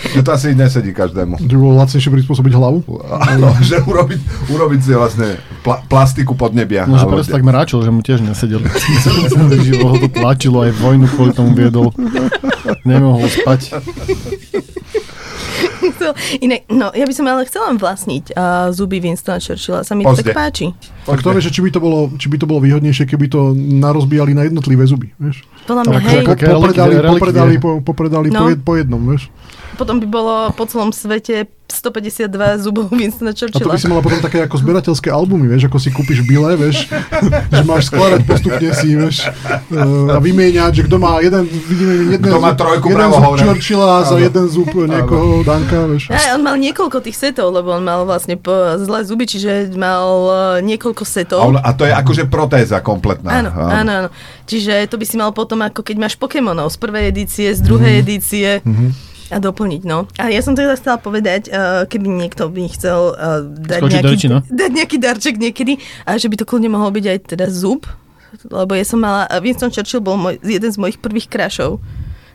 Že 0.00 0.24
to 0.24 0.30
asi 0.32 0.56
nesedí 0.56 0.96
každému. 0.96 1.36
Že 1.36 1.56
bolo 1.60 1.76
lacnejšie 1.76 2.08
prispôsobiť 2.08 2.52
hlavu? 2.56 2.80
Áno, 3.04 3.52
že 3.60 3.84
urobiť, 3.84 4.48
urobiť 4.48 4.80
si 4.80 4.90
vlastne 4.96 5.36
pla- 5.60 5.84
plastiku 5.84 6.32
pod 6.32 6.56
nebia. 6.56 6.88
No, 6.88 6.96
že 6.96 7.04
presne 7.04 7.36
tak 7.36 7.44
mráčil, 7.44 7.84
že 7.84 7.92
mu 7.92 8.00
tiež 8.00 8.24
nesedel. 8.24 8.64
Celý 9.28 9.60
život 9.60 9.92
ho 9.92 9.96
to 10.00 10.08
tlačilo, 10.08 10.64
aj 10.64 10.72
vojnu 10.72 11.04
kvôli 11.04 11.36
tomu 11.36 11.52
viedol. 11.52 11.92
Nemohol 12.88 13.28
spať. 13.28 13.76
Chcel- 16.00 16.16
Inak, 16.40 16.60
no, 16.66 16.88
ja 16.90 17.04
by 17.04 17.12
som 17.12 17.28
ale 17.28 17.44
chcela 17.44 17.68
vlastniť 17.70 18.32
uh, 18.32 18.72
zuby 18.72 18.98
Winstona 18.98 19.36
Churchilla. 19.36 19.84
Sa 19.84 19.92
mi 19.92 20.02
to 20.02 20.16
tak 20.16 20.32
páči. 20.32 20.72
A 21.04 21.12
kto 21.12 21.28
vie, 21.30 21.44
že 21.44 21.52
či 21.52 21.60
by, 21.60 21.68
to 21.68 21.76
bolo, 21.78 22.08
či 22.16 22.26
by 22.26 22.40
to 22.40 22.48
bolo 22.48 22.58
výhodnejšie, 22.58 23.04
keby 23.04 23.28
to 23.28 23.52
narozbíjali 23.52 24.32
na 24.32 24.48
jednotlivé 24.48 24.88
zuby, 24.88 25.12
vieš? 25.16 25.44
Podľa 25.68 25.82
mňa, 25.84 25.98
hej, 26.00 26.24
popredali, 26.24 26.94
popredali, 26.96 27.54
popredali 27.84 28.28
po, 28.32 28.40
No. 28.40 28.48
jed, 28.48 28.60
po 28.64 28.72
jednom, 28.74 29.02
vieš? 29.04 29.28
Potom 29.80 29.96
by 29.96 30.06
bolo 30.06 30.34
po 30.52 30.64
celom 30.64 30.92
svete 30.92 31.48
152 31.66 32.26
zubov 32.58 32.90
Winstona 32.92 33.30
A 33.30 33.32
to 33.32 33.46
Churchilla. 33.46 33.70
by 33.70 33.78
si 33.78 33.86
mala 33.86 34.02
potom 34.02 34.18
také 34.18 34.42
ako 34.42 34.58
zberateľské 34.58 35.08
albumy, 35.08 35.46
vieš, 35.46 35.64
ako 35.64 35.78
si 35.78 35.88
kúpiš 35.88 36.20
bile, 36.20 36.52
vieš, 36.54 36.90
že 37.54 37.62
máš 37.62 37.88
skladať 37.88 38.20
postupne 38.22 38.70
si, 38.74 38.92
vieš, 38.92 39.24
eh, 39.24 39.78
a 40.10 40.18
vymieňať, 40.18 40.72
že 40.74 40.82
kto 40.84 40.96
má 40.98 41.16
jeden, 41.20 41.46
vidíme, 41.46 41.92
jeden 42.12 42.20
Kto 42.20 42.38
má 42.38 42.52
trojku 42.52 42.90
jeden 42.90 43.08
zub. 43.08 43.22
Churchilla 43.38 44.02
za 44.02 44.16
jeden 44.18 44.44
zub 44.46 44.68
niekoho 44.68 45.40
Danka, 45.40 45.86
vieš. 45.86 46.10
Aj, 46.10 46.34
on 46.34 46.42
mal 46.42 46.58
niekoľko 46.58 46.98
tých 47.00 47.16
setov, 47.16 47.48
lebo 47.50 47.70
on 47.70 47.86
mal 47.86 48.02
vlastne 48.02 48.34
po 48.34 48.50
zlé 48.76 49.06
zuby, 49.06 49.24
čiže 49.24 49.70
mal 49.72 50.04
uh, 50.26 50.34
niekoľko 50.60 51.02
A, 51.02 51.08
setov. 51.08 51.40
a 51.54 51.70
to 51.70 51.86
je 51.86 51.94
akože 51.94 52.26
protéza 52.26 52.82
kompletná. 52.82 53.30
Áno, 53.40 53.50
áno, 53.54 53.90
áno. 54.04 54.08
Čiže 54.44 54.90
to 54.90 54.98
by 54.98 55.06
si 55.06 55.14
mal 55.14 55.30
potom, 55.30 55.62
ako 55.62 55.80
keď 55.80 55.96
máš 55.96 56.18
Pokémonov 56.18 56.66
z 56.68 56.76
prvej 56.76 57.04
edície, 57.08 57.54
z 57.54 57.62
druhej 57.62 57.94
Mhm. 57.94 58.02
edície 58.02 58.48
a 59.30 59.38
doplniť, 59.38 59.82
no. 59.86 60.10
A 60.18 60.28
ja 60.28 60.42
som 60.42 60.58
teda 60.58 60.74
chcela 60.74 60.98
povedať, 60.98 61.48
uh, 61.48 61.86
keby 61.86 62.06
niekto 62.10 62.50
by 62.50 62.66
chcel 62.74 63.14
uh, 63.14 63.46
dať, 63.46 63.80
Skočiť 63.80 63.94
nejaký, 63.94 64.14
reči, 64.14 64.26
no. 64.26 64.38
dať 64.42 64.70
nejaký 64.74 64.96
darček 64.98 65.34
niekedy, 65.38 65.78
a 66.04 66.18
že 66.18 66.26
by 66.26 66.36
to 66.42 66.44
kľudne 66.44 66.70
mohol 66.70 66.90
byť 66.90 67.04
aj 67.06 67.18
teda 67.30 67.46
zub, 67.48 67.86
lebo 68.46 68.72
ja 68.74 68.84
som 68.86 68.98
mala, 69.02 69.30
Winston 69.38 69.70
Churchill 69.70 70.02
bol 70.02 70.18
môj, 70.18 70.38
jeden 70.42 70.70
z 70.70 70.78
mojich 70.78 70.98
prvých 70.98 71.30
krašov 71.30 71.78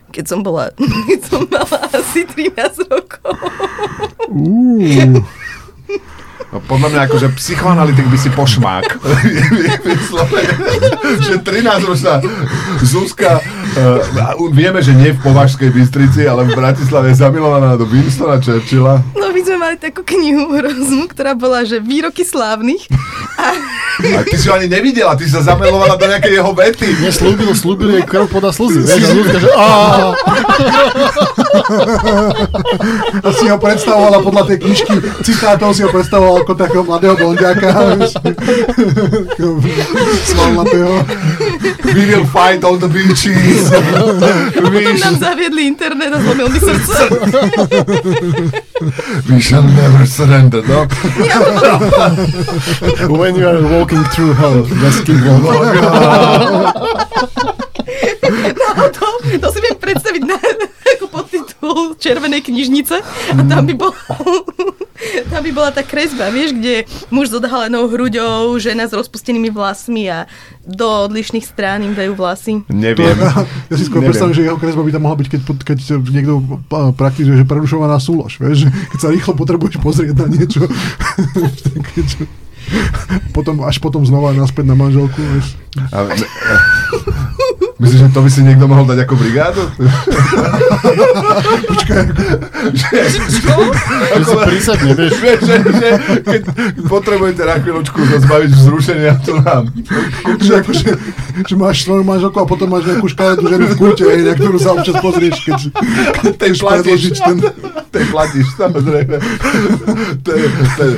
keď 0.06 0.24
som 0.32 0.40
bola, 0.40 0.70
keď 1.10 1.20
som 1.28 1.42
mala 1.50 1.78
asi 1.92 2.24
13 2.24 2.88
rokov. 2.88 3.36
No, 6.46 6.62
podľa 6.62 6.88
mňa 6.94 7.00
akože 7.10 7.28
psychoanalytik 7.42 8.06
by 8.06 8.18
si 8.18 8.30
pošmák. 8.30 8.86
Vyslovene, 9.82 10.54
že 11.26 11.42
13-ročná 11.42 12.22
Zuzka, 12.86 13.42
uh, 13.76 14.50
vieme, 14.50 14.80
že 14.80 14.96
nie 14.96 15.12
v 15.12 15.20
Považskej 15.20 15.70
Bystrici, 15.70 16.24
ale 16.24 16.48
v 16.48 16.56
Bratislave 16.56 17.12
je 17.12 17.20
zamilovaná 17.20 17.76
do 17.76 17.84
Winstona 17.84 18.40
Churchilla. 18.40 19.04
No 19.14 19.30
my 19.30 19.40
sme 19.44 19.56
mali 19.60 19.76
takú 19.78 20.02
knihu 20.02 20.50
hroznú, 20.50 21.06
ktorá 21.08 21.36
bola, 21.36 21.62
že 21.62 21.78
výroky 21.78 22.24
slávnych. 22.24 22.88
A 23.36 23.75
ty 24.02 24.36
si 24.36 24.48
ho 24.48 24.54
ani 24.54 24.68
nevidela, 24.68 25.16
ty 25.16 25.24
si 25.24 25.32
sa 25.32 25.42
zamilovala 25.42 25.96
do 25.96 26.06
nejakej 26.06 26.32
jeho 26.36 26.52
vety. 26.52 26.88
Neslúbil, 27.00 27.50
slúbil 27.56 27.88
jej 27.96 28.04
krv 28.04 28.28
podá 28.28 28.52
slzy. 28.52 28.84
Vieš, 28.84 29.02
a 29.02 29.12
ľudská, 29.16 29.38
že 29.40 29.50
a 33.24 33.28
si 33.32 33.44
ho 33.48 33.56
predstavovala 33.56 34.18
podľa 34.20 34.42
tej 34.52 34.58
knižky 34.64 34.94
citátov, 35.24 35.72
si 35.72 35.82
ho 35.82 35.90
predstavovala 35.90 36.44
ako 36.44 36.52
takého 36.54 36.84
mladého 36.84 37.14
blondiaka. 37.16 37.68
Svalnatého. 40.28 40.92
We 41.86 42.02
will 42.12 42.26
fight 42.28 42.60
on 42.64 42.76
the 42.78 42.90
beaches. 42.90 43.72
Potom 44.52 44.96
nám 45.00 45.14
zaviedli 45.16 45.72
internet 45.72 46.12
a 46.12 46.18
zlomil 46.20 46.48
mi 46.52 46.60
srdce. 46.60 47.02
we 49.28 49.40
shall 49.40 49.62
never 49.62 50.06
surrender, 50.06 50.62
no? 50.62 50.86
when 53.08 53.34
you 53.34 53.46
are 53.48 53.62
walking 53.62 54.04
through 54.12 54.32
hell, 54.34 54.64
just 54.64 55.06
keep 55.06 55.20
walking. 55.24 55.82
No 58.56 58.88
to, 58.90 59.06
to 59.38 59.48
si 59.52 59.58
viem 59.62 59.76
predstaviť 59.78 60.22
na, 60.26 60.36
ako 60.36 61.25
podtitul 61.56 61.96
Červenej 62.02 62.42
knižnice 62.44 62.96
a 63.32 63.40
tam 63.48 63.66
by, 63.66 63.74
bol, 63.74 63.92
tam 65.32 65.42
by 65.42 65.50
bola 65.52 65.70
tá 65.72 65.82
kresba, 65.82 66.30
vieš, 66.30 66.52
kde 66.56 66.84
muž 67.10 67.28
s 67.32 67.34
odhalenou 67.34 67.88
hruďou, 67.88 68.58
žena 68.58 68.88
s 68.88 68.92
rozpustenými 68.92 69.50
vlasmi 69.50 70.10
a 70.10 70.26
do 70.66 70.86
odlišných 71.06 71.46
strán 71.46 71.82
im 71.82 71.94
dajú 71.94 72.14
vlasy. 72.18 72.62
Neviem. 72.68 73.16
ja 73.70 73.76
si 73.76 73.84
skôr 73.86 74.02
predstavím, 74.02 74.34
že 74.34 74.46
jeho 74.46 74.58
kresba 74.58 74.82
by 74.82 74.92
tam 74.92 75.02
mohla 75.06 75.20
byť, 75.20 75.28
keď, 75.30 75.40
keď 75.62 75.78
niekto 76.10 76.42
praktizuje, 76.94 77.42
že 77.42 77.48
prerušovaná 77.48 77.98
súlož, 78.02 78.38
vieš, 78.42 78.66
že 78.66 78.68
keď 78.94 78.98
sa 78.98 79.08
rýchlo 79.12 79.34
potrebuješ 79.38 79.78
pozrieť 79.80 80.16
na 80.16 80.26
niečo, 80.30 80.66
potom, 83.36 83.62
až 83.62 83.78
potom 83.78 84.02
znova 84.02 84.34
naspäť 84.34 84.66
na 84.66 84.74
manželku, 84.74 85.22
vieš. 85.22 85.54
A, 85.92 86.02
a, 86.02 86.14
myslíš, 87.76 88.00
že 88.00 88.08
to 88.12 88.20
by 88.24 88.30
si 88.32 88.40
niekto 88.40 88.64
mohol 88.64 88.88
dať 88.88 89.04
ako 89.04 89.14
brigádu? 89.20 89.62
Počkaj, 91.70 92.04
Že 92.72 94.22
si 94.24 94.36
prísadne, 94.48 94.92
vieš. 94.96 95.12
Vieš, 95.20 95.40
že, 95.44 95.56
že 95.60 95.88
keď 96.24 96.42
potrebujete 96.88 97.42
na 97.44 97.56
chvíľočku 97.60 97.98
sa 98.08 98.16
zbaviť 98.22 98.50
vzrušenia, 98.52 99.12
to 99.22 99.32
nám. 99.40 99.64
že, 100.40 100.52
akože, 100.62 100.88
že 101.44 101.54
máš 101.54 101.84
svoju 101.84 102.02
manželku 102.02 102.38
a 102.40 102.46
potom 102.48 102.68
máš 102.72 102.88
nejakú 102.88 103.06
škaredú 103.12 103.44
ženu 103.44 103.64
v 103.68 103.76
hej, 104.08 104.22
na 104.24 104.34
ktorú 104.34 104.56
sa 104.56 104.72
občas 104.72 104.96
pozrieš, 105.00 105.36
keď, 105.44 105.58
keď 106.22 106.34
Tej 106.36 106.52
platíš, 106.60 107.02
ten... 107.20 107.36
tej 107.92 108.04
platíš, 108.08 108.46
samozrejme. 108.56 109.16
To 110.24 110.30
je, 110.32 110.46
to 110.76 110.82
je, 110.84 110.94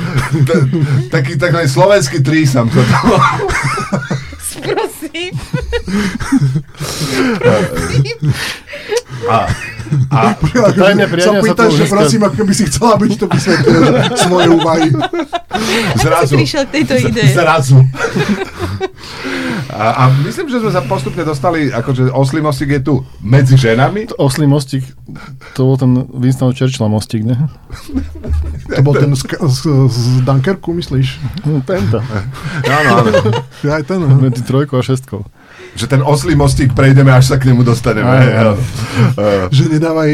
to 0.47 0.51
je, 0.53 0.63
taký 1.11 1.33
taký 1.35 1.67
slovenský 1.67 2.19
trísam 2.23 2.67
sa 2.71 2.81
to. 2.81 2.95
Prosím. 4.59 5.33
A, 9.29 9.37
a 10.13 10.19
Tajné 10.69 11.09
priania 11.09 11.41
sa 11.41 11.45
pýtaš, 11.45 11.71
že 11.73 11.85
prosím, 11.89 12.21
ako 12.21 12.45
by 12.45 12.53
si 12.53 12.63
chcela 12.69 12.93
byť, 12.93 13.11
to 13.17 13.25
vysvetlil 13.25 13.83
svoje 14.21 14.47
úvahy. 14.53 14.89
Si 15.97 16.05
zrazu. 16.05 16.33
prišiel 16.37 16.63
k 16.69 16.71
tejto 16.81 16.93
idei. 17.09 17.29
Zrazu. 17.33 17.81
A, 19.69 19.85
a 19.95 20.03
myslím, 20.25 20.49
že 20.49 20.61
sme 20.61 20.71
sa 20.73 20.81
postupne 20.85 21.25
dostali, 21.25 21.73
akože 21.73 22.13
oslý 22.13 22.41
mostík 22.41 22.69
je 22.77 22.81
tu 22.85 22.95
medzi 23.21 23.57
ženami. 23.57 24.13
Oslý 24.17 24.45
mostík, 24.45 24.85
to 25.57 25.73
bol 25.73 25.77
ten 25.77 26.05
Winston 26.09 26.53
Churchill 26.53 26.89
mostík, 26.89 27.25
ne? 27.25 27.49
To 28.75 28.81
bol 28.81 28.93
ten 28.97 29.09
z, 29.13 29.25
z, 29.25 29.61
z 29.89 30.05
Dunkerku, 30.25 30.73
myslíš? 30.73 31.21
No, 31.45 31.61
tento. 31.65 32.01
Áno, 32.65 32.89
áno. 33.01 33.11
Aj 33.69 33.83
ten. 33.85 33.99
aha. 34.05 34.17
Medzi 34.21 34.41
trojkou 34.45 34.81
a 34.81 34.83
šestkou. 34.85 35.25
Že 35.75 35.85
ten 35.87 36.01
oslý 36.01 36.33
mostík 36.35 36.73
prejdeme, 36.73 37.11
až 37.13 37.33
sa 37.33 37.37
k 37.37 37.51
nemu 37.51 37.61
dostaneme. 37.65 38.09
Áno. 38.09 38.53
áno. 38.53 38.53
Eh, 39.19 39.47
Že 39.51 39.79
nedávaj 39.79 40.09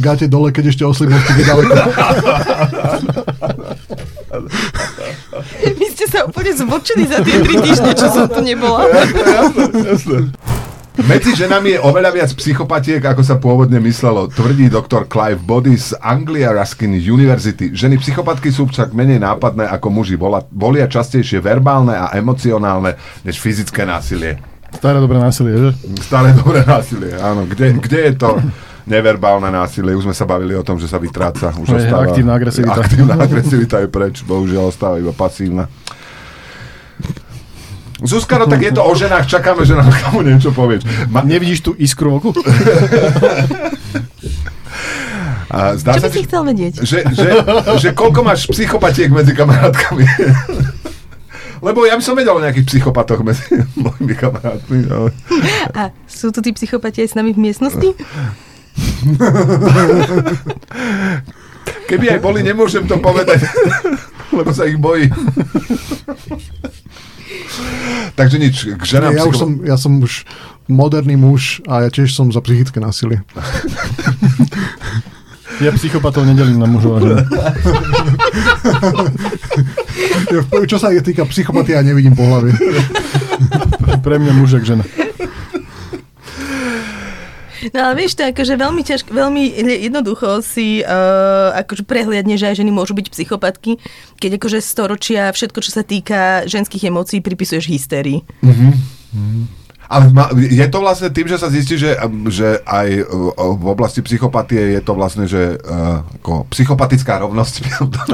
gáte 0.00 0.26
dole, 0.28 0.52
keď 0.52 0.72
ešte 0.72 0.84
oslý 0.84 1.12
mostík 1.12 1.36
je 1.40 1.44
ďaleko. 1.44 1.72
Vy 5.80 5.86
ste 5.92 6.06
sa 6.06 6.24
úplne 6.28 6.52
zvočili 6.54 7.04
za 7.08 7.20
tie 7.24 7.40
tri 7.42 7.54
týždne, 7.60 7.92
čo 7.96 8.06
som 8.12 8.26
tu 8.30 8.40
nebola. 8.40 8.86
Medzi 11.00 11.32
ženami 11.32 11.78
je 11.78 11.80
oveľa 11.80 12.10
viac 12.12 12.30
psychopatiek, 12.36 13.00
ako 13.00 13.22
sa 13.24 13.40
pôvodne 13.40 13.80
myslelo, 13.80 14.28
tvrdí 14.28 14.68
doktor 14.68 15.08
Clive 15.08 15.40
Body 15.40 15.72
z 15.72 15.96
Anglia 15.96 16.52
Ruskin 16.52 16.92
University. 16.92 17.72
Ženy 17.72 17.96
psychopatky 18.04 18.52
sú 18.52 18.68
však 18.68 18.92
menej 18.92 19.16
nápadné 19.22 19.64
ako 19.70 19.88
muži, 19.88 20.20
volia 20.52 20.84
častejšie 20.90 21.40
verbálne 21.40 21.96
a 21.96 22.12
emocionálne 22.12 23.00
než 23.24 23.40
fyzické 23.40 23.88
násilie. 23.88 24.42
Staré 24.70 24.98
dobré 24.98 25.18
násilie, 25.18 25.54
že? 25.58 25.70
Staré 26.00 26.30
dobré 26.32 26.62
násilie, 26.62 27.12
áno. 27.18 27.44
Kde, 27.44 27.76
kde 27.78 27.98
je 28.10 28.12
to 28.16 28.38
neverbálne 28.86 29.50
násilie? 29.50 29.92
Už 29.92 30.06
sme 30.06 30.14
sa 30.14 30.24
bavili 30.24 30.54
o 30.54 30.62
tom, 30.62 30.78
že 30.78 30.86
sa 30.86 30.96
vytráca. 30.96 31.52
Už 31.54 31.68
Je 31.68 31.84
ostáva, 31.84 32.06
aktívna 32.06 32.32
agresivita. 32.34 32.80
Aktívna 32.80 33.14
agresivita 33.18 33.76
je 33.82 33.88
preč, 33.88 34.22
bohužiaľ 34.22 34.70
ostáva 34.70 34.96
iba 34.96 35.12
pasívna. 35.12 35.68
Zuzka, 38.00 38.40
no 38.40 38.48
tak 38.48 38.64
je 38.64 38.72
to 38.72 38.80
o 38.80 38.92
ženách, 38.96 39.28
čakáme, 39.28 39.60
že 39.68 39.76
nám 39.76 39.92
komu 39.92 40.24
niečo 40.24 40.56
povieš. 40.56 40.88
Ma, 41.12 41.20
Nevidíš 41.20 41.60
tú 41.60 41.76
iskru 41.76 42.16
oku? 42.16 42.32
a 45.52 45.76
zdá 45.76 45.98
Čo 45.98 46.00
sa 46.00 46.08
by 46.08 46.14
si 46.14 46.16
ti, 46.16 46.24
chcel 46.24 46.42
vedieť? 46.48 46.74
že, 46.80 46.98
že, 47.12 47.28
že 47.76 47.88
koľko 47.92 48.24
máš 48.24 48.48
psychopatiek 48.48 49.12
medzi 49.12 49.36
kamarátkami? 49.36 50.08
Lebo 51.60 51.84
ja 51.84 51.96
by 51.96 52.02
som 52.02 52.16
vedel 52.16 52.32
o 52.32 52.40
nejakých 52.40 52.66
psychopatoch 52.66 53.20
medzi 53.20 53.60
mojimi 53.84 54.16
kamarátmi. 54.16 54.88
Ale... 54.88 55.10
A 55.76 55.92
sú 56.08 56.32
tu 56.32 56.40
tí 56.40 56.56
psychopati 56.56 57.04
aj 57.04 57.08
s 57.12 57.16
nami 57.16 57.36
v 57.36 57.40
miestnosti? 57.48 57.88
Keby 61.88 62.06
aj 62.16 62.20
boli, 62.22 62.40
nemôžem 62.40 62.86
to 62.88 62.96
povedať, 63.02 63.44
lebo 64.36 64.50
sa 64.54 64.64
ich 64.64 64.78
bojí. 64.80 65.10
Takže 68.14 68.36
nič, 68.38 68.56
k 68.78 68.82
ženám 68.84 69.12
Ja, 69.16 69.24
už 69.26 69.36
som, 69.36 69.50
ja 69.64 69.76
som 69.76 69.92
už 70.00 70.24
moderný 70.70 71.18
muž 71.18 71.60
a 71.66 71.84
ja 71.86 71.88
tiež 71.90 72.14
som 72.14 72.30
za 72.30 72.40
psychické 72.40 72.80
násilie. 72.80 73.20
Ja 75.60 75.76
psychopatov 75.76 76.24
nedelím 76.24 76.56
na 76.56 76.64
mužov 76.64 76.96
a 76.96 76.98
ženy. 77.04 77.20
Čo 80.70 80.78
sa 80.78 80.94
týka 81.02 81.26
psychopatie, 81.28 81.74
ja 81.74 81.82
nevidím 81.82 82.14
po 82.14 82.22
hlave. 82.26 82.52
Pre 84.00 84.18
mňa 84.18 84.32
mužek 84.38 84.64
žena. 84.64 84.84
No 87.76 87.92
ale 87.92 88.00
vieš, 88.00 88.16
to 88.16 88.24
je 88.24 88.32
akože 88.32 88.56
veľmi 88.56 88.82
ťažko, 88.82 89.10
veľmi 89.12 89.42
jednoducho 89.84 90.40
si 90.40 90.80
uh, 90.80 91.52
akože 91.60 91.84
prehliadne, 91.84 92.40
že 92.40 92.48
aj 92.48 92.64
ženy 92.64 92.72
môžu 92.72 92.96
byť 92.96 93.12
psychopatky, 93.12 93.76
keď 94.16 94.40
akože 94.40 94.64
storočia 94.64 95.28
všetko, 95.28 95.60
čo 95.60 95.70
sa 95.70 95.84
týka 95.84 96.48
ženských 96.48 96.88
emócií, 96.88 97.20
pripisuješ 97.20 97.68
hystérii. 97.68 98.24
Ale 99.90 100.14
ma, 100.14 100.30
je 100.38 100.62
to 100.70 100.78
vlastne 100.78 101.10
tým, 101.10 101.26
že 101.26 101.34
sa 101.34 101.50
zistí, 101.50 101.74
že, 101.74 101.98
že 102.30 102.62
aj 102.62 102.88
uh, 103.10 103.58
v 103.58 103.66
oblasti 103.66 103.98
psychopatie 104.06 104.78
je 104.78 104.80
to 104.80 104.94
vlastne, 104.94 105.26
že 105.26 105.58
uh, 105.58 106.06
ako 106.22 106.46
psychopatická 106.54 107.18
rovnosť. 107.18 107.54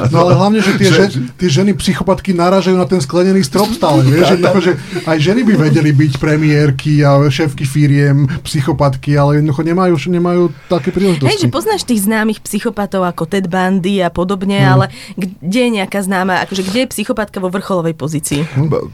No 0.07 0.29
ale 0.29 0.39
hlavne, 0.39 0.61
že 0.64 0.72
tie, 0.81 0.89
že, 0.89 1.05
tie 1.37 1.49
ženy 1.51 1.77
psychopatky 1.77 2.33
naražajú 2.33 2.79
na 2.79 2.89
ten 2.89 3.03
sklenený 3.03 3.45
strop 3.45 3.68
stále. 3.68 4.01
Vieš, 4.07 4.24
že, 4.33 4.37
akože 4.41 4.72
aj 5.05 5.18
ženy 5.20 5.43
by 5.45 5.55
vedeli 5.68 5.91
byť 5.93 6.12
premiérky 6.16 7.05
a 7.05 7.20
šéfky 7.29 7.68
firiem, 7.68 8.24
psychopatky, 8.41 9.18
ale 9.18 9.43
jednoducho 9.43 9.62
nemajú, 9.66 9.95
nemajú 10.09 10.43
také 10.70 10.95
príležitosti. 10.95 11.29
Hej, 11.29 11.45
že 11.45 11.49
poznáš 11.53 11.83
tých 11.85 12.07
známych 12.09 12.41
psychopatov 12.41 13.05
ako 13.05 13.29
Ted 13.29 13.51
Bundy 13.51 14.01
a 14.01 14.09
podobne, 14.09 14.57
Hmm. 14.57 14.72
ale 14.72 14.85
kde 15.18 15.61
je 15.68 15.70
nejaká 15.83 16.01
známa, 16.01 16.41
akože 16.49 16.62
kde 16.64 16.79
je 16.87 16.89
psychopatka 16.97 17.43
vo 17.43 17.53
vrcholovej 17.53 17.93
pozícii? 17.93 18.41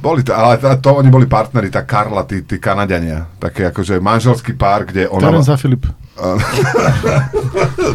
Boli 0.03 0.27
to, 0.27 0.35
ale 0.35 0.59
to, 0.59 0.67
to 0.83 0.91
oni 0.99 1.13
boli 1.13 1.31
partneri, 1.31 1.71
tá 1.71 1.87
Karla, 1.87 2.27
tí, 2.27 2.43
tí 2.43 2.59
Kanadiania. 2.73 3.29
Také 3.37 3.69
akože 3.69 4.01
manželský 4.01 4.57
pár, 4.57 4.89
kde 4.89 5.05
ona... 5.13 5.29
Terence 5.29 5.53
a 5.53 5.61
Filip. 5.61 5.85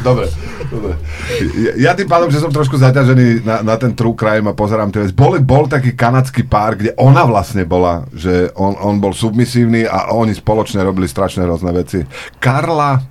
dobre, 0.07 0.25
dobre. 0.69 0.93
Ja, 1.57 1.71
ja 1.77 1.91
tým 1.93 2.09
pádom, 2.09 2.29
že 2.33 2.41
som 2.41 2.49
trošku 2.49 2.77
zaťažený 2.77 3.45
na, 3.45 3.61
na 3.61 3.75
ten 3.77 3.93
true 3.93 4.17
crime 4.17 4.49
a 4.49 4.57
pozerám 4.57 4.89
tie 4.89 5.05
veci. 5.05 5.13
Bol, 5.13 5.37
bol 5.41 5.69
taký 5.69 5.93
kanadský 5.93 6.45
pár, 6.45 6.77
kde 6.81 6.97
ona 6.97 7.23
vlastne 7.29 7.61
bola, 7.63 8.09
že 8.13 8.49
on, 8.57 8.73
on 8.77 8.97
bol 8.97 9.13
submisívny 9.13 9.85
a 9.85 10.13
oni 10.13 10.33
spoločne 10.33 10.81
robili 10.81 11.05
strašné 11.05 11.45
rôzne 11.45 11.69
veci. 11.73 12.01
Karla, 12.41 13.01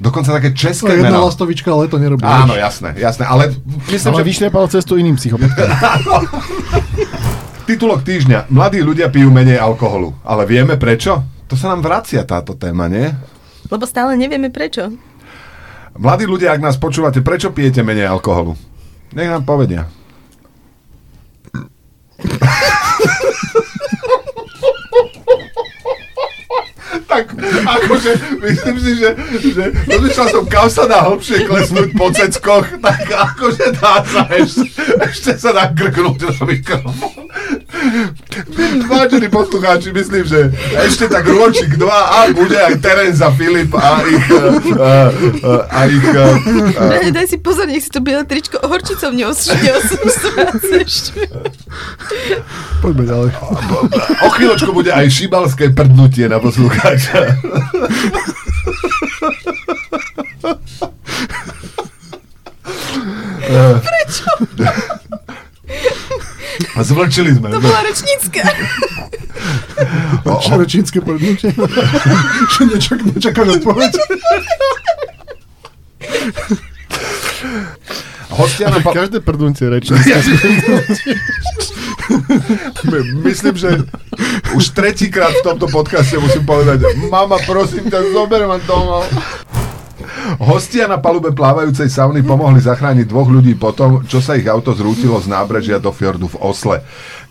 dokonca 0.00 0.32
také 0.32 0.50
No, 0.50 0.56
české 0.56 0.92
jedna 0.96 1.12
meno. 1.12 1.28
lastovička, 1.28 1.68
ale 1.68 1.88
to 1.88 2.00
nerobí. 2.00 2.24
Áno, 2.24 2.56
jasné, 2.56 2.96
jasné, 2.96 3.28
ale 3.28 3.52
myslím, 3.92 4.16
Ale 4.16 4.20
že 4.20 4.28
vyšľapal 4.32 4.64
cestu 4.72 4.96
iným 4.96 5.16
psychopatom. 5.20 5.68
titulok 7.64 8.04
týždňa. 8.04 8.52
Mladí 8.52 8.84
ľudia 8.84 9.08
pijú 9.08 9.32
menej 9.32 9.56
alkoholu. 9.56 10.12
Ale 10.22 10.44
vieme 10.44 10.76
prečo? 10.76 11.24
To 11.48 11.56
sa 11.56 11.72
nám 11.72 11.84
vracia 11.84 12.24
táto 12.24 12.52
téma, 12.56 12.88
nie? 12.88 13.10
Lebo 13.72 13.88
stále 13.88 14.16
nevieme 14.20 14.52
prečo. 14.52 14.92
Mladí 15.96 16.28
ľudia, 16.28 16.52
ak 16.52 16.60
nás 16.60 16.76
počúvate, 16.76 17.24
prečo 17.24 17.50
pijete 17.50 17.80
menej 17.80 18.06
alkoholu? 18.12 18.54
Nech 19.16 19.30
nám 19.32 19.48
povedia. 19.48 19.88
tak 27.14 27.30
akože 27.62 28.10
myslím 28.42 28.76
si, 28.80 28.92
že, 28.98 29.08
že 29.54 29.64
rozmýšľal 29.86 30.28
som, 30.34 30.44
kam 30.50 30.66
sa 30.66 30.84
dá 30.90 31.06
hlbšie 31.06 31.46
klesnúť 31.46 31.88
po 31.94 32.10
ceckoch, 32.10 32.66
tak 32.82 33.06
akože 33.06 33.66
dá 33.78 34.02
sa 34.02 34.22
ešte, 34.34 34.82
ešte 34.98 35.30
sa 35.38 35.50
dá 35.54 35.70
krknúť 35.70 36.26
na 36.26 36.34
mikrofón. 36.42 37.23
Vážení 38.90 39.28
poslucháči, 39.28 39.92
myslím, 39.92 40.24
že 40.24 40.52
ešte 40.78 41.08
tak 41.08 41.26
ročík 41.26 41.76
dva 41.76 42.24
a 42.24 42.32
bude 42.32 42.56
aj 42.56 42.80
Tereza 42.80 43.30
Filip 43.36 43.74
a 43.74 44.00
ich 44.04 44.30
uh, 44.30 44.56
uh, 44.72 45.62
a 45.68 45.78
ich 45.88 46.08
uh, 46.08 46.38
Daj, 46.74 47.12
daj 47.12 47.26
si 47.28 47.38
pozor, 47.38 47.66
nech 47.68 47.84
si 47.84 47.90
to 47.92 48.00
biele 48.00 48.24
tričko 48.24 48.58
horčicou 48.64 49.12
neosústráceš. 49.12 51.12
Poďme 52.80 53.04
ďalej. 53.08 53.30
O 54.24 54.28
chvíľočku 54.32 54.72
bude 54.72 54.92
aj 54.92 55.10
šibalské 55.12 55.70
prdnutie 55.72 56.28
na 56.28 56.40
poslucháča. 56.40 57.36
Prečo? 63.84 64.30
Zvlčili 66.74 67.30
sme. 67.32 67.48
To 67.48 67.60
bola 67.60 67.80
rečnícka. 67.82 68.42
Čo 70.42 70.52
rečínske 70.56 70.98
podnutie? 70.98 71.54
Že 72.52 72.62
nečak, 72.66 72.98
nečakám 73.04 73.48
odpoveď. 73.52 73.92
Hostia 78.30 78.66
na 78.66 78.82
pa- 78.82 78.90
Každé 78.92 79.20
prduncie 79.20 79.70
rečí. 79.70 79.94
My- 82.84 83.10
Myslím, 83.22 83.54
že 83.56 83.70
už 84.52 84.68
tretíkrát 84.70 85.32
v 85.32 85.44
tomto 85.44 85.66
podcaste 85.68 86.18
musím 86.18 86.44
povedať, 86.44 86.82
mama, 87.06 87.38
prosím 87.42 87.86
ťa, 87.86 88.12
zober 88.12 88.44
ma 88.44 88.58
domov. 88.60 89.06
Hostia 90.40 90.88
na 90.88 90.98
palube 90.98 91.30
plávajúcej 91.36 91.88
sauny 91.92 92.24
pomohli 92.24 92.60
zachrániť 92.60 93.06
dvoch 93.08 93.28
ľudí 93.28 93.54
po 93.60 93.74
čo 94.08 94.18
sa 94.24 94.38
ich 94.38 94.48
auto 94.48 94.72
zrútilo 94.72 95.20
z 95.20 95.28
nábrežia 95.28 95.76
do 95.82 95.92
fjordu 95.92 96.30
v 96.32 96.40
Osle. 96.40 96.78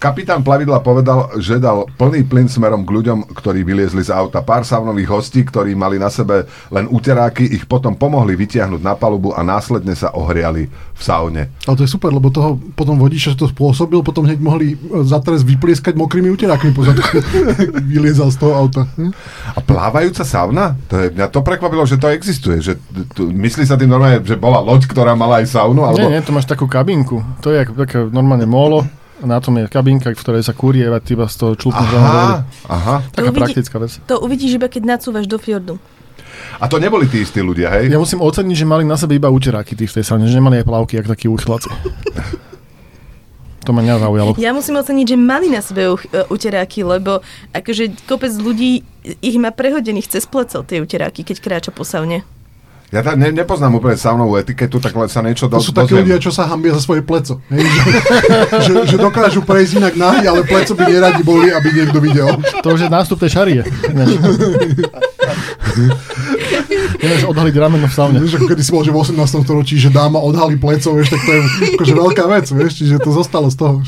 Kapitán 0.04 0.44
plavidla 0.44 0.84
povedal, 0.84 1.32
že 1.40 1.64
dal 1.64 1.88
plný 1.96 2.28
plyn 2.28 2.52
smerom 2.52 2.84
k 2.84 2.92
ľuďom, 2.92 3.24
ktorí 3.40 3.64
vyliezli 3.64 4.04
z 4.04 4.12
auta. 4.12 4.44
Pár 4.44 4.68
saunových 4.68 5.08
hostí, 5.08 5.48
ktorí 5.48 5.80
mali 5.80 5.96
na 5.96 6.12
sebe 6.12 6.44
len 6.76 6.92
uteráky, 6.92 7.48
ich 7.48 7.64
potom 7.64 7.96
pomohli 7.96 8.36
vytiahnuť 8.36 8.84
na 8.84 9.00
palubu 9.00 9.32
a 9.32 9.40
následne 9.48 9.96
sa 9.96 10.12
ohriali 10.12 10.68
v 10.68 11.00
saune. 11.00 11.56
Ale 11.64 11.80
to 11.80 11.88
je 11.88 11.96
super, 11.96 12.12
lebo 12.12 12.28
toho 12.36 12.60
potom 12.76 13.00
vodiča, 13.00 13.32
že 13.32 13.48
to 13.48 13.48
spôsobil, 13.48 14.04
potom 14.04 14.28
hneď 14.28 14.44
mohli 14.44 14.76
e, 14.76 15.08
za 15.08 15.24
trest 15.24 15.48
vyplieskať 15.48 15.96
mokrými 15.96 16.28
uterákmi 16.36 16.76
po 16.76 16.84
zadku. 16.84 17.24
Vyliezal 17.96 18.28
z 18.28 18.44
toho 18.44 18.60
auta. 18.60 18.84
Hm? 19.00 19.16
A 19.56 19.60
plávajúca 19.64 20.28
sauna? 20.28 20.76
To 20.92 21.00
je, 21.00 21.16
mňa 21.16 21.32
to 21.32 21.40
prekvapilo, 21.40 21.88
že 21.88 21.96
to 21.96 22.12
existuje. 22.12 22.60
Že, 22.60 22.76
tu, 23.16 23.32
myslí 23.32 23.64
sa 23.64 23.80
tým 23.80 23.88
normálne, 23.88 24.20
že 24.20 24.36
bola 24.36 24.60
loď, 24.60 24.84
ktorá 24.84 25.16
mala 25.16 25.40
aj 25.40 25.56
saunu? 25.56 25.88
Alebo... 25.88 26.04
Nie, 26.04 26.20
nie, 26.20 26.28
to 26.28 26.36
máš 26.36 26.52
takú 26.52 26.68
kabinku. 26.68 27.24
To 27.40 27.56
je 27.56 27.64
ako 27.64 27.74
také 27.80 28.04
normálne 28.12 28.44
molo. 28.44 28.84
Na 29.20 29.38
tom 29.38 29.54
je 29.56 29.68
kabinka, 29.68 30.08
v 30.08 30.16
ktorej 30.16 30.42
sa 30.42 30.52
kurie 30.52 30.84
a 30.84 30.98
ty 30.98 31.14
iba 31.14 31.26
z 31.26 31.36
toho 31.36 31.54
člupnú 31.54 31.80
Aha, 31.80 32.44
aha. 32.66 32.96
Taká 33.08 33.22
To 33.22 33.32
uvidí- 33.32 33.42
praktická 33.46 33.78
vec. 33.78 33.92
To 34.04 34.16
uvidíš 34.20 34.52
iba, 34.54 34.66
keď 34.66 34.84
nacúvaš 34.90 35.26
do 35.26 35.38
fjordu. 35.38 35.78
A 36.56 36.66
to 36.66 36.78
neboli 36.78 37.06
tí 37.06 37.22
istí 37.22 37.40
ľudia, 37.40 37.70
hej? 37.72 37.88
Ja 37.88 37.98
musím 37.98 38.20
oceniť, 38.20 38.56
že 38.56 38.66
mali 38.66 38.82
na 38.82 38.98
sebe 38.98 39.14
iba 39.14 39.28
uteráky 39.28 39.74
tí 39.74 39.86
v 39.86 39.94
tej 39.94 40.04
saune, 40.04 40.26
že 40.26 40.34
nemali 40.34 40.60
aj 40.60 40.66
plavky, 40.66 40.94
jak 40.96 41.08
takí 41.08 41.28
uchyláci. 41.28 41.70
To 43.64 43.72
ma 43.72 43.80
nezaujalo. 43.80 44.36
Ja 44.36 44.52
musím 44.52 44.76
oceniť, 44.76 45.08
že 45.08 45.16
mali 45.16 45.48
na 45.48 45.64
sebe 45.64 45.88
u- 45.88 46.04
e, 46.04 46.28
uteráky, 46.28 46.84
lebo 46.84 47.24
akože 47.56 47.96
kopec 48.04 48.36
ľudí 48.36 48.84
ich 49.24 49.38
má 49.40 49.56
prehodených 49.56 50.12
cez 50.12 50.28
plecov 50.28 50.68
tie 50.68 50.84
uteráky, 50.84 51.24
keď 51.24 51.38
kráča 51.40 51.72
po 51.72 51.88
saune. 51.88 52.28
Ja 52.94 53.02
tam 53.02 53.18
ne, 53.18 53.34
nepoznám 53.34 53.82
úplne 53.82 53.98
saunovú 53.98 54.38
etiketu, 54.38 54.78
tak 54.78 54.94
sa 55.10 55.26
niečo 55.26 55.50
do, 55.50 55.58
To 55.58 55.66
sú 55.66 55.74
takí 55.74 55.98
ľudia, 55.98 56.22
čo 56.22 56.30
sa 56.30 56.46
hambia 56.46 56.78
za 56.78 56.82
svoje 56.86 57.02
pleco. 57.02 57.42
Hej, 57.50 57.66
že, 57.66 58.70
že, 58.70 58.74
že, 58.94 58.98
dokážu 59.02 59.42
prejsť 59.42 59.82
inak 59.82 59.98
nahy, 59.98 60.30
ale 60.30 60.46
pleco 60.46 60.78
by 60.78 60.86
neradi 60.86 61.26
boli, 61.26 61.50
aby 61.50 61.74
niekto 61.74 61.98
videl. 61.98 62.38
To 62.62 62.78
už 62.78 62.86
je 62.86 62.90
nástup 62.94 63.18
tej 63.18 63.34
šarie. 63.34 63.62
Ináč 67.02 67.26
odhaliť 67.26 67.56
rameno 67.58 67.90
v 67.90 67.96
saune. 67.98 68.22
Vieš, 68.22 68.38
ako 68.38 68.46
kedy 68.54 68.62
si 68.62 68.70
bol, 68.70 68.86
že 68.86 68.94
v 68.94 69.02
18. 69.02 69.42
storočí, 69.42 69.76
že 69.82 69.90
dáma 69.90 70.22
odhalí 70.22 70.62
pleco, 70.62 70.94
vieš, 70.94 71.18
tak 71.18 71.22
to 71.26 71.32
je 71.34 71.42
akože 71.74 71.94
veľká 71.98 72.26
vec, 72.30 72.46
vieš, 72.54 72.78
čiže 72.78 73.02
to 73.02 73.10
zostalo 73.10 73.50
z 73.50 73.58
toho. 73.58 73.82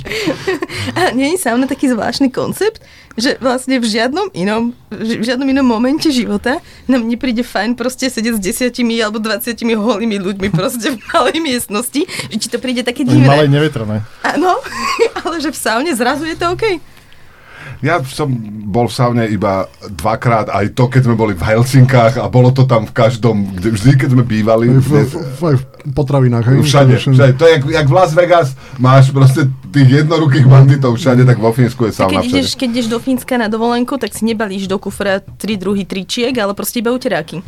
A 0.97 1.13
nie 1.13 1.37
je 1.37 1.45
sauna 1.45 1.69
taký 1.69 1.93
zvláštny 1.93 2.33
koncept, 2.33 2.81
že 3.15 3.39
vlastne 3.39 3.79
v 3.79 3.87
žiadnom 3.87 4.31
inom, 4.35 4.75
v 4.91 5.23
žiadnom 5.23 5.47
inom 5.47 5.63
momente 5.63 6.11
života 6.11 6.59
nám 6.87 7.07
nepríde 7.07 7.43
fajn 7.47 7.79
proste 7.79 8.11
sedieť 8.11 8.39
s 8.39 8.41
desiatimi 8.43 8.99
alebo 8.99 9.23
20 9.23 9.55
holými 9.55 10.19
ľuďmi 10.19 10.47
proste 10.51 10.95
v 10.95 10.99
malej 11.11 11.39
miestnosti, 11.39 12.01
že 12.05 12.37
ti 12.37 12.47
to 12.51 12.59
príde 12.59 12.83
také 12.83 13.07
divné. 13.07 13.27
Malej 13.27 13.51
nevetrané. 13.51 14.03
Áno, 14.23 14.59
ale 15.23 15.39
že 15.39 15.51
v 15.51 15.57
saune 15.57 15.91
zrazu 15.95 16.27
je 16.27 16.35
to 16.35 16.51
OK. 16.51 16.94
Ja 17.83 17.99
som 18.03 18.31
bol 18.69 18.87
v 18.87 18.93
saune 18.93 19.23
iba 19.31 19.67
dvakrát, 19.87 20.51
aj 20.51 20.75
to, 20.75 20.87
keď 20.91 21.01
sme 21.07 21.15
boli 21.15 21.33
v 21.35 21.43
Helsinkách 21.43 22.19
a 22.19 22.27
bolo 22.27 22.51
to 22.51 22.67
tam 22.67 22.87
v 22.87 22.93
každom, 22.95 23.55
kde, 23.55 23.75
vždy, 23.75 23.91
keď 23.99 24.09
sme 24.15 24.23
bývali. 24.23 24.71
Aj 24.71 24.79
v, 24.79 24.91
v, 25.03 25.15
v, 25.15 25.41
aj 25.43 25.55
v 25.59 25.63
potravinách. 25.95 26.45
Hej? 26.51 26.57
Všade, 26.65 26.93
všade. 26.99 27.33
To 27.39 27.43
je 27.47 27.51
jak, 27.59 27.63
jak 27.83 27.87
v 27.87 27.93
Las 27.93 28.11
Vegas, 28.15 28.49
máš 28.79 29.11
proste 29.11 29.47
tých 29.71 30.03
jednorukých 30.03 30.45
banditov 30.47 30.95
všade, 30.95 31.23
tak 31.27 31.37
vo 31.39 31.51
Fínsku 31.51 31.87
je 31.87 31.93
sauna 31.95 32.19
keď 32.19 32.31
ideš, 32.31 32.49
keď 32.55 32.67
ideš 32.71 32.87
do 32.91 32.99
Fínska 32.99 33.35
na 33.35 33.47
dovolenku, 33.51 33.99
tak 33.99 34.11
si 34.15 34.23
nebalíš 34.23 34.67
do 34.67 34.79
kufra 34.79 35.19
tri 35.19 35.55
druhy 35.59 35.83
tričiek, 35.83 36.35
ale 36.35 36.55
proste 36.55 36.79
iba 36.79 36.91
uteráky. 36.91 37.43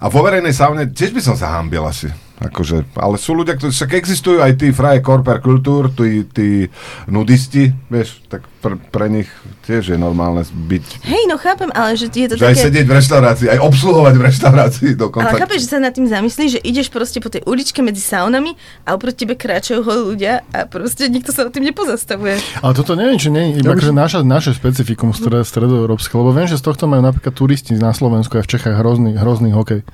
A 0.00 0.08
vo 0.08 0.20
verejnej 0.24 0.56
saune 0.56 0.88
tiež 0.88 1.12
by 1.12 1.20
som 1.20 1.36
sa 1.36 1.60
hambil 1.60 1.84
asi. 1.84 2.10
Akože, 2.40 2.88
ale 2.96 3.20
sú 3.20 3.36
ľudia, 3.36 3.52
ktorí 3.52 3.68
však 3.68 3.92
existujú 4.00 4.40
aj 4.40 4.56
tí 4.56 4.72
fraje 4.72 5.04
korper 5.04 5.44
kultúr, 5.44 5.92
tí, 5.92 6.24
tí 6.24 6.72
nudisti, 7.04 7.68
vieš, 7.92 8.24
tak 8.32 8.48
pre, 8.64 8.80
pre 8.80 9.12
nich 9.12 9.28
tiež 9.68 9.92
je 9.92 9.98
normálne 10.00 10.40
byť. 10.48 11.04
Hej, 11.04 11.22
no 11.28 11.36
chápem, 11.36 11.68
ale 11.76 12.00
že 12.00 12.08
je 12.08 12.32
to 12.32 12.40
že 12.40 12.48
také... 12.48 12.52
aj 12.52 12.56
sedieť 12.64 12.86
v 12.88 12.92
reštaurácii, 12.96 13.46
aj 13.52 13.60
obsluhovať 13.60 14.14
v 14.16 14.22
reštaurácii 14.24 14.90
dokonca. 14.96 15.28
Ale 15.28 15.36
chápeš, 15.36 15.68
že 15.68 15.68
sa 15.68 15.78
nad 15.84 15.92
tým 15.92 16.08
zamyslíš, 16.08 16.50
že 16.56 16.60
ideš 16.64 16.88
proste 16.88 17.20
po 17.20 17.28
tej 17.28 17.44
uličke 17.44 17.84
medzi 17.84 18.00
saunami 18.00 18.56
a 18.88 18.96
oproti 18.96 19.28
tebe 19.28 19.36
kráčajú 19.36 19.84
holí 19.84 20.16
ľudia 20.16 20.40
a 20.56 20.64
proste 20.64 21.12
nikto 21.12 21.36
sa 21.36 21.44
nad 21.44 21.52
tým 21.52 21.68
nepozastavuje. 21.68 22.40
Ale 22.64 22.72
toto 22.72 22.96
neviem, 22.96 23.20
či 23.20 23.28
nie 23.28 23.52
je 23.52 23.60
iba 23.60 23.76
akože 23.76 23.92
naša, 23.92 24.24
naše 24.24 24.56
specifikum 24.56 25.12
stred, 25.12 25.44
stredoeurópske, 25.44 26.16
lebo 26.16 26.32
viem, 26.32 26.48
že 26.48 26.56
z 26.56 26.64
tohto 26.64 26.88
majú 26.88 27.04
napríklad 27.04 27.36
turisti 27.36 27.76
na 27.76 27.92
Slovensku 27.92 28.40
a 28.40 28.44
v 28.44 28.48
Čechách 28.48 28.80
hrozný, 28.80 29.20
hrozný 29.20 29.52
hokej. 29.52 29.84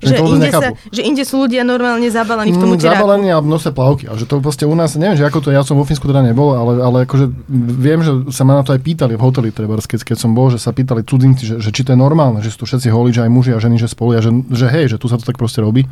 Že 0.00 0.14
vôbec 0.16 0.48
inde, 0.48 0.50
sa, 0.50 0.68
že 0.88 1.02
inde 1.04 1.22
sú 1.28 1.44
ľudia 1.44 1.60
normálne 1.60 2.08
zabalení 2.08 2.56
v 2.56 2.58
tom 2.58 2.72
Mm, 2.72 2.76
uteráku. 2.80 2.96
Zabalení 2.96 3.28
a 3.30 3.38
v 3.44 3.48
nose 3.52 3.68
plavky. 3.68 4.04
A 4.08 4.16
že 4.16 4.24
to 4.24 4.40
proste 4.40 4.64
u 4.64 4.72
nás, 4.72 4.96
neviem, 4.96 5.20
že 5.20 5.28
ako 5.28 5.44
to, 5.44 5.48
ja 5.52 5.60
som 5.60 5.76
vo 5.76 5.84
Fínsku 5.84 6.08
teda 6.08 6.24
nebol, 6.24 6.56
ale, 6.56 6.72
ale 6.80 6.96
akože 7.04 7.28
viem, 7.76 8.00
že 8.00 8.32
sa 8.32 8.48
ma 8.48 8.56
na 8.56 8.64
to 8.64 8.72
aj 8.72 8.80
pýtali 8.80 9.14
v 9.14 9.20
hoteli, 9.20 9.52
treba, 9.52 9.76
keď, 9.76 10.00
keď 10.00 10.16
som 10.16 10.32
bol, 10.32 10.48
že 10.48 10.56
sa 10.56 10.72
pýtali 10.72 11.04
cudzinci, 11.04 11.44
že, 11.44 11.54
že 11.60 11.68
či 11.68 11.84
to 11.84 11.92
je 11.92 11.98
normálne, 12.00 12.40
že 12.40 12.48
sú 12.48 12.64
tu 12.64 12.66
všetci 12.72 12.88
holí, 12.88 13.12
že 13.12 13.28
aj 13.28 13.30
muži 13.30 13.50
a 13.52 13.60
ženy, 13.60 13.76
že 13.76 13.92
spolu, 13.92 14.16
a 14.16 14.24
že, 14.24 14.32
že 14.48 14.66
hej, 14.72 14.92
že 14.92 14.96
tu 14.96 15.06
sa 15.12 15.20
to 15.20 15.24
tak 15.28 15.36
proste 15.36 15.60
robí. 15.60 15.84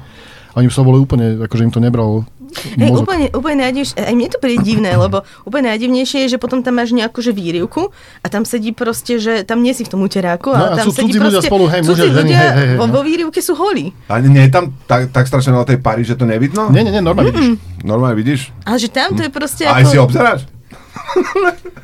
A 0.56 0.64
oni 0.64 0.72
sa 0.72 0.80
boli 0.80 0.96
úplne, 0.96 1.44
akože 1.44 1.68
im 1.68 1.72
to 1.74 1.78
nebralo 1.78 2.24
Hej, 2.48 2.90
mozog. 2.90 3.04
úplne, 3.04 3.26
úplne 3.36 3.56
najdivnejšie, 3.68 3.96
aj 4.00 4.14
mne 4.16 4.28
to 4.32 4.38
príde 4.40 4.60
divné, 4.64 4.90
lebo 4.96 5.22
úplne 5.44 5.74
najdivnejšie 5.74 6.18
je, 6.26 6.36
že 6.36 6.38
potom 6.40 6.64
tam 6.64 6.80
máš 6.80 6.96
nejakú 6.96 7.20
že 7.20 7.36
výrivku 7.36 7.92
a 8.22 8.26
tam 8.32 8.48
sedí 8.48 8.72
proste, 8.72 9.20
že 9.20 9.44
tam 9.44 9.60
nie 9.60 9.76
si 9.76 9.84
v 9.84 9.90
tom 9.92 10.00
uteráku, 10.02 10.50
No 10.52 10.56
ale 10.56 10.68
a 10.74 10.78
tam 10.80 10.86
sú 10.88 10.96
sedí 10.96 11.12
cudzí 11.12 11.18
ľudia 11.20 11.40
proste, 11.40 11.50
spolu, 11.52 11.64
hej, 11.68 11.80
muži 11.84 12.08
ženy, 12.08 12.32
hej, 12.32 12.50
hej, 12.50 12.66
hej, 12.72 12.76
vo, 12.80 12.86
no. 12.88 12.92
vo 12.96 13.00
výrivke 13.04 13.40
sú 13.44 13.52
holí. 13.58 13.92
A 14.08 14.18
nie 14.24 14.42
je 14.48 14.52
tam 14.52 14.72
tak, 14.88 15.12
tak 15.12 15.24
strašne 15.28 15.52
na 15.52 15.64
tej 15.68 15.78
pari, 15.78 16.02
že 16.02 16.16
to 16.16 16.24
nevidno? 16.24 16.72
Nie, 16.72 16.80
nie, 16.82 16.92
nie, 16.92 17.04
normálne 17.04 17.30
vidíš. 17.30 17.48
Normálne 17.84 18.16
vidíš? 18.16 18.40
Ale 18.64 18.78
že 18.80 18.88
tam 18.88 19.12
to 19.14 19.22
je 19.22 19.30
proste 19.30 19.64
A 19.68 19.78
aj 19.78 19.84
ako... 19.84 19.90
si 19.92 19.96
obzeráš? 20.00 20.40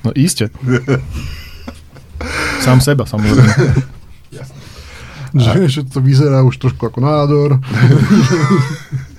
No 0.05 0.11
iste. 0.13 0.53
Sám 2.61 2.81
seba, 2.81 3.05
samozrejme. 3.05 3.53
Že, 5.35 5.67
že 5.67 5.83
to 5.91 5.99
vyzerá 5.99 6.47
už 6.47 6.63
trošku 6.63 6.87
ako 6.87 7.03
nádor. 7.03 7.59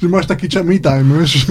že 0.00 0.06
máš 0.08 0.26
taký 0.26 0.46
ča 0.48 0.62
me 0.62 0.78
time, 0.78 1.12
vieš. 1.16 1.50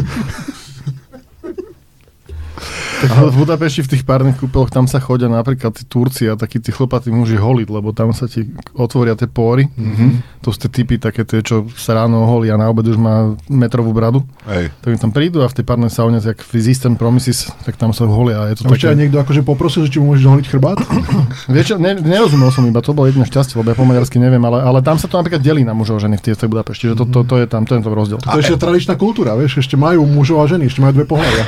Tak 3.06 3.30
v 3.30 3.38
Budapešti 3.46 3.82
v 3.86 3.90
tých 3.94 4.04
párnych 4.04 4.42
kúpeloch 4.42 4.74
tam 4.74 4.90
sa 4.90 4.98
chodia 4.98 5.30
napríklad 5.30 5.78
tí 5.78 5.86
Turci 5.86 6.26
a 6.26 6.34
takí 6.34 6.58
tí 6.58 6.74
chlopatí 6.74 7.14
muži 7.14 7.38
holiť, 7.38 7.68
lebo 7.70 7.94
tam 7.94 8.10
sa 8.18 8.26
ti 8.26 8.50
otvoria 8.74 9.14
tie 9.14 9.30
pory. 9.30 9.70
Mm-hmm. 9.70 10.42
To 10.42 10.50
sú 10.50 10.66
tie 10.66 10.72
typy 10.82 10.98
také 10.98 11.22
tie, 11.22 11.46
čo 11.46 11.70
sa 11.78 12.02
ráno 12.02 12.26
holí 12.26 12.50
a 12.50 12.58
na 12.58 12.66
obed 12.66 12.86
už 12.90 12.98
má 12.98 13.38
metrovú 13.46 13.94
bradu. 13.94 14.26
Hej. 14.50 14.74
Tak 14.82 14.98
tam 14.98 15.12
prídu 15.14 15.46
a 15.46 15.48
v 15.50 15.56
tej 15.56 15.66
párnej 15.66 15.94
saune, 15.94 16.18
jak 16.18 16.42
v 16.42 16.52
Eastern 16.58 16.98
Promises, 16.98 17.50
tak 17.62 17.78
tam 17.78 17.94
sa 17.94 18.10
holia 18.10 18.42
a 18.42 18.54
je 18.54 18.62
to 18.62 18.70
A 18.70 18.74
aj 18.74 18.82
také... 18.82 18.98
niekto 18.98 19.22
akože 19.22 19.42
poprosil, 19.46 19.86
že 19.86 19.94
či 19.94 20.02
mu 20.02 20.14
môžeš 20.14 20.24
doholiť 20.26 20.46
chrbát. 20.50 20.78
Vieš 21.54 21.78
ne, 21.78 21.98
nerozumel 22.02 22.50
som 22.50 22.66
iba, 22.66 22.82
to 22.82 22.98
bolo 22.98 23.10
jedno 23.10 23.26
šťastie, 23.26 23.58
lebo 23.62 23.74
ja 23.74 23.78
po 23.78 23.86
maďarsky 23.86 24.18
neviem, 24.18 24.42
ale, 24.42 24.62
ale 24.66 24.80
tam 24.82 24.98
sa 24.98 25.06
to 25.06 25.18
napríklad 25.22 25.42
delí 25.42 25.62
na 25.62 25.78
mužov 25.78 25.98
a 25.98 26.02
ženy 26.02 26.18
v 26.18 26.24
tej, 26.26 26.46
Budapešti, 26.46 26.94
že 26.94 26.96
to, 26.96 27.10
to, 27.10 27.26
to, 27.26 27.36
je 27.42 27.46
tam, 27.50 27.66
to 27.66 27.74
je 27.74 27.82
to 27.82 27.92
rozdiel. 27.92 28.18
To 28.22 28.38
je 28.38 28.46
ešte 28.46 28.62
tradičná 28.62 28.96
kultúra, 28.96 29.34
vieš, 29.34 29.66
ešte 29.66 29.76
majú 29.76 30.06
mužov 30.06 30.40
a 30.40 30.46
ženy, 30.46 30.70
ešte 30.70 30.80
majú 30.80 30.94
dve 31.02 31.06
pohľavia. 31.10 31.44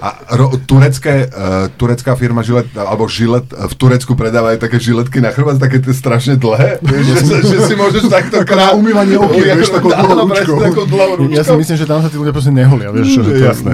A 0.00 0.08
ro, 0.38 0.54
turecké, 0.96 1.28
uh, 1.28 1.68
turecká 1.76 2.12
firma 2.16 2.40
Žilet, 2.40 2.72
alebo 2.72 3.04
Žilet 3.04 3.52
v 3.52 3.74
Turecku 3.76 4.16
predávajú 4.16 4.56
také 4.56 4.80
žiletky 4.80 5.20
na 5.20 5.28
chrbát, 5.28 5.60
také 5.60 5.78
tie 5.84 5.92
strašne 5.92 6.40
dlhé, 6.40 6.80
vieš, 6.80 7.20
že, 7.20 7.36
že, 7.44 7.58
si 7.68 7.74
môžeš 7.76 8.08
takto 8.08 8.40
Ako 8.40 8.56
na 8.56 8.72
umývanie 8.72 9.20
okien, 9.20 9.60
vieš, 9.60 9.76
takou 9.76 9.92
dlhou 9.92 11.20
ručkou. 11.20 11.36
Ja 11.36 11.44
si 11.44 11.52
myslím, 11.52 11.76
že 11.76 11.86
tam 11.86 12.00
sa 12.00 12.08
tí 12.08 12.16
ľudia 12.16 12.32
proste 12.32 12.52
neholia, 12.52 12.88
vieš, 12.90 13.20
čo, 13.20 13.20
že 13.20 13.30
to 13.36 13.44
Jasné. 13.44 13.72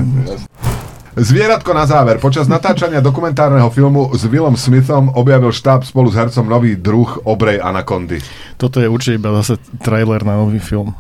Zvieratko 1.12 1.77
na 1.77 1.85
záver. 1.85 2.16
Počas 2.16 2.49
natáčania 2.49 3.05
dokumentárneho 3.05 3.68
filmu 3.68 4.16
s 4.16 4.25
Willom 4.25 4.57
Smithom 4.57 5.12
objavil 5.12 5.53
štáb 5.53 5.85
spolu 5.85 6.09
s 6.09 6.16
hercom 6.16 6.49
nový 6.49 6.73
druh 6.81 7.20
obrej 7.29 7.61
anakondy. 7.61 8.16
Toto 8.57 8.81
je 8.81 8.89
určite 8.89 9.20
iba 9.20 9.29
zase 9.45 9.61
trailer 9.85 10.25
na 10.25 10.41
nový 10.41 10.57
film. 10.57 10.97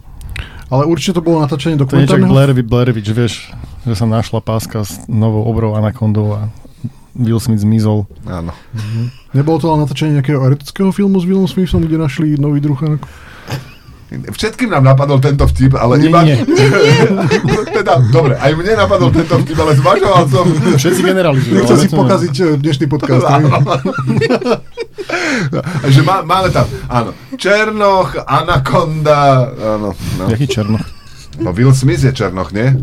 Ale 0.72 0.88
určite 0.88 1.20
to 1.20 1.22
bolo 1.22 1.44
natáčanie 1.44 1.76
To 1.76 1.84
je 1.84 2.08
dokumentárneho. 2.08 2.32
Blair, 2.32 2.56
Blairwitch, 2.64 3.12
vieš, 3.12 3.52
že 3.84 3.92
sa 3.92 4.08
našla 4.08 4.40
páska 4.40 4.88
s 4.88 5.04
novou 5.04 5.44
obrou 5.44 5.76
anakondou 5.76 6.32
a 6.32 6.48
Will 7.12 7.36
Smith 7.36 7.60
zmizol. 7.60 8.08
Áno. 8.24 8.56
Nebolo 9.36 9.60
to 9.60 9.68
ale 9.68 9.84
natáčanie 9.84 10.16
nejakého 10.16 10.40
erotického 10.40 10.88
filmu 10.96 11.20
s 11.20 11.28
Willom 11.28 11.44
Smithom, 11.44 11.84
kde 11.84 12.00
našli 12.00 12.40
nový 12.40 12.64
druh. 12.64 12.80
Všetkým 14.12 14.68
nám 14.68 14.84
napadol 14.84 15.16
tento 15.18 15.48
vtip, 15.48 15.72
ale 15.78 15.96
Nie, 15.96 16.12
iba... 16.12 16.20
nie. 16.28 16.36
teda, 17.72 17.96
dobre, 18.12 18.36
aj 18.36 18.52
mne 18.52 18.72
napadol 18.76 19.08
tento 19.08 19.40
vtip, 19.40 19.56
ale 19.56 19.72
zvažoval 19.78 20.24
som... 20.28 20.44
Všetci 20.76 21.00
generalizujú. 21.00 21.54
Nechcel 21.56 21.78
si 21.80 21.88
nie. 21.88 21.96
pokaziť 21.96 22.34
eh, 22.36 22.46
dnešný 22.60 22.86
podcast. 22.92 23.24
že 25.94 26.00
má, 26.04 26.22
máme 26.22 26.52
tam, 26.52 26.66
áno, 26.88 27.10
Černoch, 27.36 28.16
Anakonda, 28.28 29.48
áno, 29.76 29.96
no. 29.96 30.24
Jaký 30.28 30.46
černoch? 30.48 30.84
no 31.40 31.52
Will 31.56 31.72
Smith 31.72 32.04
je 32.04 32.12
Černoch, 32.12 32.52
nie? 32.52 32.76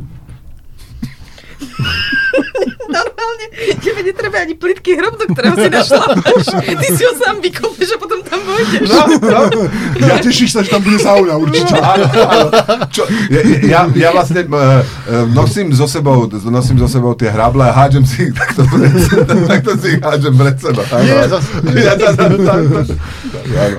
Normálne, 3.40 3.80
tebe 3.80 4.02
netreba 4.04 4.38
ani 4.44 4.56
plitký 4.56 4.92
hrob, 5.00 5.16
do 5.16 5.26
ktorého 5.32 5.56
si 5.56 5.70
našlapáš. 5.72 6.44
Ty 6.60 6.88
si 6.92 7.04
ho 7.08 7.14
sám 7.16 7.40
vykopeš 7.40 7.90
a 7.96 7.98
potom 7.98 8.20
tam 8.24 8.40
vojdeš. 8.44 8.88
No, 8.92 9.04
no. 9.16 9.62
Ja 10.04 10.20
tešíš 10.20 10.50
sa, 10.52 10.60
že 10.60 10.76
tam 10.76 10.84
bude 10.84 11.00
sauna 11.00 11.40
určite. 11.40 11.80
Áno, 11.80 12.06
áno. 12.12 12.48
Čo, 12.92 13.08
ja, 13.32 13.42
ja, 13.64 13.82
ja 13.96 14.10
vlastne 14.12 14.44
uh, 14.44 14.84
nosím 15.32 15.72
so 15.72 15.88
sebou, 15.88 16.28
nosím 16.28 16.78
so 16.84 16.88
sebou 16.92 17.16
tie 17.16 17.32
hrable 17.32 17.64
a 17.64 17.72
hádžem 17.72 18.04
si 18.04 18.28
ich 18.28 18.34
takto 18.36 18.68
pred 18.68 18.94
seba, 19.08 19.32
takto 19.56 19.72
si 19.80 19.88
ich 19.96 20.02
hádžem 20.04 20.34
pred 20.36 20.58
seba. 20.60 20.82
Áno. 20.92 21.06
Ja, 21.08 21.16
ja, 21.24 21.40
ja, 21.80 21.92
ja, 21.96 23.64
áno. 23.64 23.78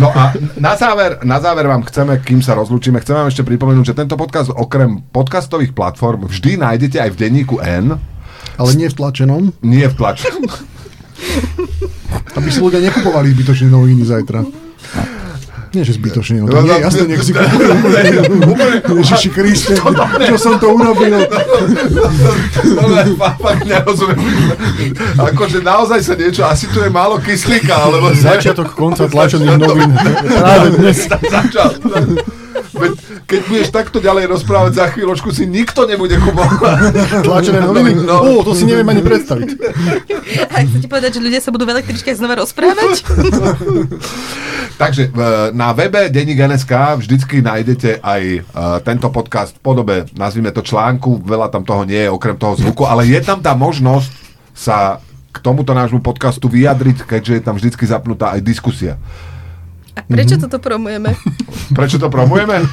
No 0.00 0.08
a 0.12 0.32
na 0.56 0.74
záver, 0.80 1.20
na 1.24 1.38
záver 1.44 1.68
vám 1.68 1.84
chceme, 1.84 2.20
kým 2.24 2.40
sa 2.40 2.56
rozlúčime, 2.56 3.04
chcem 3.04 3.16
vám 3.16 3.28
ešte 3.28 3.44
pripomenúť, 3.44 3.92
že 3.92 3.98
tento 3.98 4.16
podcast 4.16 4.48
okrem 4.48 5.04
podcastových 5.12 5.76
platform 5.76 6.28
vždy 6.28 6.60
nájdete 6.60 6.96
aj 7.04 7.10
v 7.12 7.16
denníku 7.20 7.60
N, 7.60 8.00
Ale 8.58 8.74
nie 8.74 8.90
v 8.90 8.94
tlačenom, 8.98 9.54
nie 9.62 9.86
v 9.86 9.94
tlači. 9.94 10.26
aby 12.38 12.54
si 12.54 12.60
ľudia 12.62 12.80
nekupovali 12.82 13.30
zbytočne 13.34 13.68
noviny 13.70 14.04
zajtra. 14.06 14.44
Nie, 15.68 15.84
že 15.84 16.00
zbytočne, 16.00 16.40
no 16.40 16.48
to 16.48 16.64
nie, 16.64 16.80
jasne, 16.80 17.04
nech 17.04 17.20
si. 17.20 17.36
Ježiši 19.04 19.28
Kriste, 19.28 19.76
čo 20.24 20.40
som 20.40 20.56
to 20.56 20.72
urobil? 20.72 21.12
Fakt 23.44 23.68
nerozumiem. 23.68 24.16
Akože 25.20 25.60
naozaj 25.60 26.00
sa 26.00 26.16
niečo, 26.16 26.48
asi 26.48 26.72
tu 26.72 26.80
je 26.80 26.88
málo 26.88 27.20
kyslíka, 27.20 27.84
alebo... 27.84 28.16
Začiatok 28.16 28.72
konca 28.72 29.12
tlačených 29.12 29.60
novín. 29.60 29.92
Práve 30.40 30.72
dnes. 30.72 31.04
Začal. 31.04 31.68
Veď 32.78 32.92
keď 33.26 33.40
budeš 33.50 33.68
takto 33.68 33.98
ďalej 33.98 34.30
rozprávať, 34.30 34.72
za 34.78 34.86
chvíľočku 34.94 35.34
si 35.34 35.44
nikto 35.44 35.84
nebude 35.84 36.14
kupovať. 36.16 36.78
Tlačené 37.26 37.60
noviny? 37.60 38.06
No. 38.06 38.22
Ó, 38.22 38.46
to 38.46 38.54
si 38.54 38.64
neviem 38.64 38.86
ani 38.86 39.02
predstaviť. 39.02 39.48
A 40.48 40.56
chcete 40.62 40.86
povedať, 40.86 41.18
že 41.18 41.20
ľudia 41.20 41.40
sa 41.42 41.50
budú 41.50 41.66
v 41.66 41.74
električkách 41.78 42.16
znova 42.16 42.38
rozprávať? 42.38 43.02
Takže 44.82 45.10
v- 45.10 45.50
na 45.58 45.74
webe 45.74 46.06
Denník 46.06 46.38
NSK 46.38 47.02
vždycky 47.02 47.42
nájdete 47.42 47.98
aj 47.98 48.22
e, 48.22 48.40
tento 48.86 49.10
podcast 49.10 49.58
v 49.58 49.60
podobe, 49.60 49.96
nazvime 50.14 50.54
to 50.54 50.62
článku, 50.62 51.18
veľa 51.26 51.50
tam 51.50 51.66
toho 51.66 51.82
nie 51.82 51.98
je, 52.06 52.14
okrem 52.14 52.38
toho 52.38 52.54
zvuku, 52.54 52.86
ale 52.86 53.02
je 53.10 53.18
tam 53.18 53.42
tá 53.42 53.58
možnosť 53.58 54.10
sa 54.54 55.02
k 55.34 55.36
tomuto 55.42 55.74
nášmu 55.74 55.98
podcastu 55.98 56.46
vyjadriť, 56.46 57.04
keďže 57.04 57.32
je 57.34 57.42
tam 57.42 57.54
vždycky 57.58 57.84
zapnutá 57.90 58.38
aj 58.38 58.40
diskusia. 58.42 58.94
A 59.98 60.06
prečo 60.06 60.38
toto 60.38 60.62
promujeme? 60.62 61.10
Prečo 61.78 62.00
to 62.00 62.08
promujeme? 62.08 62.64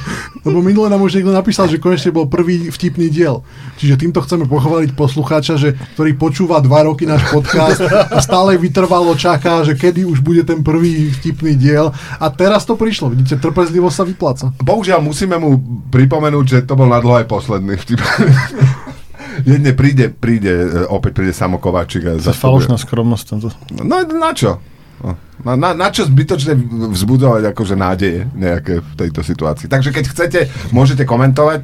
Lebo 0.46 0.64
minule 0.64 0.88
nám 0.88 1.04
už 1.04 1.20
niekto 1.20 1.34
napísal, 1.34 1.68
že 1.68 1.76
konečne 1.76 2.14
bol 2.14 2.30
prvý 2.30 2.72
vtipný 2.72 3.12
diel. 3.12 3.44
Čiže 3.76 4.00
týmto 4.00 4.24
chceme 4.24 4.48
pochváliť 4.48 4.96
poslucháča, 4.96 5.60
že, 5.60 5.76
ktorý 5.98 6.16
počúva 6.16 6.64
dva 6.64 6.88
roky 6.88 7.04
náš 7.04 7.28
podcast 7.28 7.82
a 7.84 8.18
stále 8.24 8.56
vytrvalo 8.56 9.12
čaká, 9.18 9.66
že 9.66 9.76
kedy 9.76 10.08
už 10.08 10.24
bude 10.24 10.46
ten 10.48 10.64
prvý 10.64 11.12
vtipný 11.12 11.58
diel. 11.58 11.92
A 12.16 12.32
teraz 12.32 12.64
to 12.64 12.78
prišlo. 12.78 13.12
Vidíte, 13.12 13.36
trpezlivosť 13.36 13.96
sa 13.96 14.04
vypláca. 14.08 14.44
Bohužiaľ 14.64 15.04
musíme 15.04 15.36
mu 15.36 15.60
pripomenúť, 15.92 16.46
že 16.46 16.58
to 16.64 16.72
bol 16.78 16.88
na 16.88 17.02
dlho 17.02 17.20
aj 17.20 17.26
posledný 17.28 17.76
vtip. 17.76 18.00
Jedne 19.50 19.76
príde, 19.76 20.08
príde, 20.08 20.48
e, 20.48 20.88
opäť 20.88 21.20
príde 21.20 21.36
Samo 21.36 21.60
Kováčik. 21.60 22.08
To 22.08 22.16
je 22.16 22.32
falošná 22.32 22.80
skromnosť. 22.80 23.24
Tento. 23.28 23.52
No 23.84 24.00
na 24.08 24.32
čo? 24.32 24.56
No, 25.04 25.12
Na, 25.46 25.54
na, 25.54 25.70
na 25.78 25.88
čo 25.94 26.02
zbytočne 26.02 26.58
vzbudzovať 26.90 27.54
akože 27.54 27.78
nádeje 27.78 28.26
nejaké 28.34 28.82
v 28.82 28.92
tejto 28.98 29.22
situácii. 29.22 29.70
Takže 29.70 29.94
keď 29.94 30.04
chcete, 30.10 30.40
môžete 30.74 31.06
komentovať. 31.06 31.62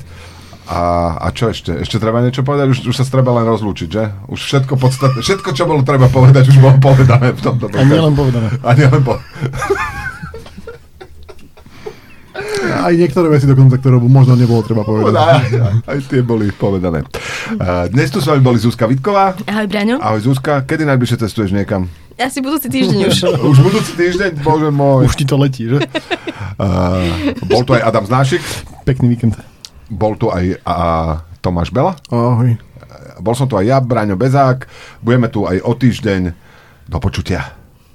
A, 0.70 1.18
a 1.18 1.26
čo 1.34 1.50
ešte? 1.50 1.74
Ešte 1.74 1.98
treba 1.98 2.22
niečo 2.22 2.46
povedať? 2.46 2.70
Už, 2.70 2.78
už 2.86 2.94
sa 2.94 3.02
treba 3.02 3.34
len 3.34 3.42
rozlúčiť, 3.42 3.88
že? 3.90 4.14
Už 4.30 4.38
všetko 4.38 4.78
podstatné, 4.78 5.18
všetko, 5.18 5.50
čo 5.58 5.66
bolo 5.66 5.82
treba 5.82 6.06
povedať, 6.06 6.54
už 6.54 6.62
bolo 6.62 6.78
povedané 6.78 7.34
v 7.34 7.42
tomto 7.42 7.66
A 7.74 7.82
nie 7.82 7.98
len 7.98 8.14
povedané. 8.14 8.54
A 8.62 8.70
nie 8.78 8.86
len 8.86 9.02
po... 9.02 9.18
Aj 12.62 12.94
niektoré 12.94 13.26
veci 13.26 13.50
dokonca, 13.50 13.76
ktoré 13.76 13.98
možno 13.98 14.38
nebolo 14.38 14.62
treba 14.62 14.86
povedať. 14.86 15.12
Aj, 15.18 15.42
aj, 15.42 15.74
aj 15.86 15.98
tie 16.06 16.22
boli 16.22 16.54
povedané. 16.54 17.02
Uh, 17.58 17.90
dnes 17.90 18.08
tu 18.14 18.22
s 18.22 18.30
vami 18.30 18.38
boli 18.38 18.58
Zuzka 18.62 18.86
Vitková. 18.86 19.34
Ahoj, 19.44 19.66
Braňo. 19.66 19.98
Ahoj 19.98 20.30
Zuzka, 20.30 20.62
kedy 20.62 20.86
najbližšie 20.86 21.26
cestuješ 21.26 21.52
niekam? 21.52 21.90
Asi 22.22 22.38
budúci 22.38 22.70
týždeň 22.70 22.98
už. 23.10 23.18
Už 23.52 23.58
budúci 23.62 23.92
týždeň, 23.98 24.42
bože 24.42 24.70
môj. 24.70 25.10
Už 25.10 25.14
ti 25.18 25.26
to 25.26 25.34
letí, 25.34 25.66
že? 25.66 25.82
Uh, 26.58 27.34
bol 27.50 27.66
tu 27.66 27.74
aj 27.74 27.82
Adam 27.82 28.04
Znášik, 28.06 28.42
Pekný 28.86 29.10
víkend. 29.18 29.34
bol 29.90 30.14
tu 30.14 30.30
aj 30.30 30.58
a, 30.62 30.76
Tomáš 31.42 31.74
Bela, 31.74 31.98
Ahoj. 32.08 32.54
bol 33.18 33.34
som 33.34 33.50
tu 33.50 33.58
aj 33.58 33.66
ja, 33.66 33.78
Braňo 33.82 34.14
Bezák, 34.14 34.70
budeme 35.02 35.26
tu 35.26 35.44
aj 35.44 35.58
o 35.62 35.72
týždeň. 35.74 36.22
Do 36.86 36.98
počutia. 36.98 37.61